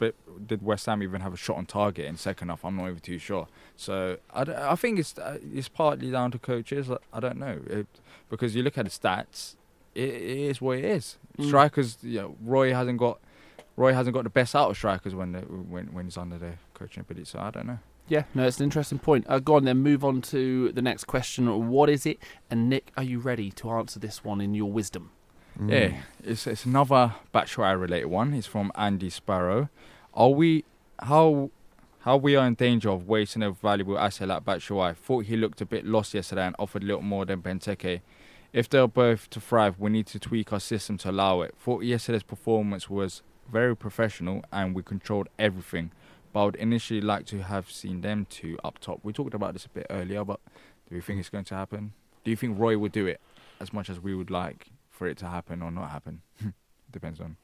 [0.48, 2.64] did West Ham even have a shot on target in second half?
[2.66, 3.48] I'm not even too sure.
[3.76, 6.90] So I think it's uh, it's partly down to coaches.
[6.90, 7.88] I- I don't know it,
[8.30, 9.56] because you look at the stats.
[9.94, 10.22] It, it
[10.52, 11.18] is what it is.
[11.38, 11.48] Mm.
[11.48, 13.20] Strikers, you know, Roy hasn't got
[13.76, 16.54] Roy hasn't got the best out of strikers when they, when when he's under the
[16.74, 17.26] coaching ability.
[17.26, 17.80] So I don't know.
[18.08, 19.26] Yeah, no, it's an interesting point.
[19.30, 21.70] Uh, go on then, move on to the next question.
[21.70, 22.20] What is it?
[22.50, 25.12] And Nick, are you ready to answer this one in your wisdom?
[25.60, 25.72] Mm.
[25.72, 28.34] Yeah, it's it's another Batshuayi related one.
[28.34, 29.70] It's from Andy Sparrow.
[30.14, 30.64] Are we
[31.00, 31.50] how
[32.00, 34.96] how we are in danger of wasting a valuable asset like Batshuayi?
[34.96, 38.02] Thought he looked a bit lost yesterday and offered a little more than Benteke.
[38.54, 41.56] If they're both to thrive, we need to tweak our system to allow it.
[41.58, 45.92] Thought yesterday's performance was very professional and we controlled everything.
[46.34, 49.00] But I would initially like to have seen them two up top.
[49.04, 50.40] We talked about this a bit earlier, but
[50.90, 51.94] do we think it's going to happen?
[52.24, 53.22] Do you think Roy would do it
[53.60, 54.68] as much as we would like
[55.02, 56.22] for it to happen or not happen?
[56.92, 57.36] Depends on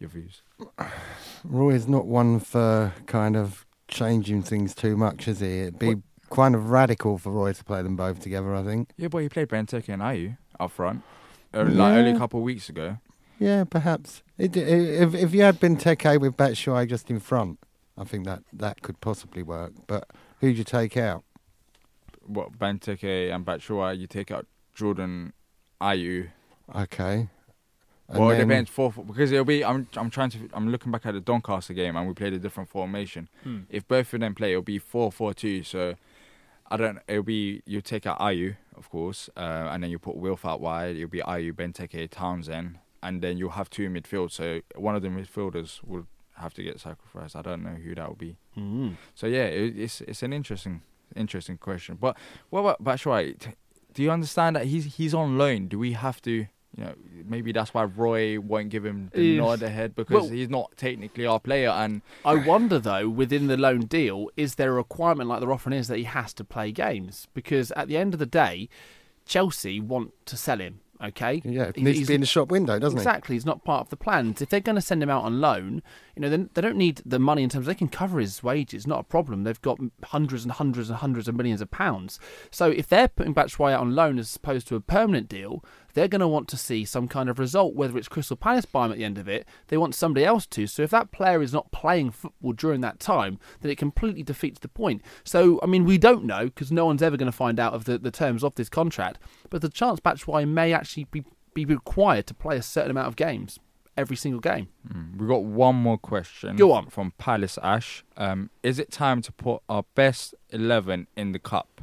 [0.00, 0.40] your views.
[1.44, 5.60] Roy is not one for kind of changing things too much, is he?
[5.60, 5.96] It'd be
[6.30, 8.88] kind of radical for Roy to play them both together, I think.
[8.96, 11.02] Yeah, but he played Benteke and Ayew up front,
[11.52, 12.96] uh, like only a couple of weeks ago.
[13.38, 14.22] Yeah, perhaps.
[14.38, 17.58] It, if if you had been Teke with Batshuayi just in front,
[17.98, 19.72] I think that that could possibly work.
[19.86, 20.08] But
[20.40, 21.22] who'd you take out?
[22.24, 25.34] What Benteke and Batshuayi, you take out Jordan,
[25.82, 26.30] Ayew.
[26.74, 27.28] Okay.
[28.06, 29.64] And well, it then- depends four, because it'll be.
[29.64, 30.48] I'm I'm trying to.
[30.52, 33.28] I'm looking back at the Doncaster game and we played a different formation.
[33.42, 33.60] Hmm.
[33.70, 35.62] If both of them play, it'll be four four two.
[35.62, 35.94] So
[36.70, 36.98] I don't.
[37.08, 40.60] It'll be you take out Ayew, of course, uh, and then you put Wilf out
[40.60, 40.96] wide.
[40.96, 44.30] It'll be Ayew, Benteke, Townsend, and then you'll have two in midfield.
[44.32, 47.36] So one of the midfielders will have to get sacrificed.
[47.36, 48.36] I don't know who that will be.
[48.56, 48.96] Mm.
[49.14, 50.82] So yeah, it, it's it's an interesting
[51.16, 51.96] interesting question.
[51.98, 52.18] But
[52.50, 53.54] what about Batshuayi?
[53.94, 55.68] Do you understand that he's he's on loan?
[55.68, 56.48] Do we have to?
[56.76, 56.94] You know,
[57.28, 59.38] maybe that's why Roy won't give him the Yeah.
[59.42, 61.70] nod ahead because Well- he's not technically our player.
[61.70, 65.76] And I wonder though, within the loan deal, is there a requirement like they're offering
[65.78, 67.28] is that he has to play games?
[67.32, 68.68] Because at the end of the day,
[69.26, 70.80] Chelsea want to sell him.
[71.02, 73.02] Okay, Yeah, it He- needs to he's- be in the shop window, doesn't he?
[73.02, 73.34] exactly.
[73.36, 74.40] He's not part of the plans.
[74.40, 75.82] If they're going to send him out on loan,
[76.16, 77.66] you know, then they don't need the money in terms.
[77.66, 79.44] They can cover his wages, not a problem.
[79.44, 82.20] They've got hundreds and hundreds and hundreds of millions of pounds.
[82.50, 85.64] So if they're putting Batshuayi out on loan as opposed to a permanent deal,
[85.94, 87.74] they're going to want to see some kind of result.
[87.74, 90.46] Whether it's Crystal Palace buy him at the end of it, they want somebody else
[90.46, 90.66] to.
[90.66, 94.60] So if that player is not playing football during that time, then it completely defeats
[94.60, 95.02] the point.
[95.24, 97.84] So I mean, we don't know because no one's ever going to find out of
[97.84, 99.18] the, the terms of this contract.
[99.50, 101.24] But the chance Batshuayi may actually be
[101.54, 103.60] be required to play a certain amount of games
[103.96, 104.68] every single game.
[104.92, 106.56] Mm, we got one more question.
[106.56, 106.86] Go on.
[106.88, 108.04] from Palace Ash.
[108.16, 111.80] Um, is it time to put our best eleven in the cup?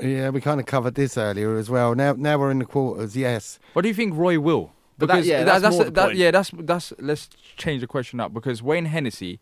[0.00, 1.94] Yeah, we kind of covered this earlier as well.
[1.94, 3.16] Now, now we're in the quarters.
[3.16, 3.58] Yes.
[3.74, 4.72] What do you think Roy will?
[4.96, 6.92] But that- yeah, that's more the that- yeah, that's that's.
[6.98, 9.40] Let's change the question up because Wayne Hennessy.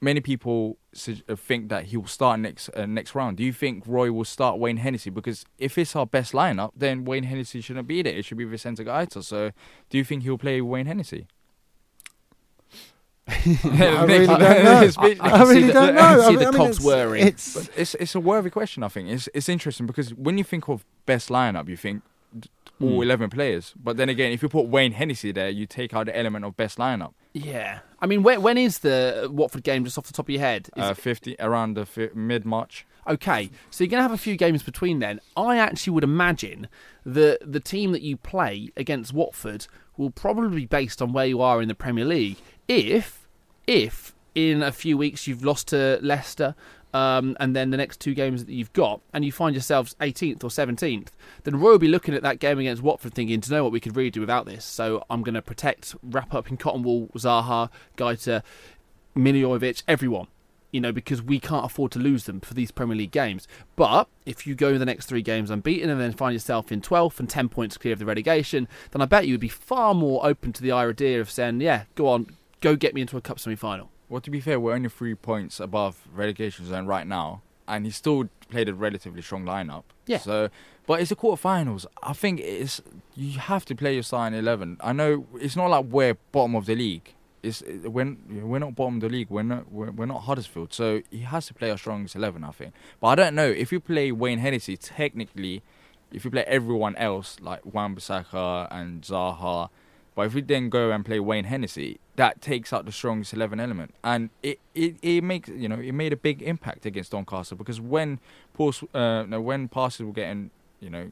[0.00, 0.78] Many people
[1.28, 3.36] uh, think that he will start next uh, next round.
[3.36, 5.10] Do you think Roy will start Wayne Hennessy?
[5.10, 8.14] Because if it's our best lineup, then Wayne Hennessy shouldn't be there.
[8.14, 9.24] It should be Vicente Guaita.
[9.24, 9.50] So,
[9.90, 11.26] do you think he'll play Wayne Hennessy?
[13.28, 14.90] I really don't know.
[14.98, 16.28] I- I I can see really the- don't I can know.
[16.28, 17.26] see I the mean, cogs it's- worrying.
[17.26, 18.82] It's But it's it's a worthy question.
[18.82, 22.02] I think it's it's interesting because when you think of best lineup, you think
[22.80, 23.02] all Hmm.
[23.02, 23.74] eleven players.
[23.76, 26.56] But then again, if you put Wayne Hennessy there, you take out the element of
[26.56, 27.12] best lineup.
[27.32, 29.84] Yeah, I mean, when, when is the Watford game?
[29.84, 32.84] Just off the top of your head, is Uh, Fifty around the fi- mid March.
[33.06, 35.20] Okay, so you're going to have a few games between then.
[35.36, 36.68] I actually would imagine
[37.06, 39.66] that the team that you play against Watford
[39.96, 42.36] will probably be based on where you are in the Premier League.
[42.68, 43.26] If,
[43.66, 46.54] if in a few weeks you've lost to Leicester
[46.92, 50.44] um, and then the next two games that you've got, and you find yourselves 18th
[50.44, 51.08] or 17th,
[51.44, 53.80] then Roy will be looking at that game against Watford thinking, to know what we
[53.80, 54.64] could really do without this.
[54.64, 58.42] So I'm going to protect, wrap up in cotton wool, Zaha, Guaita,
[59.16, 60.28] Milivojevic, everyone.
[60.70, 63.46] You know, because we can't afford to lose them for these Premier League games.
[63.76, 67.20] But if you go the next three games unbeaten and then find yourself in 12th
[67.20, 70.26] and 10 points clear of the relegation, then I bet you would be far more
[70.26, 73.38] open to the idea of saying, yeah, go on, go get me into a cup
[73.38, 73.91] semi final.
[74.12, 77.90] Well, to be fair, we're only three points above relegation zone right now, and he
[77.90, 79.84] still played a relatively strong lineup.
[80.04, 80.18] Yeah.
[80.18, 80.50] So,
[80.86, 81.86] but it's the quarterfinals.
[82.02, 82.82] I think it's
[83.16, 84.76] you have to play your starting eleven.
[84.82, 87.14] I know it's not like we're bottom of the league.
[87.42, 89.30] It's when we're not bottom of the league.
[89.30, 90.74] We're not we're, we're not Huddersfield.
[90.74, 92.44] So he has to play our strongest eleven.
[92.44, 92.74] I think.
[93.00, 94.76] But I don't know if you play Wayne Hennessy.
[94.76, 95.62] Technically,
[96.12, 99.70] if you play everyone else like Wan-Bissaka and Zaha,
[100.14, 103.58] but if we then go and play Wayne Hennessy, that takes out the strongest eleven
[103.58, 107.54] element, and it, it, it makes you know it made a big impact against Doncaster
[107.54, 108.20] because when
[108.54, 111.10] pulls, uh, no, when passes were getting you know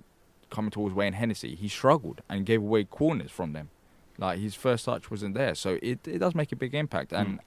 [0.50, 3.70] coming towards Wayne Hennessy, he struggled and gave away corners from them.
[4.18, 7.40] Like his first touch wasn't there, so it it does make a big impact, and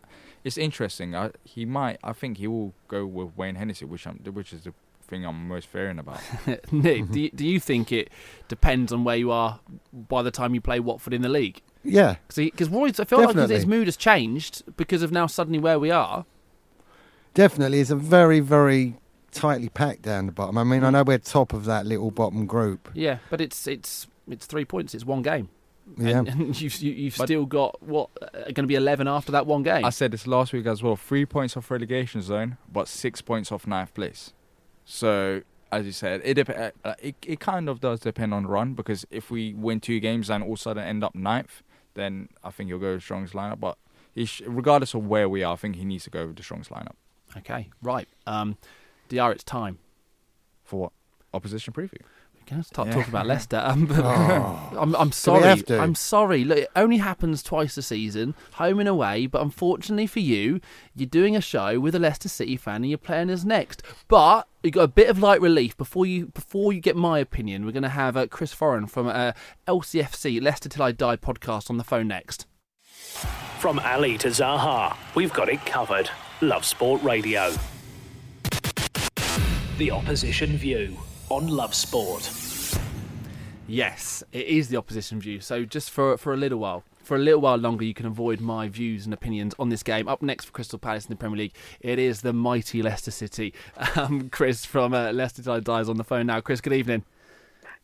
[0.44, 1.16] it's interesting.
[1.16, 4.64] I, he might, I think he will go with Wayne Hennessy, which I'm, which is
[4.64, 4.74] the
[5.14, 6.20] thing I'm most fearing about.
[6.72, 8.10] Nick, do you, do you think it
[8.48, 9.60] depends on where you are
[9.94, 11.62] by the time you play Watford in the league?
[11.84, 12.16] Yeah.
[12.28, 15.80] Because Roy's, I feel like his, his mood has changed because of now suddenly where
[15.80, 16.26] we are.
[17.34, 18.96] Definitely, it's a very, very
[19.32, 20.58] tightly packed down the bottom.
[20.58, 22.90] I mean, I know we're top of that little bottom group.
[22.94, 24.94] Yeah, but it's it's it's three points.
[24.94, 25.50] It's one game.
[25.98, 26.20] Yeah.
[26.20, 29.48] And, and you've you, you've still got what uh, going to be eleven after that
[29.48, 29.84] one game.
[29.84, 30.96] I said this last week as well.
[30.96, 34.32] Three points off relegation zone, but six points off ninth place.
[34.86, 35.42] So
[35.72, 39.06] as you said, it dep- uh, it it kind of does depend on run because
[39.10, 41.64] if we win two games and all of a sudden end up ninth,
[41.96, 43.60] then I think he'll go with the strongest lineup.
[43.60, 43.78] But
[44.14, 46.44] he sh- regardless of where we are, I think he needs to go with the
[46.44, 46.96] strongest lineup.
[47.38, 48.08] Okay, right.
[48.28, 48.58] Um,
[49.10, 49.80] Dr, it's time.
[50.64, 50.92] For what?
[51.34, 52.02] Opposition preview.
[52.46, 52.94] We can start Yeah.
[52.96, 53.62] talking about Leicester.
[53.66, 54.70] Um, but Oh.
[54.78, 55.64] I'm, I'm sorry.
[55.70, 56.44] I'm sorry.
[56.44, 59.28] Look, it only happens twice a season, home and away.
[59.28, 60.60] But unfortunately for you,
[60.94, 63.82] you're doing a show with a Leicester City fan, and you're playing us next.
[64.10, 67.66] But you got a bit of light relief before you before you get my opinion.
[67.66, 69.32] We're going to have uh, Chris Foran from uh,
[69.68, 72.46] LCFC Leicester Till I Die podcast on the phone next.
[73.60, 76.10] From Ali to Zaha, we've got it covered.
[76.42, 77.54] Love Sport Radio.
[79.78, 80.98] The opposition view
[81.34, 82.30] on Love Sport.
[83.66, 85.40] Yes, it is the opposition view.
[85.40, 88.40] So just for for a little while, for a little while longer, you can avoid
[88.40, 90.08] my views and opinions on this game.
[90.08, 93.52] Up next for Crystal Palace in the Premier League, it is the mighty Leicester City.
[93.96, 96.40] Um, Chris from uh, Leicester Till I Die is on the phone now.
[96.40, 97.04] Chris, good evening.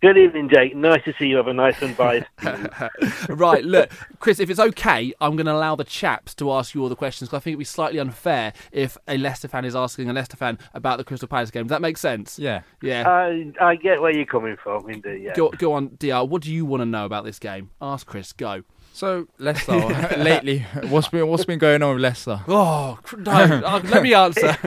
[0.02, 0.78] Good evening, Jake.
[0.78, 2.30] Nice to see you have a nice unbiased.
[3.30, 6.82] right, look, Chris, if it's okay, I'm going to allow the chaps to ask you
[6.82, 9.76] all the questions because I think it'd be slightly unfair if a Leicester fan is
[9.76, 11.64] asking a Leicester fan about the Crystal Palace game.
[11.64, 12.40] Does that make sense?
[12.40, 12.62] Yeah.
[12.82, 13.10] Yeah.
[13.10, 15.22] I, I get where you're coming from, indeed.
[15.22, 15.34] Yeah.
[15.34, 16.24] Go, go on, Dr.
[16.24, 17.70] What do you want to know about this game?
[17.82, 18.32] Ask Chris.
[18.32, 18.64] Go.
[18.94, 19.78] So Leicester
[20.18, 22.42] lately, what's been what's been going on with Leicester?
[22.48, 23.32] Oh cr- no!
[23.32, 24.58] uh, let me answer.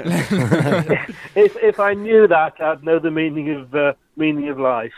[1.34, 4.92] if if I knew that, I'd know the meaning of uh, meaning of life.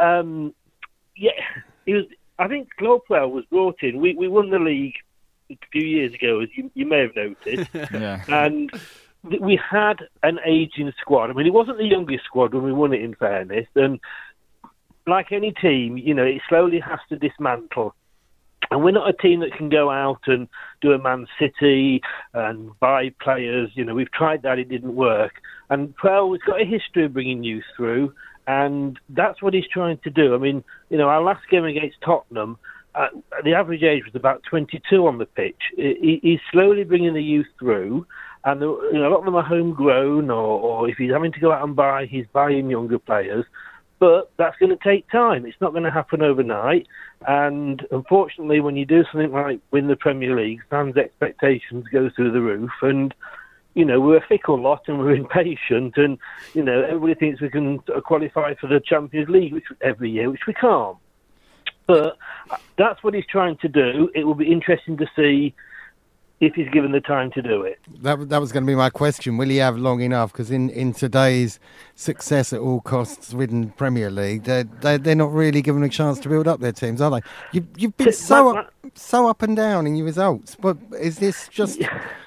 [0.00, 0.54] Um,
[1.16, 1.32] yeah,
[1.86, 2.04] he was.
[2.38, 4.00] I think Claude Puel was brought in.
[4.00, 4.94] We we won the league
[5.50, 7.70] a few years ago, as you, you may have noticed.
[7.92, 8.22] Yeah.
[8.28, 8.70] and
[9.22, 11.30] we had an aging squad.
[11.30, 13.66] I mean, it wasn't the youngest squad when we won it, in fairness.
[13.74, 14.00] And
[15.06, 17.94] like any team, you know, it slowly has to dismantle.
[18.70, 20.48] And we're not a team that can go out and
[20.80, 22.00] do a Man City
[22.32, 23.70] and buy players.
[23.74, 25.32] You know, we've tried that; it didn't work.
[25.70, 28.14] And Puel has got a history of bringing youth through,
[28.50, 30.34] and that's what he's trying to do.
[30.34, 32.58] I mean, you know, our last game against Tottenham,
[32.96, 33.06] uh,
[33.44, 35.60] the average age was about 22 on the pitch.
[35.76, 38.06] He, he's slowly bringing the youth through,
[38.44, 41.38] and you know, a lot of them are homegrown, or, or if he's having to
[41.38, 43.44] go out and buy, he's buying younger players.
[44.00, 45.46] But that's going to take time.
[45.46, 46.88] It's not going to happen overnight.
[47.28, 52.32] And unfortunately, when you do something like win the Premier League, fans' expectations go through
[52.32, 52.70] the roof.
[52.82, 53.14] And
[53.74, 56.18] you know, we're a fickle lot and we're impatient, and
[56.54, 60.46] you know, everybody thinks we can qualify for the Champions League which, every year, which
[60.46, 60.96] we can't.
[61.86, 62.16] But
[62.50, 64.10] uh, that's what he's trying to do.
[64.14, 65.54] It will be interesting to see
[66.40, 67.78] if he's given the time to do it.
[68.00, 69.36] That that was going to be my question.
[69.36, 70.32] Will he have long enough?
[70.32, 71.60] Because in, in today's
[71.94, 76.18] success at all costs ridden Premier League, they're, they're they're not really given a chance
[76.20, 77.20] to build up their teams, are they?
[77.52, 80.56] You you've been so up, so up and down in your results.
[80.56, 81.82] But is this just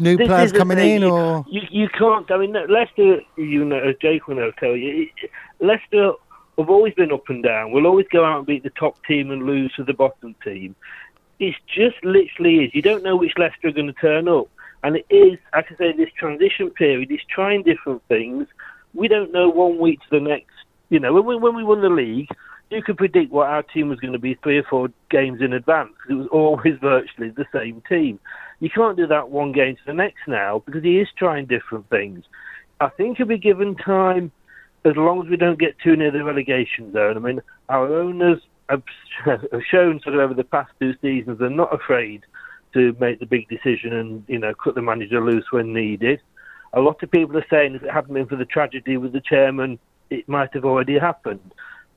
[0.00, 2.30] new This players coming thing, in, or you you can't?
[2.30, 5.08] I mean, Leicester, you know, as Jake will know, tell you,
[5.60, 6.12] Leicester
[6.58, 7.70] have always been up and down.
[7.70, 10.74] We'll always go out and beat the top team and lose to the bottom team.
[11.38, 12.74] It's just literally is.
[12.74, 14.48] You don't know which Leicester are going to turn up.
[14.82, 18.46] And it is, like I say, this transition period is trying different things.
[18.94, 20.54] We don't know one week to the next.
[20.90, 22.28] You know, when we when we won the league,
[22.70, 25.52] you could predict what our team was going to be three or four games in
[25.52, 28.18] advance because it was always virtually the same team.
[28.60, 31.88] You can't do that one game to the next now because he is trying different
[31.90, 32.24] things.
[32.80, 34.32] I think he'll be given time
[34.84, 37.16] as long as we don't get too near the relegation zone.
[37.16, 38.82] I mean, our owners have
[39.70, 42.22] shown sort of over the past two seasons they're not afraid
[42.74, 46.20] to make the big decision and you know cut the manager loose when needed.
[46.74, 49.22] A lot of people are saying if it hadn't been for the tragedy with the
[49.22, 49.78] chairman,
[50.10, 51.52] it might have already happened.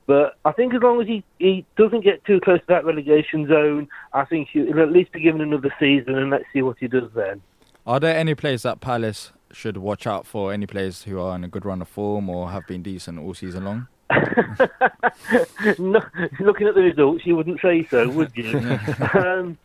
[0.06, 3.46] But I think as long as he, he doesn't get too close to that relegation
[3.46, 6.88] zone, I think he'll at least be given another season and let's see what he
[6.88, 7.40] does then.
[7.86, 10.52] Are there any players that Palace should watch out for?
[10.52, 13.34] Any players who are in a good run of form or have been decent all
[13.34, 13.88] season long?
[15.78, 16.00] no,
[16.40, 18.58] looking at the results, you wouldn't say so, would you?
[19.14, 19.56] um,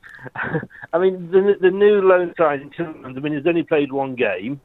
[0.93, 4.61] I mean, the, the new loan signing, I mean, he's only played one game,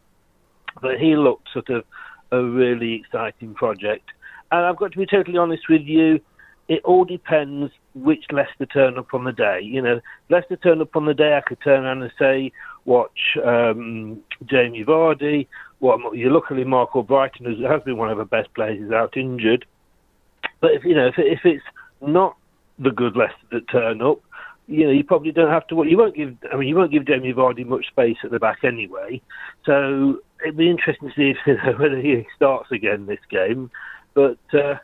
[0.81, 1.85] but he looked sort of
[2.31, 4.11] a really exciting project.
[4.53, 6.21] And I've got to be totally honest with you,
[6.69, 9.61] it all depends which Leicester turn up on the day.
[9.63, 12.53] You know, Leicester turn up on the day, I could turn around and say,
[12.85, 15.49] watch um, Jamie Vardy.
[15.81, 19.65] What you luckily Marc Albrighton has been one of the best players is out injured.
[20.61, 21.65] But if you know if, if it's
[22.01, 22.37] not
[22.79, 24.21] the good Leicester that turn up,
[24.69, 25.85] you know you probably don't have to.
[25.85, 26.37] You won't give.
[26.53, 29.21] I mean, you won't give Jamie Vardy much space at the back anyway.
[29.67, 33.71] So it'd be interesting to see if, you know, whether he starts again this game.
[34.15, 34.77] But uh,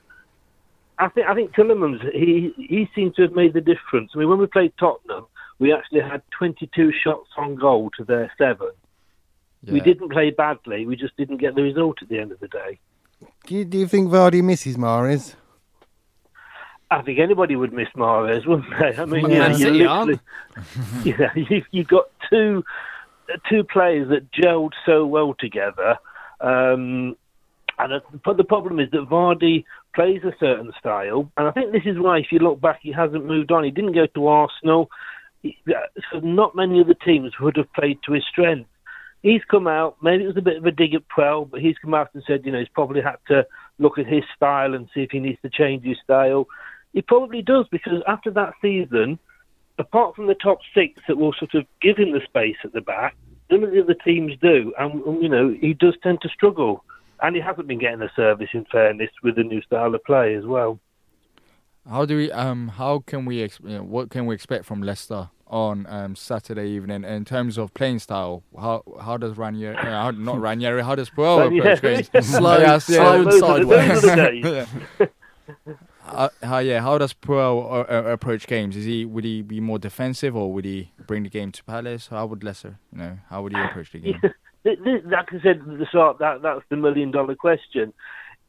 [0.98, 4.12] I think I think Tielemans he he seemed to have made the difference.
[4.14, 5.26] I mean, when we played Tottenham,
[5.58, 8.70] we actually had 22 shots on goal to their seven.
[9.66, 10.86] We didn't play badly.
[10.86, 12.78] We just didn't get the result at the end of the day.
[13.46, 15.34] Do you, do you think Vardy misses Mahrez?
[16.90, 18.96] I think anybody would miss Mahrez, wouldn't they?
[18.96, 20.20] I mean, Man you know, you City aren't.
[20.56, 22.64] literally, you know, you've, you've got two
[23.48, 25.98] two players that gelled so well together.
[26.40, 27.16] Um,
[27.78, 29.64] and but the problem is that Vardy
[29.94, 32.92] plays a certain style, and I think this is why, if you look back, he
[32.92, 33.64] hasn't moved on.
[33.64, 34.90] He didn't go to Arsenal.
[35.44, 38.68] So not many other teams would have played to his strength.
[39.22, 39.96] He's come out.
[40.02, 42.22] Maybe it was a bit of a dig at Puel, but he's come out and
[42.26, 43.46] said, you know, he's probably had to
[43.78, 46.46] look at his style and see if he needs to change his style.
[46.92, 49.18] He probably does because after that season,
[49.78, 52.80] apart from the top six that will sort of give him the space at the
[52.80, 53.16] back,
[53.50, 56.84] none of the other teams do, and, you know he does tend to struggle,
[57.22, 58.48] and he hasn't been getting the service.
[58.54, 60.78] In fairness, with the new style of play as well.
[61.88, 62.30] How do we?
[62.32, 63.42] Um, how can we?
[63.42, 67.56] Ex- you know, what can we expect from Leicester on um, Saturday evening in terms
[67.56, 68.42] of playing style?
[68.58, 69.74] How how does Ranieri?
[69.76, 70.82] Uh, how, not Ranieri.
[70.82, 71.80] How does Puel approach
[72.10, 72.26] games?
[72.36, 74.04] Slow- Yes, slow the- sideways.
[74.04, 75.06] Yeah.
[76.06, 78.76] Uh, how, yeah, how does Puel uh, uh, approach games?
[78.76, 82.08] Is he would he be more defensive or would he bring the game to Palace?
[82.08, 84.20] How would Leicester, you know, how would he approach the game?
[84.76, 87.92] Like I said at the start, that that's the million dollar question.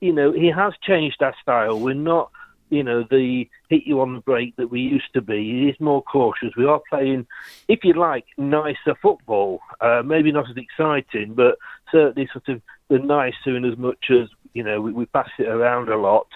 [0.02, 1.80] You know, he has changed our style.
[1.80, 2.32] We're not,
[2.70, 5.38] you know, the hit you on the break that we used to be.
[5.38, 6.56] He is more cautious.
[6.56, 7.28] We are playing,
[7.68, 9.60] if you like, nicer football.
[9.82, 11.58] Uh, maybe not as exciting, but
[11.92, 15.48] certainly sort of the nicer in as much as you know we, we pass it
[15.48, 16.28] around a lot.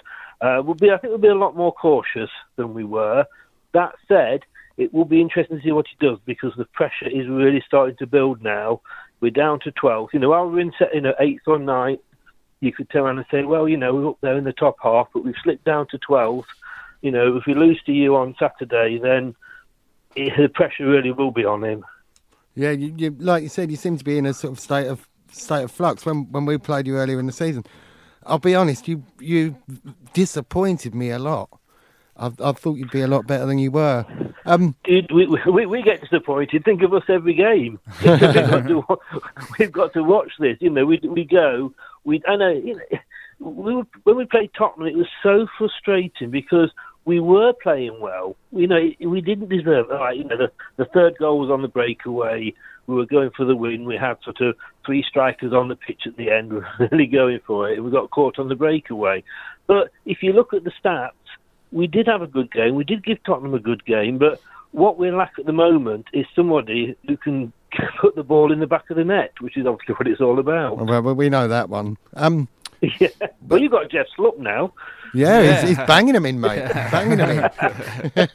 [0.41, 3.25] Uh, we'll be, I think, we'll be a lot more cautious than we were.
[3.73, 4.41] That said,
[4.77, 7.95] it will be interesting to see what he does because the pressure is really starting
[7.97, 8.81] to build now.
[9.23, 10.09] We're down to 12th.
[10.11, 12.01] You know, while we're in you know, eighth or ninth,
[12.59, 14.75] you could turn around and say, well, you know, we're up there in the top
[14.83, 16.43] half, but we've slipped down to 12th.
[17.01, 19.33] You know, if we lose to you on Saturday, then
[20.17, 21.85] it, the pressure really will be on him.
[22.53, 24.87] Yeah, you, you like you said, you seem to be in a sort of state
[24.87, 26.05] of state of flux.
[26.05, 27.63] When when we played you earlier in the season,
[28.25, 29.55] I'll be honest, you you
[30.11, 31.49] disappointed me a lot.
[32.17, 34.05] I, I thought you'd be a lot better than you were.
[34.45, 36.63] Um, Dude, we, we, we get disappointed.
[36.65, 37.79] Think of us every game.
[38.03, 38.97] we've, got to,
[39.57, 40.57] we've got to watch this.
[40.59, 41.73] You know, we we go.
[42.03, 42.51] We I know.
[42.51, 42.99] You know,
[43.39, 46.71] we were, when we played Tottenham, it was so frustrating because
[47.05, 48.35] we were playing well.
[48.51, 49.87] You know, we didn't deserve.
[49.89, 52.53] Like, you know, the the third goal was on the breakaway.
[52.85, 53.85] We were going for the win.
[53.85, 54.55] We had sort of
[54.85, 56.51] three strikers on the pitch at the end.
[56.51, 57.83] We were really going for it.
[57.83, 59.23] We got caught on the breakaway.
[59.67, 61.11] But if you look at the stats,
[61.73, 62.75] we did have a good game.
[62.75, 64.39] We did give Tottenham a good game, but
[64.71, 67.51] what we lack at the moment is somebody who can
[68.01, 70.39] put the ball in the back of the net, which is obviously what it's all
[70.39, 70.77] about.
[70.77, 71.97] well, well, we know that one.
[72.15, 72.47] Um,
[72.99, 73.07] yeah.
[73.47, 74.73] Well, you've got Jeff Schlupp now.
[75.13, 75.61] yeah, Yeah.
[75.61, 76.69] He's, he's banging them in, mate.
[76.73, 78.27] banging them in.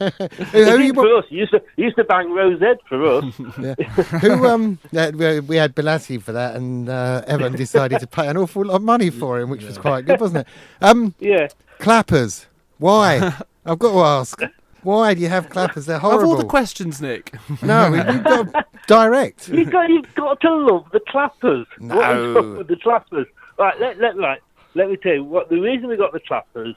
[0.51, 1.25] Who, you, for us.
[1.29, 3.25] He used to, he used to bang Rose Ed for us.
[3.61, 3.75] yeah.
[4.19, 8.37] who um, we, we had Bellassi for that, and uh, Evan decided to pay an
[8.37, 10.53] awful lot of money for him, which was quite good, wasn't it?
[10.81, 11.47] Um, yeah.
[11.79, 12.47] clappers.
[12.79, 13.33] Why?
[13.65, 14.41] I've got to ask.
[14.81, 15.85] Why do you have clappers?
[15.85, 16.21] They're horrible.
[16.21, 16.31] Of horrible.
[16.31, 17.35] all the questions, Nick.
[17.61, 19.49] No, we, we've got to direct.
[19.49, 21.67] You've got, you've got to love the clappers.
[21.79, 21.95] No.
[21.97, 23.27] What is up with the clappers?
[23.57, 24.39] Right, let, let, right,
[24.75, 26.75] let me tell you what the reason we got the clappers.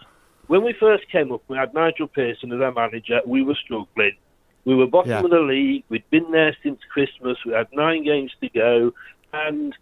[0.49, 3.21] When we first came up, we had Nigel Pearson as our manager.
[3.25, 4.17] We were struggling.
[4.65, 5.21] We were bottom Yeah.
[5.21, 5.85] of the league.
[5.89, 7.39] We'd been there since Christmas.
[7.47, 8.93] We had nine games to go,
[9.33, 9.79] and it,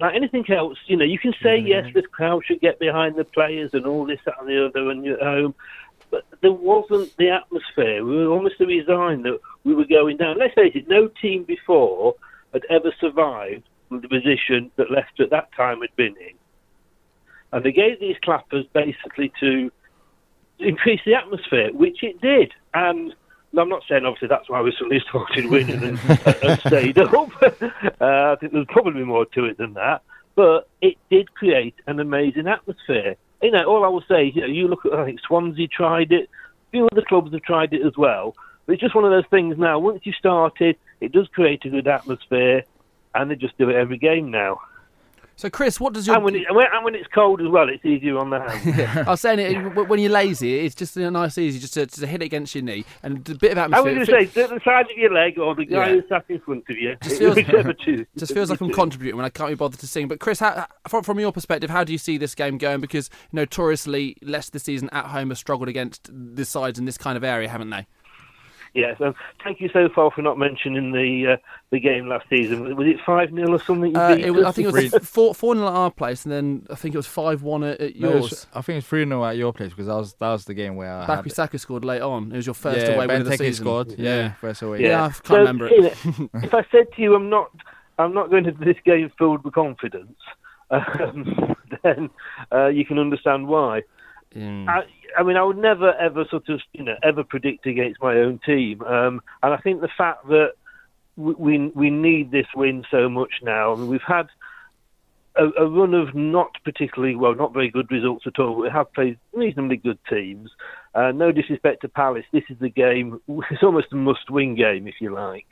[0.00, 3.24] like anything else, you know, you can say yes, the crowd should get behind the
[3.24, 5.54] players and all this, that, and the other, and you're at home.
[6.10, 8.04] But there wasn't the atmosphere.
[8.04, 10.38] We were almost resigned that we were going down.
[10.38, 12.14] Let's face it, no team before
[12.52, 16.34] had ever survived the position that Leicester at that time had been in.
[17.52, 19.70] And they gave these clappers basically to
[20.58, 22.52] increase the atmosphere, which it did.
[22.72, 23.14] And
[23.58, 25.98] I'm not saying obviously that's why we suddenly started winning and,
[26.42, 27.12] and stayed up.
[27.42, 30.02] uh, I think there's probably more to it than that.
[30.34, 33.16] But it did create an amazing atmosphere.
[33.42, 35.68] You know, all I will say is, you know, you look at, I think Swansea
[35.68, 36.28] tried it,
[36.68, 38.34] a few other clubs have tried it as well.
[38.66, 39.78] But it's just one of those things now.
[39.78, 42.64] Once you start it, it does create a good atmosphere,
[43.14, 44.60] and they just do it every game now.
[45.36, 47.48] So, Chris, what does your And when, it, and when- and when it's cold as
[47.48, 48.98] well, it's easier on the hands.
[49.06, 52.06] I was saying it when you're lazy, it's just a nice, easy, just to, to
[52.06, 53.92] hit it against your knee and a bit of atmosphere.
[53.94, 55.94] I was going to say, the side of your leg or the guy Yeah.
[55.94, 56.96] who sat in front of you.
[57.02, 58.06] just feels, whichever two.
[58.16, 60.06] just feels like I'm contributing when I can't be bothered to sing.
[60.06, 62.80] But Chris, how, from, from your perspective, how do you see this game going?
[62.80, 67.16] Because notoriously, Leicester this season at home have struggled against the sides in this kind
[67.16, 67.86] of area, haven't they?
[68.74, 69.14] Yes, um,
[69.44, 71.36] thank you so far for not mentioning the uh,
[71.70, 72.74] the game last season.
[72.74, 73.92] Was it 5 0 or something?
[73.92, 76.24] you Uh, beat it was, I think it was four four nil at our place,
[76.24, 78.22] and then I think it was five one at, at No, yours.
[78.30, 80.54] was- I think it's 3 0 at your place because that was, that was the
[80.54, 81.32] game where I Bakary had.
[81.34, 82.32] Sako scored late on.
[82.32, 83.64] It was your first yeah, away win of the season.
[83.64, 83.94] scored.
[83.96, 84.82] Yeah, first away.
[84.82, 85.96] Yeah, I can't So, remember it.
[86.42, 87.52] if I said to you, I'm not,
[87.98, 90.18] I'm not going to this game filled with confidence,
[90.70, 92.10] um, then
[92.52, 93.82] uh, you can understand why.
[94.34, 94.68] Mm.
[94.68, 94.84] I,
[95.18, 98.40] I mean, I would never ever sort of, you know, ever predict against my own
[98.44, 100.54] team, um, and I think the fact that
[101.16, 103.72] we we, we need this win so much now.
[103.72, 104.26] I mean, we've had
[105.36, 108.56] a, a run of not particularly well, not very good results at all.
[108.56, 110.50] We have played reasonably good teams.
[110.94, 113.20] Uh, no disrespect to Palace, this is the game.
[113.50, 115.46] It's almost a must-win game, if you like.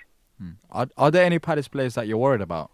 [0.70, 2.70] Are, are there any Palace players that you're worried about?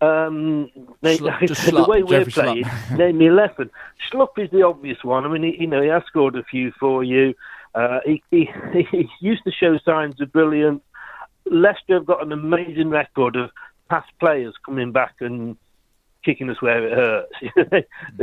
[0.00, 0.70] Um,
[1.00, 2.64] they, the way we're Jeffrey playing,
[2.96, 3.70] name me eleven.
[4.10, 5.24] Schlupp is the obvious one.
[5.24, 7.34] I mean, he, you know, he has scored a few for you.
[7.74, 8.48] Uh, he, he,
[8.90, 10.82] he used to show signs of brilliance.
[11.50, 13.50] Leicester have got an amazing record of
[13.88, 15.56] past players coming back and
[16.24, 17.88] kicking us where it hurts.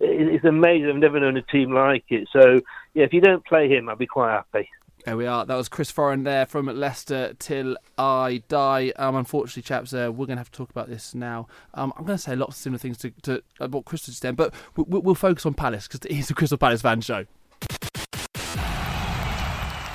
[0.00, 0.88] it's amazing.
[0.88, 2.28] I've never known a team like it.
[2.32, 2.60] So,
[2.94, 4.68] yeah, if you don't play him, I'd be quite happy.
[5.06, 5.46] There we are.
[5.46, 8.92] That was Chris Foran there from Leicester till I die.
[8.96, 11.48] Um, unfortunately, chaps, uh, we're going to have to talk about this now.
[11.74, 14.20] Um, I'm going to say lots of similar things to, to uh, what Chris just
[14.20, 17.00] said, but we, we- we'll focus on Palace because it is a Crystal Palace fan
[17.00, 17.24] show.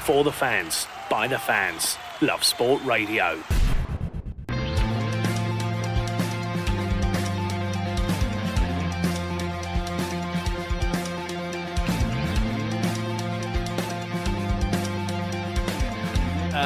[0.05, 1.97] For the fans, by the fans.
[2.21, 3.41] Love Sport Radio.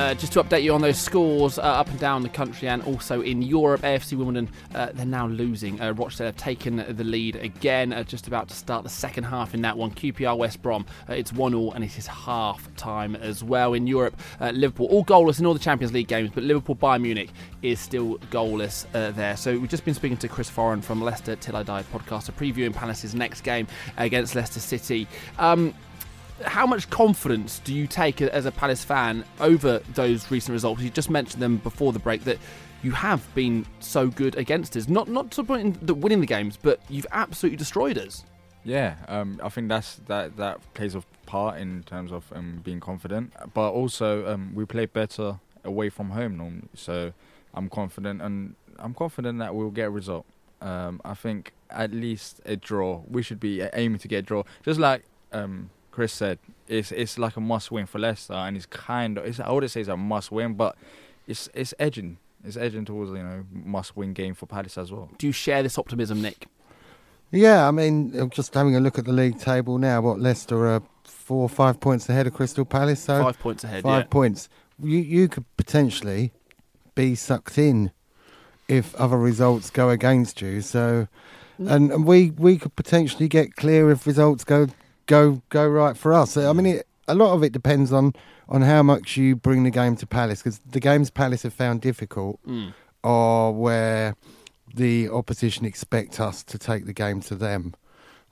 [0.10, 2.82] Uh, just to update you on those scores uh, up and down the country and
[2.82, 5.80] also in Europe, AFC Wimbledon, uh, they're now losing.
[5.80, 9.54] Uh, Rochdale have taken the lead again, uh, just about to start the second half
[9.54, 9.92] in that one.
[9.92, 13.76] QPR West Brom, it's 1 all and it is half time as well.
[13.76, 17.30] In Europe, Liverpool, all goalless in all the Champions League games, but Liverpool Bayern Munich
[17.62, 19.38] is still goalless there.
[19.38, 22.74] So we've just been speaking to Chris Foran from Leicester Till I Die podcast, previewing
[22.74, 25.08] Palace's next game against Leicester City.
[25.38, 25.76] Um,
[26.44, 30.82] how much confidence do you take as a Palace fan over those recent results?
[30.82, 32.38] You just mentioned them before the break that
[32.82, 34.88] you have been so good against us.
[34.88, 38.24] Not not to the point in the winning the games, but you've absolutely destroyed us.
[38.64, 42.80] Yeah, um, I think that's that that plays a part in terms of um, being
[42.80, 43.34] confident.
[43.54, 47.14] But also, um, we play better away from home normally, so
[47.54, 50.26] I'm confident, and I'm confident that we'll get a result.
[50.62, 53.04] Um, I think at least a draw.
[53.10, 56.40] We should be aiming to get a draw, just like um, Chris said.
[56.68, 59.72] It's it's like a must win for Leicester, and it's kind of it's, I wouldn't
[59.72, 60.76] say it's a must win, but
[61.28, 62.18] it's it's edging.
[62.44, 65.10] It's edging towards you know must win game for Palace as well.
[65.18, 66.48] Do you share this optimism, Nick?
[67.32, 70.02] Yeah, I mean, uh, just having a look at the league table now.
[70.02, 73.04] What Leicester are four or five points ahead of Crystal Palace.
[73.04, 74.08] So Five points ahead, Five yeah.
[74.08, 74.50] points.
[74.82, 76.32] You you could potentially
[76.96, 77.92] be sucked in
[78.68, 80.62] if other results go against you.
[80.62, 81.08] So,
[81.60, 81.70] mm.
[81.70, 84.68] and, and we we could potentially get clear if results go
[85.10, 86.38] go go right for us.
[86.38, 88.14] I mean, it, a lot of it depends on
[88.48, 91.82] on how much you bring the game to Palace because the games Palace have found
[91.82, 92.74] difficult Mm.
[93.04, 94.16] are where
[94.74, 97.74] the opposition expect us to take the game to them.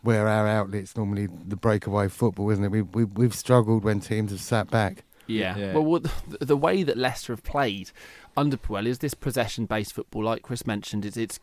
[0.03, 2.71] Where our outlet's normally the breakaway football, isn't it?
[2.71, 5.57] We, we we've struggled when teams have sat back Yeah.
[5.57, 5.73] Yeah.
[5.73, 7.91] Well, what the, the way that Leicester have played
[8.37, 11.03] under Puel is this possession-based football, like Chris mentioned.
[11.05, 11.39] It's, it's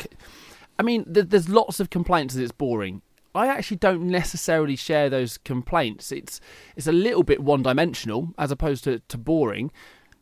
[0.78, 3.02] I mean, th- there's lots of complaints that it's boring.
[3.34, 6.12] I actually don't necessarily share those complaints.
[6.12, 6.40] It's
[6.76, 9.72] it's a little bit one-dimensional as opposed to, to boring.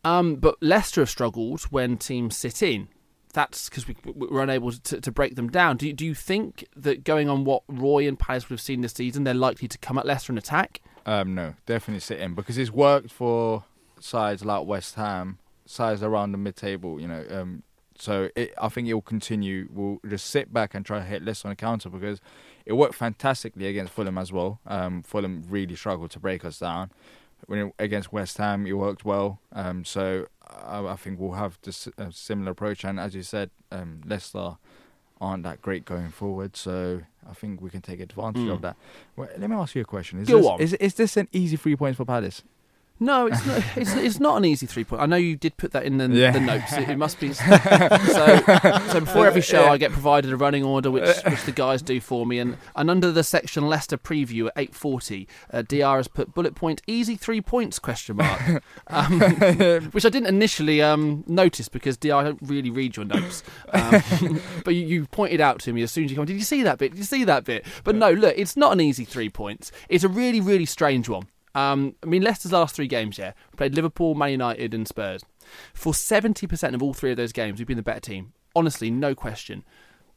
[0.04, 2.88] Um, but Leicester have struggled when teams sit in.
[3.34, 5.76] That's because we, we were unable to, to break them down.
[5.78, 8.82] Do you, do you think that going on what Roy and Palace would have seen
[8.82, 10.82] this season, they're likely to come at Leicester and attack?
[11.06, 13.64] Um, no, definitely sit in because it's worked for
[14.00, 17.00] sides like West Ham, sides around the mid-table.
[17.00, 17.62] You know, um,
[17.96, 19.68] so it, I think it will continue.
[19.72, 22.20] We'll just sit back and try to hit less on the counter because
[22.66, 24.60] it worked fantastically against Fulham as well.
[24.66, 26.90] Um, Fulham really struggled to break us down.
[27.46, 29.40] When it, against West Ham, it worked well.
[29.52, 32.84] Um, so I, I think we'll have this a similar approach.
[32.84, 34.56] And as you said, um, Leicester
[35.20, 36.56] aren't that great going forward.
[36.56, 38.52] So I think we can take advantage Mm.
[38.52, 38.76] of that.
[39.16, 40.20] Well, let me ask you a question.
[40.20, 40.60] Is Go this, on.
[40.60, 42.42] Is, is this an easy three points for Palace?
[43.02, 43.62] No, it's not.
[43.76, 45.02] It's, it's not an easy three point.
[45.02, 46.30] I know you did put that in the, Yeah.
[46.30, 46.72] the notes.
[46.72, 47.32] It, it must be.
[48.12, 48.38] So,
[48.88, 52.00] so before every show, I get provided a running order, which which the guys do
[52.00, 52.38] for me.
[52.38, 56.54] And and under the section Leicester preview at eight forty, uh, Dr has put bullet
[56.54, 59.20] point easy three points question mark, um,
[59.92, 63.42] which I didn't initially um, notice because Dr I don't really read your notes.
[63.72, 66.26] Um, but you, you pointed out to me as soon as you come.
[66.26, 66.92] Did you see that bit?
[66.92, 67.64] Did you see that bit?
[67.84, 69.72] But no, look, it's not an easy three points.
[69.88, 71.26] It's a really really strange one.
[71.54, 75.22] Um, I mean, Leicester's last three games, yeah, played Liverpool, Man United, and Spurs.
[75.74, 78.32] For 70% of all three of those games, we've been the better team.
[78.54, 79.64] Honestly, no question.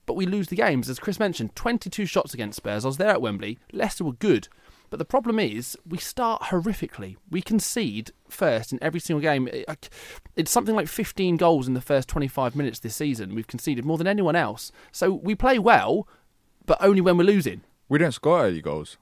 [0.05, 0.89] But we lose the games.
[0.89, 2.85] As Chris mentioned, 22 shots against Spurs.
[2.85, 3.57] I was there at Wembley.
[3.73, 4.47] Leicester were good.
[4.89, 7.15] But the problem is, we start horrifically.
[7.29, 9.49] We concede first in every single game.
[10.35, 13.33] It's something like 15 goals in the first 25 minutes this season.
[13.33, 14.71] We've conceded more than anyone else.
[14.91, 16.07] So we play well,
[16.65, 17.61] but only when we're losing.
[17.89, 18.97] We don't score early goals.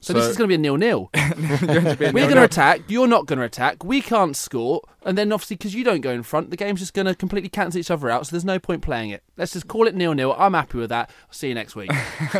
[0.00, 1.10] So, this is going to be a nil-nil.
[1.14, 2.80] We're going to attack.
[2.88, 3.84] You're not going to attack.
[3.84, 6.94] We can't score, and then obviously because you don't go in front, the game's just
[6.94, 8.26] going to completely cancel each other out.
[8.26, 9.22] So there's no point playing it.
[9.40, 10.36] Let's just call it nil-nil.
[10.38, 11.08] I'm happy with that.
[11.10, 11.90] I'll see you next week.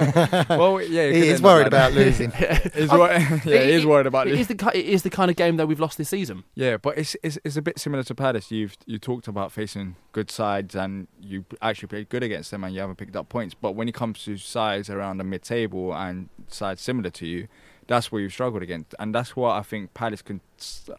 [0.48, 2.30] well, yeah, it He is worried about losing.
[2.74, 4.34] He's wor- yeah, he is worried about it.
[4.34, 4.40] losing.
[4.42, 6.44] Is the, it is the kind of game that we've lost this season.
[6.54, 8.50] Yeah, but it's, it's it's a bit similar to Palace.
[8.50, 12.74] You've you talked about facing good sides and you actually played good against them and
[12.74, 13.54] you haven't picked up points.
[13.54, 17.48] But when it comes to sides around the mid-table and sides similar to you,
[17.86, 20.40] that's where you've struggled against, and that's what I think Palace can.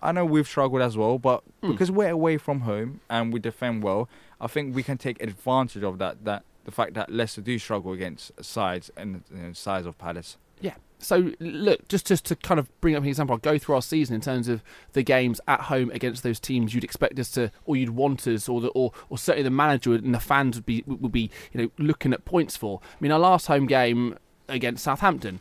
[0.02, 1.72] I know we've struggled as well, but Hmm.
[1.72, 4.10] because we're away from home and we defend well,
[4.42, 6.26] I think we can take advantage of that.
[6.26, 10.38] That the fact that Leicester do struggle against sides and you know, size of Palace.
[10.60, 10.76] Yeah.
[11.00, 13.82] So look, just just to kind of bring up an example, I'll go through our
[13.82, 14.64] season in terms of
[14.94, 18.48] the games at home against those teams you'd expect us to, or you'd want us,
[18.48, 21.62] or the, or or certainly the manager and the fans would be would be you
[21.62, 22.80] know looking at points for.
[22.84, 25.40] I mean, our last home game against Southampton,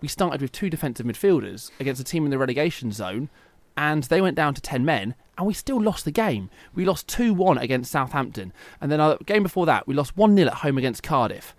[0.00, 3.28] we started with two defensive midfielders against a team in the relegation zone,
[3.76, 6.50] and they went down to ten men, and we still lost the game.
[6.74, 10.36] We lost two one against Southampton, and then our game before that, we lost one
[10.36, 11.54] 0 at home against Cardiff.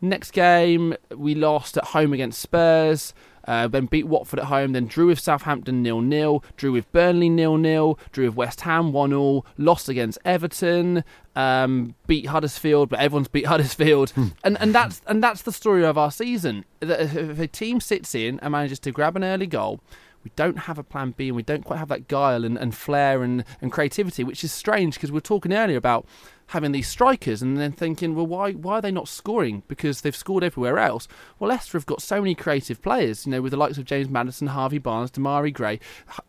[0.00, 3.12] Next game, we lost at home against Spurs.
[3.46, 4.72] Uh, then beat Watford at home.
[4.72, 6.44] Then drew with Southampton nil nil.
[6.56, 7.98] Drew with Burnley nil nil.
[8.12, 11.04] Drew with West Ham one 0 Lost against Everton.
[11.34, 14.12] Um, beat Huddersfield, but everyone's beat Huddersfield.
[14.44, 16.64] and and that's and that's the story of our season.
[16.80, 19.80] If a team sits in and manages to grab an early goal,
[20.24, 22.74] we don't have a plan B and we don't quite have that guile and, and
[22.74, 26.06] flair and, and creativity, which is strange because we were talking earlier about
[26.48, 29.62] having these strikers and then thinking, well, why why are they not scoring?
[29.68, 31.08] Because they've scored everywhere else.
[31.38, 34.08] Well, Leicester have got so many creative players, you know, with the likes of James
[34.08, 35.80] Maddison, Harvey Barnes, Demarai Gray,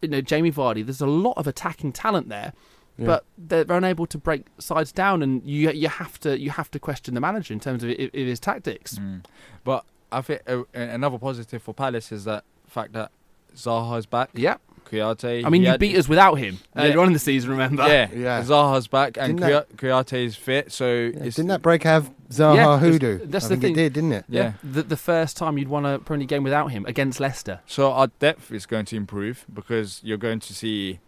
[0.01, 0.85] you know, Jamie Vardy.
[0.85, 2.53] There's a lot of attacking talent there.
[2.97, 3.05] Yeah.
[3.05, 6.79] But they're unable to break sides down, and you you have to you have to
[6.79, 8.99] question the manager in terms of, his tactics.
[8.99, 9.25] Mm.
[9.63, 10.41] But I think
[10.73, 13.11] another positive for Palace is that fact that
[13.55, 14.29] Zaha's back.
[14.33, 14.57] Yeah.
[14.85, 15.45] Kouyaté.
[15.45, 16.81] I mean, he you had- beat us without him Yeah.
[16.83, 17.49] earlier on in the season.
[17.51, 17.87] Remember?
[17.87, 18.41] Yeah, Yeah.
[18.43, 22.55] Zaha's back and Didn't that- Kouyaté is fit, so it's, Didn't that break have Zaha
[22.55, 23.19] Yeah, it's- hoodoo?
[23.25, 23.71] that's I the think thing.
[23.73, 24.25] It did, didn't it?
[24.27, 24.53] Yeah.
[24.63, 27.61] The, the first time you'd won a Premier League game without him against Leicester.
[27.67, 30.99] So our depth is going to improve because you're going to see.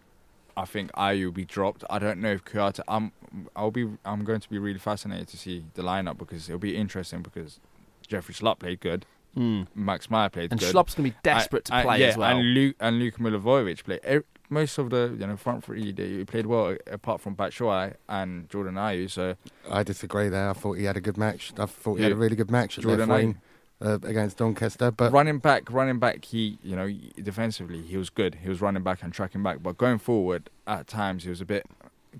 [0.56, 1.82] I think Ayew will be dropped.
[1.90, 2.80] I don't know if Kouyaté.
[2.88, 3.12] I'm.
[3.56, 3.88] I'll be.
[4.06, 7.58] I'm going to be really fascinated to see the lineup because it'll be interesting because
[8.06, 9.04] Jeffrey Schlupp played good.
[9.36, 9.66] Mm.
[9.74, 10.72] Max Meyer played And good.
[10.72, 12.36] Schlupp's going to be desperate to And- play yeah, as well.
[12.38, 14.22] And Luke and Luke Milivojevic played.
[14.50, 18.74] Most of the you know front three they played well apart from Batshuayi and Jordan
[18.74, 19.10] Ayew.
[19.10, 19.34] So
[19.70, 20.50] I disagree there.
[20.50, 21.52] I thought he had a good match.
[21.58, 23.40] I thought he had a really good match at Jordan left wing
[23.80, 24.90] uh, against Doncaster.
[24.90, 28.36] But running back, running back, he you know defensively he was good.
[28.42, 31.46] He was running back and tracking back, but going forward at times he was a
[31.46, 31.66] bit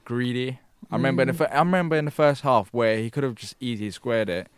[0.05, 0.59] greedy.
[0.91, 3.55] I remember in the I remember in the first half where he could have just
[3.61, 4.49] easily squared it,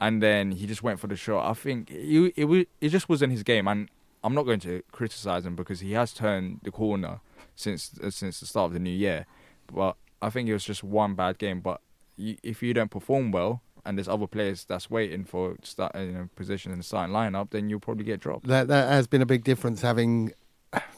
[0.00, 1.48] and then he just went for the shot.
[1.48, 3.88] I think he, it wa- it just wasn't his game, and
[4.24, 7.20] I'm not going to criticize him because he has turned the corner
[7.54, 9.26] since uh, since the start of the new year.
[9.72, 11.60] But I think it was just one bad game.
[11.60, 11.80] But
[12.16, 16.12] you, if you don't perform well and there's other players that's waiting for start you
[16.12, 18.46] know, position in the starting lineup, then you'll probably get dropped.
[18.46, 20.32] That that has been a big difference having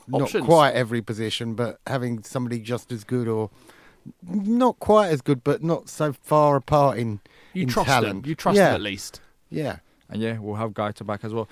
[0.06, 0.44] not Options.
[0.44, 3.50] quite every position, but having somebody just as good or
[4.22, 7.20] not quite as good, but not so far apart in
[7.54, 8.22] You trust them.
[8.24, 8.66] You trust yeah.
[8.66, 9.20] them at least.
[9.50, 9.78] Yeah.
[10.08, 11.48] And yeah, we'll have Guaita back as well.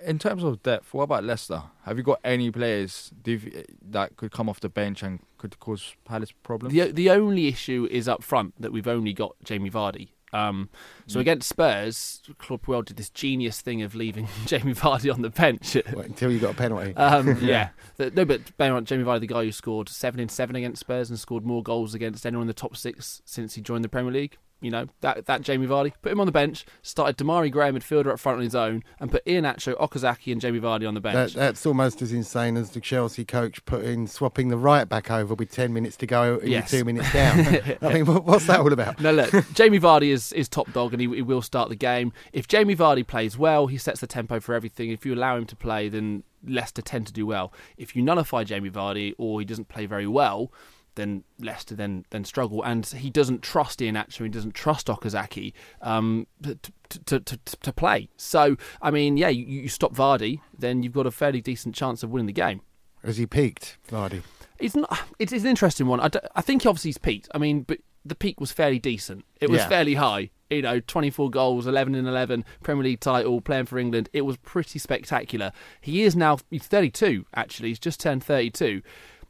[0.00, 1.62] In terms of depth, what about Leicester?
[1.84, 6.32] Have you got any players that could come off the bench and could cause Palace
[6.42, 6.74] problems?
[6.74, 10.08] The the only issue is up front that we've only got Jamie Vardy.
[10.32, 10.68] Um,
[11.06, 11.20] so Mm.
[11.20, 15.76] against Spurs, Claude Puel did this genius thing of leaving Jamie Vardy on the bench
[15.76, 16.92] until you got a penalty.
[16.96, 17.68] Um, yeah,
[17.98, 21.18] no, but bear Jamie Vardy, the guy who scored seven in seven against Spurs and
[21.18, 24.36] scored more goals against anyone in the top six since he joined the Premier League.
[24.64, 28.06] You know that that Jamie Vardy put him on the bench, started Demarai Graham midfielder
[28.10, 31.12] up front on his own, and put Iheanacho, Okazaki, and Jamie Vardy on the That,
[31.12, 31.34] bench.
[31.34, 35.50] that's almost as insane as the Chelsea coach putting swapping the right back over with
[35.50, 36.70] ten minutes to go and Yes.
[36.70, 37.38] two minutes down.
[37.82, 38.98] I mean, what, what's that all about?
[39.00, 42.12] No, look, Jamie Vardy is, is top dog and he, he will start the game.
[42.32, 44.88] If Jamie Vardy plays well, he sets the tempo for everything.
[44.90, 47.52] If you allow him to play, then Leicester tend to do well.
[47.76, 50.50] If you nullify Jamie Vardy or he doesn't play very well,
[50.96, 52.62] then Leicester then then struggle.
[52.62, 55.52] And he doesn't trust Iheanacho, he doesn't trust Okazaki
[55.82, 56.58] um, to,
[57.06, 58.08] to, to, to, play.
[58.16, 62.02] So, I mean, yeah, you, you stop Vardy, then you've got a fairly decent chance
[62.02, 62.60] of winning the game.
[63.04, 64.22] Has he peaked, Vardy?
[64.58, 65.00] It's not.
[65.18, 66.00] It's, it's an interesting one.
[66.00, 67.28] I, d- I think obviously he's peaked.
[67.34, 69.24] I mean, but the peak was fairly decent.
[69.40, 69.68] It was Yeah.
[69.68, 70.30] fairly high.
[70.50, 74.08] You know, 24 goals, 11 and 11, Premier League title, playing for England.
[74.12, 75.50] It was pretty spectacular.
[75.80, 77.26] He is now he's 32.
[77.34, 78.82] Actually, he's just turned 32.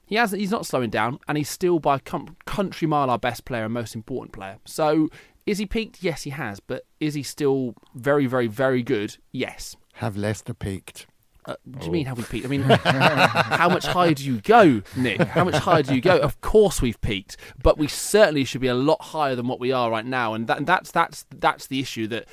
[0.06, 0.32] He has.
[0.32, 3.74] He's not slowing down, and he's still by com- country mile our best player and
[3.74, 4.58] most important player.
[4.64, 5.08] So,
[5.46, 6.02] is he peaked?
[6.02, 6.60] Yes, he has.
[6.60, 9.16] But is he still very, very, very good?
[9.32, 9.76] Yes.
[9.94, 11.06] Have Leicester peaked?
[11.46, 12.46] Uh, what do you mean have we peaked?
[12.46, 15.20] I mean, how much higher do you go, Nick?
[15.20, 16.18] How much higher do you go?
[16.18, 19.70] Of course we've peaked, but we certainly should be a lot higher than what we
[19.70, 22.26] are right now, and that, that's that's that's the issue that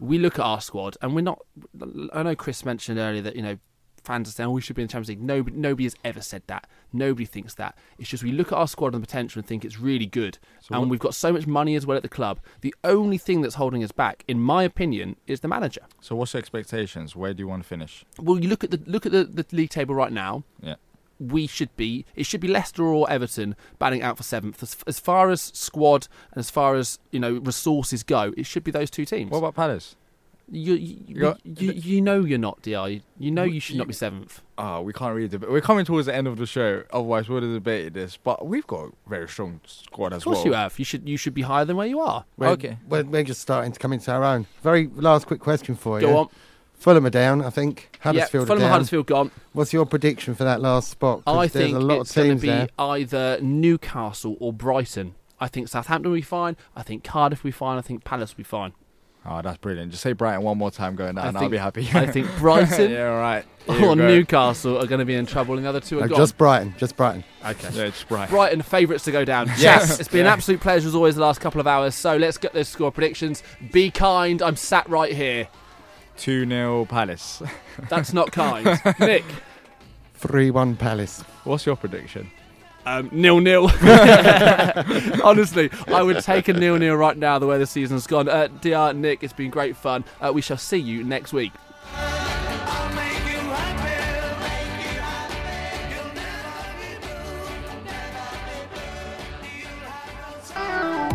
[0.00, 1.38] we look at our squad, and we're not.
[2.12, 3.58] I know Chris mentioned earlier that you know
[4.06, 5.22] fans are saying oh, we should be in the Champions League.
[5.22, 6.66] Nobody, nobody has ever said that.
[6.92, 7.76] Nobody thinks that.
[7.98, 10.38] It's just we look at our squad and the potential and think it's really good,
[10.70, 12.40] and what- we've got so much money as well at the club.
[12.60, 15.82] The only thing that's holding us back, in my opinion, is the manager.
[16.00, 17.14] So what's your expectations?
[17.16, 18.04] Where do you want to finish?
[18.18, 20.44] Well, you look at the look at the, the league table right now.
[20.62, 20.76] Yeah.
[21.18, 22.04] We should be.
[22.14, 24.62] It should be Leicester or Everton batting out for seventh.
[24.62, 28.62] As, as far as squad and as far as you know resources go, it should
[28.64, 29.30] be those two teams.
[29.30, 29.96] What about Palace?
[30.48, 33.02] You you, You you, you know you're not, Di.
[33.18, 34.42] You know you should not be seventh.
[34.56, 35.50] Oh, we can't really debate.
[35.50, 36.84] We're coming towards the end of the show.
[36.92, 38.16] Otherwise, we would have debated this.
[38.16, 40.34] But we've got a very strong squad as well.
[40.34, 40.46] Of course well.
[40.46, 40.78] you have.
[40.78, 42.24] You should you should be higher than where you are.
[42.36, 42.56] We're,
[42.88, 44.46] We're, we're just starting to come into our own.
[44.62, 46.06] Very last quick question for you.
[46.06, 46.28] Go on.
[46.74, 47.98] Fulham are down, I think.
[48.00, 48.70] Huddersfield are Fulham and down.
[48.72, 49.30] Huddersfield gone.
[49.52, 51.24] What's your prediction for that last spot?
[51.24, 52.68] 'Cause I there's think a lot it's of going to teams be there.
[52.78, 55.14] either Newcastle or Brighton.
[55.40, 56.56] I think Southampton will be fine.
[56.76, 57.78] I think Cardiff will be fine.
[57.78, 58.72] I think Palace will be fine.
[59.28, 59.90] Oh, that's brilliant.
[59.90, 61.88] Just say Brighton one more time going down, I and I'll think- be happy.
[61.94, 63.44] I think Brighton yeah, all right.
[63.66, 64.06] or Here we go.
[64.08, 66.18] Newcastle are going to be in trouble, and the other two are No, gone.
[66.18, 67.24] just Brighton, just Brighton.
[67.44, 67.68] Okay.
[67.72, 68.32] Yeah, just Brighton.
[68.34, 69.46] Brighton favourites to go down.
[69.48, 69.60] Yes.
[69.88, 71.94] Yes, it's been an absolute pleasure as always the last couple of hours.
[71.96, 73.42] So let's get those score predictions.
[73.72, 74.40] Be kind.
[74.42, 75.48] I'm sat right here.
[76.18, 77.42] 2 0 Palace.
[77.90, 78.80] That's not kind.
[79.00, 79.24] Nick.
[80.14, 81.22] 3 1 Palace.
[81.44, 82.30] What's your prediction?
[82.86, 83.64] Um, nil nil.
[85.24, 87.38] Honestly, I would take a nil nil right now.
[87.38, 88.28] The way the season's gone.
[88.28, 88.96] Uh, Dr.
[88.96, 90.04] Nick, it's been great fun.
[90.20, 91.52] Uh, we shall see you next week.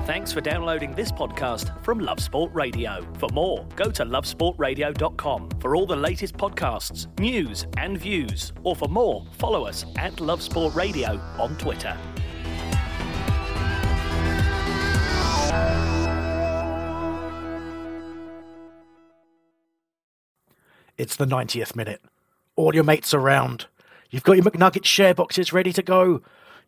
[0.06, 3.06] Thanks for downloading this podcast from Love Sport Radio.
[3.20, 8.52] For more, go to lovesportradio.com for all the latest podcasts, news, and views.
[8.64, 11.96] Or for more, follow us at Love Sport Radio on Twitter.
[20.98, 22.02] It's the 90th minute.
[22.56, 23.68] All your mates around.
[24.10, 26.22] You've got your McNugget share boxes ready to go.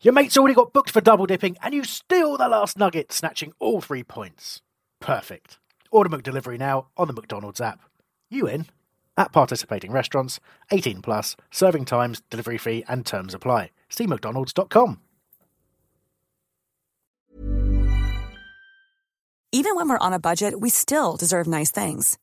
[0.04, 3.54] Your mate's already got booked for double dipping, and you steal the last nugget, snatching
[3.58, 4.62] all three points.
[5.00, 5.60] Perfect.
[5.92, 7.80] Order McDelivery now on the McDonald's app.
[8.30, 8.66] You in?
[9.16, 13.70] At participating restaurants, 18 plus, serving times, delivery fee, and terms apply.
[13.88, 15.00] See McDonald's.com.
[19.54, 22.18] Even when we're on a budget, we still deserve nice things.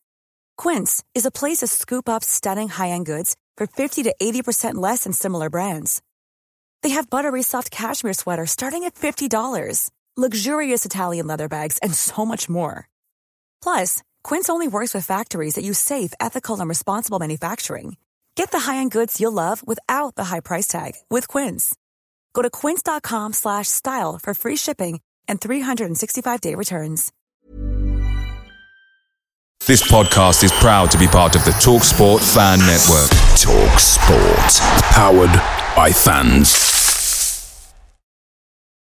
[0.58, 5.04] Quince is a place to scoop up stunning high-end goods for 50 to 80% less
[5.04, 6.02] than similar brands.
[6.82, 12.26] They have buttery soft cashmere sweaters starting at $50, luxurious Italian leather bags, and so
[12.26, 12.88] much more.
[13.62, 17.96] Plus, Quince only works with factories that use safe, ethical, and responsible manufacturing.
[18.34, 21.76] Get the high-end goods you'll love without the high price tag with Quince.
[22.32, 27.12] Go to quince.com slash style for free shipping and 365-day returns.
[29.66, 33.10] This podcast is proud to be part of the TalkSport Fan Network.
[33.36, 34.60] Talksport,
[34.92, 36.69] Powered by fans.